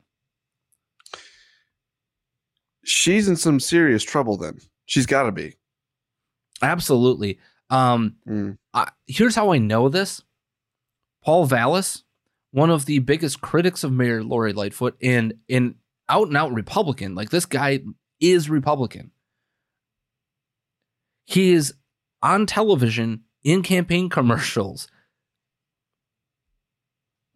She's 2.84 3.28
in 3.28 3.36
some 3.36 3.61
serious 3.61 4.03
trouble. 4.03 4.36
Then 4.36 4.59
she's 4.89 5.07
got 5.07 5.24
to 5.24 5.32
be. 5.32 5.55
Absolutely. 6.61 7.39
Um, 7.70 8.16
Mm. 8.26 8.59
I, 8.74 8.91
here's 9.07 9.36
how 9.36 9.53
I 9.53 9.59
know 9.59 9.89
this. 9.89 10.22
Paul 11.22 11.47
Vallas, 11.47 12.03
one 12.51 12.70
of 12.70 12.86
the 12.86 12.99
biggest 13.01 13.41
critics 13.41 13.84
of 13.84 13.93
Mayor 13.93 14.24
Lori 14.24 14.53
Lightfoot, 14.53 14.97
and 15.03 15.34
an 15.49 15.76
out 16.09 16.28
and 16.28 16.36
out 16.36 16.53
Republican. 16.53 17.14
Like 17.14 17.30
this 17.30 17.47
guy 17.47 17.80
is 18.20 18.49
Republican. 18.51 19.11
He 21.26 21.53
is 21.53 21.74
on 22.22 22.47
television 22.47 23.24
in 23.45 23.62
campaign 23.62 24.09
commercials. 24.18 24.89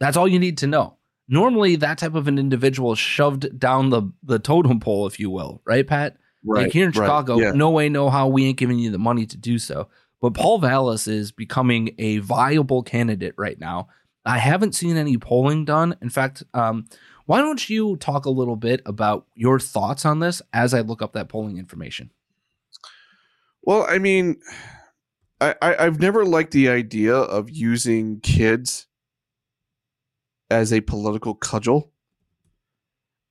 That's 0.00 0.16
all 0.16 0.26
you 0.26 0.38
need 0.38 0.58
to 0.58 0.66
know. 0.66 0.96
Normally, 1.28 1.76
that 1.76 1.98
type 1.98 2.14
of 2.14 2.26
an 2.26 2.38
individual 2.38 2.92
is 2.92 2.98
shoved 2.98 3.58
down 3.58 3.90
the, 3.90 4.10
the 4.22 4.38
totem 4.38 4.80
pole, 4.80 5.06
if 5.06 5.20
you 5.20 5.30
will, 5.30 5.62
right, 5.64 5.86
Pat? 5.86 6.16
Right 6.44 6.64
like 6.64 6.72
here 6.72 6.86
in 6.86 6.90
right, 6.90 7.06
Chicago, 7.06 7.38
yeah. 7.38 7.52
no 7.52 7.70
way, 7.70 7.88
no 7.88 8.10
how, 8.10 8.28
we 8.28 8.46
ain't 8.46 8.58
giving 8.58 8.78
you 8.78 8.90
the 8.90 8.98
money 8.98 9.26
to 9.26 9.36
do 9.36 9.58
so. 9.58 9.88
But 10.20 10.34
Paul 10.34 10.58
Vallas 10.58 11.08
is 11.08 11.32
becoming 11.32 11.94
a 11.98 12.18
viable 12.18 12.82
candidate 12.82 13.34
right 13.36 13.58
now. 13.58 13.88
I 14.24 14.38
haven't 14.38 14.74
seen 14.74 14.96
any 14.96 15.18
polling 15.18 15.64
done. 15.64 15.96
In 16.00 16.10
fact, 16.10 16.44
um, 16.54 16.86
why 17.26 17.40
don't 17.40 17.68
you 17.68 17.96
talk 17.96 18.24
a 18.24 18.30
little 18.30 18.56
bit 18.56 18.82
about 18.86 19.26
your 19.34 19.58
thoughts 19.58 20.04
on 20.04 20.20
this 20.20 20.42
as 20.52 20.74
I 20.74 20.80
look 20.80 21.02
up 21.02 21.12
that 21.14 21.28
polling 21.28 21.58
information? 21.58 22.10
Well, 23.62 23.86
I 23.88 23.98
mean, 23.98 24.40
I, 25.40 25.54
I 25.62 25.76
I've 25.86 26.00
never 26.00 26.24
liked 26.24 26.52
the 26.52 26.68
idea 26.68 27.14
of 27.14 27.50
using 27.50 28.20
kids 28.20 28.86
as 30.50 30.72
a 30.72 30.80
political 30.80 31.34
cudgel. 31.34 31.91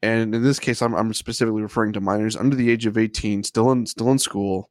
And 0.03 0.33
in 0.33 0.43
this 0.43 0.59
case, 0.59 0.81
I'm 0.81 0.93
I'm 0.95 1.13
specifically 1.13 1.61
referring 1.61 1.93
to 1.93 2.01
minors 2.01 2.35
under 2.35 2.55
the 2.55 2.69
age 2.71 2.85
of 2.85 2.97
18, 2.97 3.43
still 3.43 3.71
in 3.71 3.85
still 3.85 4.11
in 4.11 4.19
school. 4.19 4.69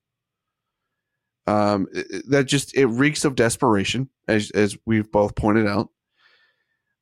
Um, 1.46 1.86
it- 1.92 2.28
that 2.30 2.44
just 2.44 2.76
it 2.76 2.86
reeks 2.86 3.24
of 3.24 3.34
desperation, 3.34 4.08
as 4.28 4.50
as 4.52 4.76
we've 4.86 5.10
both 5.10 5.34
pointed 5.36 5.66
out. 5.66 5.88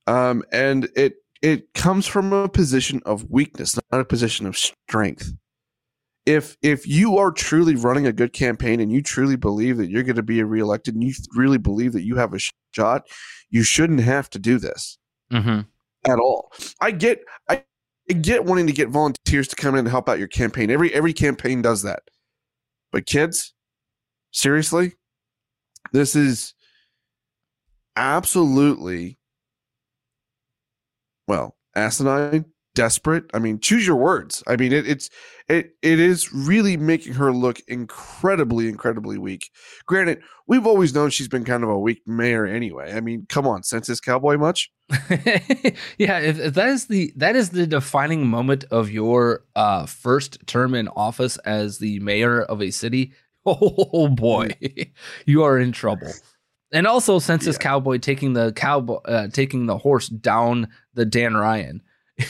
Um, 0.06 0.42
and 0.52 0.88
it 0.96 1.14
it 1.42 1.72
comes 1.74 2.06
from 2.06 2.32
a 2.32 2.48
position 2.48 3.00
of 3.06 3.30
weakness, 3.30 3.78
not 3.92 4.00
a 4.00 4.04
position 4.04 4.46
of 4.46 4.56
strength 4.56 5.32
if 6.28 6.58
if 6.60 6.86
you 6.86 7.16
are 7.16 7.30
truly 7.32 7.74
running 7.74 8.06
a 8.06 8.12
good 8.12 8.34
campaign 8.34 8.80
and 8.80 8.92
you 8.92 9.00
truly 9.00 9.34
believe 9.36 9.78
that 9.78 9.88
you're 9.88 10.02
going 10.02 10.14
to 10.16 10.22
be 10.22 10.42
reelected 10.42 10.94
and 10.94 11.02
you 11.02 11.14
really 11.34 11.56
believe 11.56 11.94
that 11.94 12.02
you 12.04 12.16
have 12.16 12.34
a 12.34 12.38
shot, 12.74 13.06
you 13.48 13.62
shouldn't 13.62 14.00
have 14.00 14.28
to 14.28 14.38
do 14.38 14.58
this 14.58 14.98
Mm-hmm. 15.32 15.60
at 16.10 16.18
all. 16.18 16.52
I 16.82 16.90
get 16.90 17.24
I 17.48 17.62
get 18.14 18.44
wanting 18.44 18.66
to 18.66 18.72
get 18.72 18.88
volunteers 18.88 19.48
to 19.48 19.56
come 19.56 19.74
in 19.74 19.80
and 19.80 19.88
help 19.88 20.08
out 20.08 20.18
your 20.18 20.28
campaign. 20.28 20.70
Every 20.70 20.92
every 20.94 21.12
campaign 21.12 21.62
does 21.62 21.82
that. 21.82 22.02
But 22.90 23.06
kids, 23.06 23.52
seriously, 24.32 24.94
this 25.92 26.16
is 26.16 26.54
absolutely 27.96 29.18
well, 31.28 31.56
asinine, 31.76 32.46
desperate. 32.78 33.24
I 33.34 33.40
mean, 33.40 33.58
choose 33.58 33.84
your 33.84 33.96
words. 33.96 34.40
I 34.46 34.54
mean, 34.54 34.72
it, 34.72 34.86
it's 34.86 35.10
it 35.48 35.72
it 35.82 35.98
is 35.98 36.32
really 36.32 36.76
making 36.76 37.14
her 37.14 37.32
look 37.32 37.58
incredibly, 37.66 38.68
incredibly 38.68 39.18
weak. 39.18 39.50
Granted, 39.86 40.22
we've 40.46 40.64
always 40.64 40.94
known 40.94 41.10
she's 41.10 41.26
been 41.26 41.44
kind 41.44 41.64
of 41.64 41.70
a 41.70 41.78
weak 41.78 42.02
mayor 42.06 42.46
anyway. 42.46 42.92
I 42.94 43.00
mean, 43.00 43.26
come 43.28 43.48
on, 43.48 43.64
census 43.64 43.98
cowboy 43.98 44.36
much? 44.36 44.70
yeah, 45.98 46.20
if, 46.20 46.38
if 46.38 46.54
that 46.54 46.68
is 46.68 46.86
the 46.86 47.12
that 47.16 47.34
is 47.34 47.50
the 47.50 47.66
defining 47.66 48.28
moment 48.28 48.62
of 48.70 48.92
your 48.92 49.44
uh, 49.56 49.84
first 49.84 50.38
term 50.46 50.72
in 50.72 50.86
office 50.86 51.36
as 51.38 51.78
the 51.78 51.98
mayor 51.98 52.42
of 52.42 52.62
a 52.62 52.70
city, 52.70 53.12
oh 53.44 54.06
boy, 54.06 54.50
you 55.26 55.42
are 55.42 55.58
in 55.58 55.72
trouble. 55.72 56.12
And 56.70 56.86
also, 56.86 57.18
Census 57.18 57.56
Yeah. 57.56 57.62
Cowboy 57.62 57.98
taking 57.98 58.34
the 58.34 58.52
cowboy 58.52 58.98
uh, 59.04 59.26
taking 59.32 59.66
the 59.66 59.78
horse 59.78 60.08
down 60.08 60.68
the 60.94 61.04
Dan 61.04 61.36
Ryan. 61.36 61.82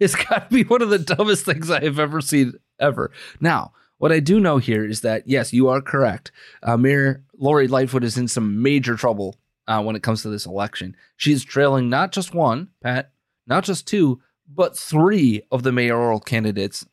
it's 0.00 0.14
got 0.14 0.48
to 0.50 0.54
be 0.54 0.64
one 0.64 0.82
of 0.82 0.90
the 0.90 0.98
dumbest 0.98 1.44
things 1.44 1.70
I 1.70 1.82
have 1.82 1.98
ever 1.98 2.20
seen 2.20 2.54
ever. 2.78 3.10
Now, 3.40 3.72
what 3.98 4.12
I 4.12 4.20
do 4.20 4.38
know 4.40 4.58
here 4.58 4.84
is 4.84 5.00
that 5.02 5.26
yes, 5.26 5.52
you 5.52 5.68
are 5.68 5.80
correct. 5.80 6.30
Uh, 6.62 6.76
Mayor 6.76 7.24
Lori 7.36 7.68
Lightfoot 7.68 8.04
is 8.04 8.16
in 8.16 8.28
some 8.28 8.62
major 8.62 8.96
trouble 8.96 9.36
uh, 9.66 9.82
when 9.82 9.96
it 9.96 10.02
comes 10.02 10.22
to 10.22 10.28
this 10.28 10.46
election. 10.46 10.96
She's 11.16 11.44
trailing 11.44 11.88
not 11.88 12.12
just 12.12 12.34
one, 12.34 12.68
Pat, 12.82 13.12
not 13.46 13.64
just 13.64 13.86
two, 13.86 14.20
but 14.48 14.76
three 14.76 15.42
of 15.50 15.62
the 15.62 15.72
mayoral 15.72 16.20
candidates. 16.20 16.86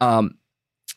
Um, 0.00 0.38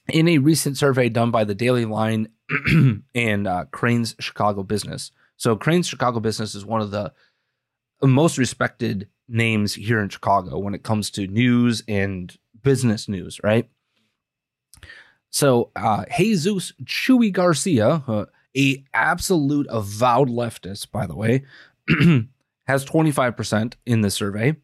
in 0.07 0.27
a 0.27 0.37
recent 0.37 0.77
survey 0.77 1.09
done 1.09 1.31
by 1.31 1.43
the 1.43 1.55
Daily 1.55 1.85
Line 1.85 2.29
and 3.15 3.47
uh, 3.47 3.65
Crain's 3.71 4.15
Chicago 4.19 4.63
Business. 4.63 5.11
So, 5.37 5.55
Crain's 5.55 5.87
Chicago 5.87 6.19
Business 6.19 6.53
is 6.53 6.65
one 6.65 6.81
of 6.81 6.91
the 6.91 7.11
most 8.03 8.37
respected 8.37 9.07
names 9.31 9.75
here 9.75 9.99
in 9.99 10.09
Chicago 10.09 10.59
when 10.59 10.73
it 10.73 10.83
comes 10.83 11.09
to 11.11 11.27
news 11.27 11.83
and 11.87 12.37
business 12.61 13.07
news, 13.07 13.39
right? 13.43 13.69
So, 15.29 15.71
uh, 15.75 16.03
Jesus 16.17 16.73
Chuy 16.83 17.31
Garcia, 17.31 18.03
uh, 18.07 18.25
a 18.55 18.83
absolute 18.93 19.67
avowed 19.69 20.29
leftist, 20.29 20.91
by 20.91 21.07
the 21.07 21.15
way, 21.15 21.45
has 22.67 22.85
25% 22.85 23.73
in 23.85 24.01
the 24.01 24.11
survey. 24.11 24.57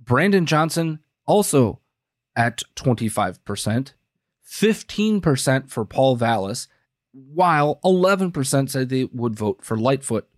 Brandon 0.00 0.46
Johnson 0.46 1.00
also 1.26 1.80
at 2.34 2.62
25%. 2.76 3.92
15% 4.48 5.70
for 5.70 5.84
Paul 5.84 6.16
Vallas, 6.16 6.68
while 7.12 7.80
11% 7.84 8.70
said 8.70 8.88
they 8.88 9.04
would 9.04 9.34
vote 9.34 9.62
for 9.62 9.76
Lightfoot. 9.76 10.28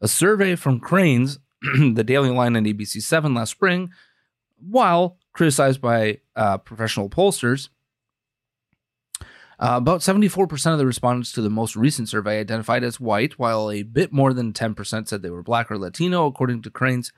A 0.00 0.08
survey 0.08 0.56
from 0.56 0.80
Crain's, 0.80 1.38
the 1.94 2.04
Daily 2.04 2.30
Line 2.30 2.56
and 2.56 2.66
ABC7 2.66 3.36
last 3.36 3.50
spring, 3.50 3.90
while 4.58 5.18
criticized 5.32 5.80
by 5.80 6.18
uh, 6.36 6.58
professional 6.58 7.08
pollsters, 7.08 7.68
uh, 9.62 9.76
about 9.76 10.00
74% 10.00 10.72
of 10.72 10.78
the 10.78 10.86
respondents 10.86 11.30
to 11.32 11.40
the 11.40 11.48
most 11.48 11.76
recent 11.76 12.08
survey 12.08 12.40
identified 12.40 12.82
as 12.82 12.98
white, 12.98 13.38
while 13.38 13.70
a 13.70 13.84
bit 13.84 14.12
more 14.12 14.32
than 14.32 14.52
10% 14.52 15.06
said 15.06 15.22
they 15.22 15.30
were 15.30 15.42
black 15.42 15.70
or 15.70 15.78
Latino, 15.78 16.26
according 16.26 16.62
to 16.62 16.70
Crain's. 16.70 17.12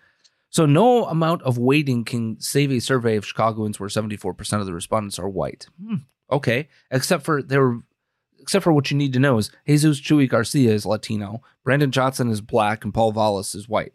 So, 0.51 0.67
no 0.67 1.07
amount 1.07 1.43
of 1.43 1.57
weighting 1.57 2.05
can 2.05 2.39
save 2.41 2.71
a 2.71 2.81
survey 2.81 3.17
of 3.17 3.27
Chicagoans 3.27 3.81
where 3.81 3.89
74% 3.89 4.61
of 4.61 4.67
the 4.67 4.75
respondents 4.75 5.19
are 5.19 5.29
white. 5.29 5.69
Hmm, 5.83 5.97
okay, 6.31 6.69
except 6.91 7.25
for 7.25 7.43
there, 7.43 7.81
except 8.39 8.63
for 8.63 8.75
what 8.75 8.91
you 8.91 8.97
need 8.97 9.15
to 9.15 9.19
know 9.19 9.39
is 9.39 9.51
Jesus 9.67 9.99
Chuy 9.99 10.29
Garcia 10.29 10.71
is 10.71 10.85
Latino, 10.85 11.41
Brandon 11.65 11.91
Johnson 11.91 12.29
is 12.29 12.43
black, 12.43 12.85
and 12.85 12.93
Paul 12.93 13.13
Vallas 13.13 13.55
is 13.55 13.71
white. 13.71 13.95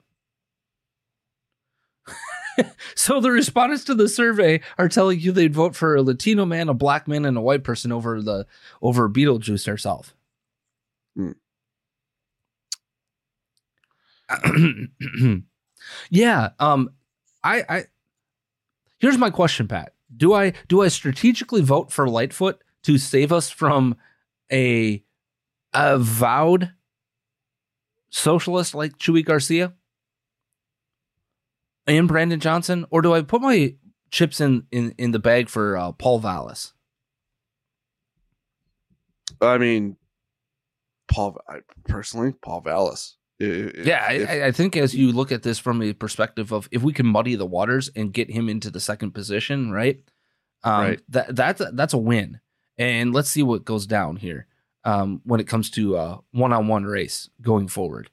so 2.96 3.20
the 3.20 3.32
respondents 3.32 3.84
to 3.86 3.96
the 3.96 4.10
survey 4.10 4.62
are 4.78 4.90
telling 4.90 5.20
you 5.20 5.32
they'd 5.32 5.54
vote 5.54 5.76
for 5.76 5.96
a 5.96 6.02
Latino 6.02 6.46
man, 6.46 6.70
a 6.70 6.74
black 6.74 7.08
man, 7.08 7.26
and 7.26 7.38
a 7.38 7.42
white 7.42 7.64
person 7.64 7.92
over 7.92 8.22
the 8.22 8.46
over 8.82 9.10
Beetlejuice 9.10 9.66
herself. 9.68 10.16
Mm. 11.18 11.36
yeah. 16.10 16.50
Um. 16.60 16.92
I. 17.44 17.64
I. 17.68 17.84
Here's 19.00 19.18
my 19.18 19.30
question, 19.30 19.68
Pat. 19.68 19.94
Do 20.16 20.34
I 20.34 20.54
do 20.68 20.82
I 20.82 20.88
strategically 20.90 21.62
vote 21.62 21.92
for 21.92 22.10
Lightfoot 22.10 22.62
to 22.84 22.98
save 22.98 23.32
us 23.32 23.50
from 23.50 23.96
a 24.52 25.04
avowed 25.74 26.74
socialist 28.10 28.74
like 28.76 28.98
Chuy 28.98 29.24
Garcia? 29.24 29.74
And 31.88 32.08
Brandon 32.08 32.40
Johnson, 32.40 32.86
or 32.90 33.02
do 33.02 33.14
I 33.14 33.22
put 33.22 33.42
my 33.42 33.76
chips 34.12 34.42
in 34.42 34.66
in, 34.72 34.94
in 34.98 35.12
the 35.12 35.20
bag 35.20 35.50
for 35.50 35.78
uh, 35.78 35.92
Paul 35.92 36.20
Vallas? 36.20 36.74
I 39.42 39.58
mean, 39.58 39.98
Paul 41.10 41.38
I, 41.48 41.60
personally, 41.88 42.34
Paul 42.42 42.62
Vallas. 42.62 43.16
If, 43.40 43.86
yeah, 43.86 44.12
if, 44.12 44.30
I, 44.30 44.48
I, 44.48 44.52
think 44.52 44.76
as 44.76 44.94
you 44.94 45.14
look 45.14 45.32
at 45.32 45.44
this 45.44 45.58
from 45.58 45.82
a 45.82 45.94
perspective 45.94 46.52
of 46.52 46.68
if 46.74 46.82
we 46.82 46.92
can 46.92 47.06
muddy 47.06 47.36
the 47.36 47.46
waters 47.46 47.90
and 47.96 48.12
get 48.12 48.30
him 48.30 48.50
into 48.50 48.70
the 48.70 48.82
second 48.82 49.12
position, 49.12 49.72
right? 49.72 50.02
Um, 50.64 50.82
right. 50.82 51.02
That 51.08 51.36
that's 51.36 51.62
a, 51.62 51.72
that's 51.72 51.94
a 51.94 51.98
win, 51.98 52.42
and 52.78 53.14
let's 53.14 53.30
see 53.30 53.44
what 53.44 53.64
goes 53.64 53.88
down 53.88 54.18
here 54.18 54.48
um, 54.84 55.22
when 55.24 55.40
it 55.40 55.48
comes 55.48 55.70
to 55.72 55.96
uh, 55.96 56.18
one-on-one 56.32 56.84
race 56.84 57.30
going 57.42 57.70
forward. 57.70 58.10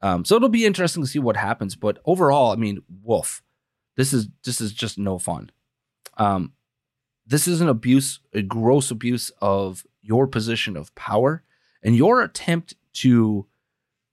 Um, 0.00 0.24
so 0.24 0.36
it'll 0.36 0.48
be 0.48 0.66
interesting 0.66 1.02
to 1.02 1.08
see 1.08 1.18
what 1.18 1.36
happens. 1.36 1.76
But 1.76 1.98
overall, 2.04 2.52
I 2.52 2.56
mean, 2.56 2.82
woof. 3.02 3.42
This 3.96 4.12
is 4.12 4.28
this 4.44 4.60
is 4.60 4.72
just 4.72 4.98
no 4.98 5.18
fun. 5.18 5.50
Um, 6.16 6.52
this 7.26 7.48
is 7.48 7.60
an 7.60 7.68
abuse, 7.68 8.20
a 8.32 8.42
gross 8.42 8.90
abuse 8.90 9.30
of 9.40 9.84
your 10.00 10.26
position 10.26 10.76
of 10.76 10.94
power, 10.94 11.42
and 11.82 11.96
your 11.96 12.22
attempt 12.22 12.74
to 12.94 13.46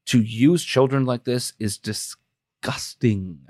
to 0.05 0.21
use 0.21 0.63
children 0.63 1.05
like 1.05 1.23
this 1.23 1.53
is 1.59 1.77
disgusting, 1.77 3.41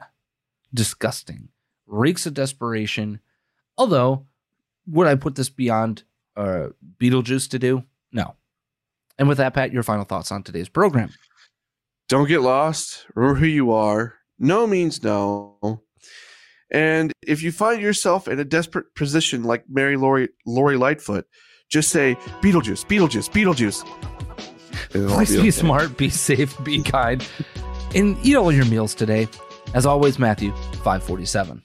disgusting, 0.73 1.49
reeks 1.85 2.25
of 2.25 2.33
desperation. 2.33 3.19
Although, 3.77 4.25
would 4.87 5.07
I 5.07 5.15
put 5.15 5.35
this 5.35 5.49
beyond 5.49 6.03
uh, 6.35 6.67
Beetlejuice 6.99 7.49
to 7.49 7.59
do? 7.59 7.83
No. 8.11 8.35
And 9.17 9.27
with 9.27 9.37
that, 9.37 9.53
Pat, 9.53 9.71
your 9.71 9.83
final 9.83 10.05
thoughts 10.05 10.31
on 10.31 10.43
today's 10.43 10.69
program. 10.69 11.09
Don't 12.07 12.27
get 12.27 12.41
lost. 12.41 13.05
Remember 13.15 13.39
who 13.39 13.47
you 13.47 13.71
are. 13.71 14.15
No 14.37 14.67
means 14.67 15.03
no. 15.03 15.81
And 16.71 17.11
if 17.25 17.41
you 17.41 17.51
find 17.51 17.81
yourself 17.81 18.27
in 18.27 18.39
a 18.39 18.43
desperate 18.43 18.93
position 18.95 19.43
like 19.43 19.63
Mary 19.69 19.97
Lori, 19.97 20.29
Lori 20.45 20.77
Lightfoot, 20.77 21.25
just 21.69 21.89
say 21.89 22.15
Beetlejuice, 22.41 22.85
Beetlejuice, 22.85 23.29
Beetlejuice. 23.31 23.85
Please 24.89 25.31
be, 25.31 25.39
okay. 25.39 25.51
smart, 25.51 25.97
be 25.97 26.09
safe, 26.09 26.63
be 26.63 26.81
kind, 26.81 27.27
and 27.95 28.17
eat 28.23 28.35
all 28.35 28.51
your 28.51 28.65
meals 28.65 28.93
today. 28.93 29.27
As 29.73 29.85
always, 29.85 30.19
Matthew 30.19 30.51
547. 30.83 31.64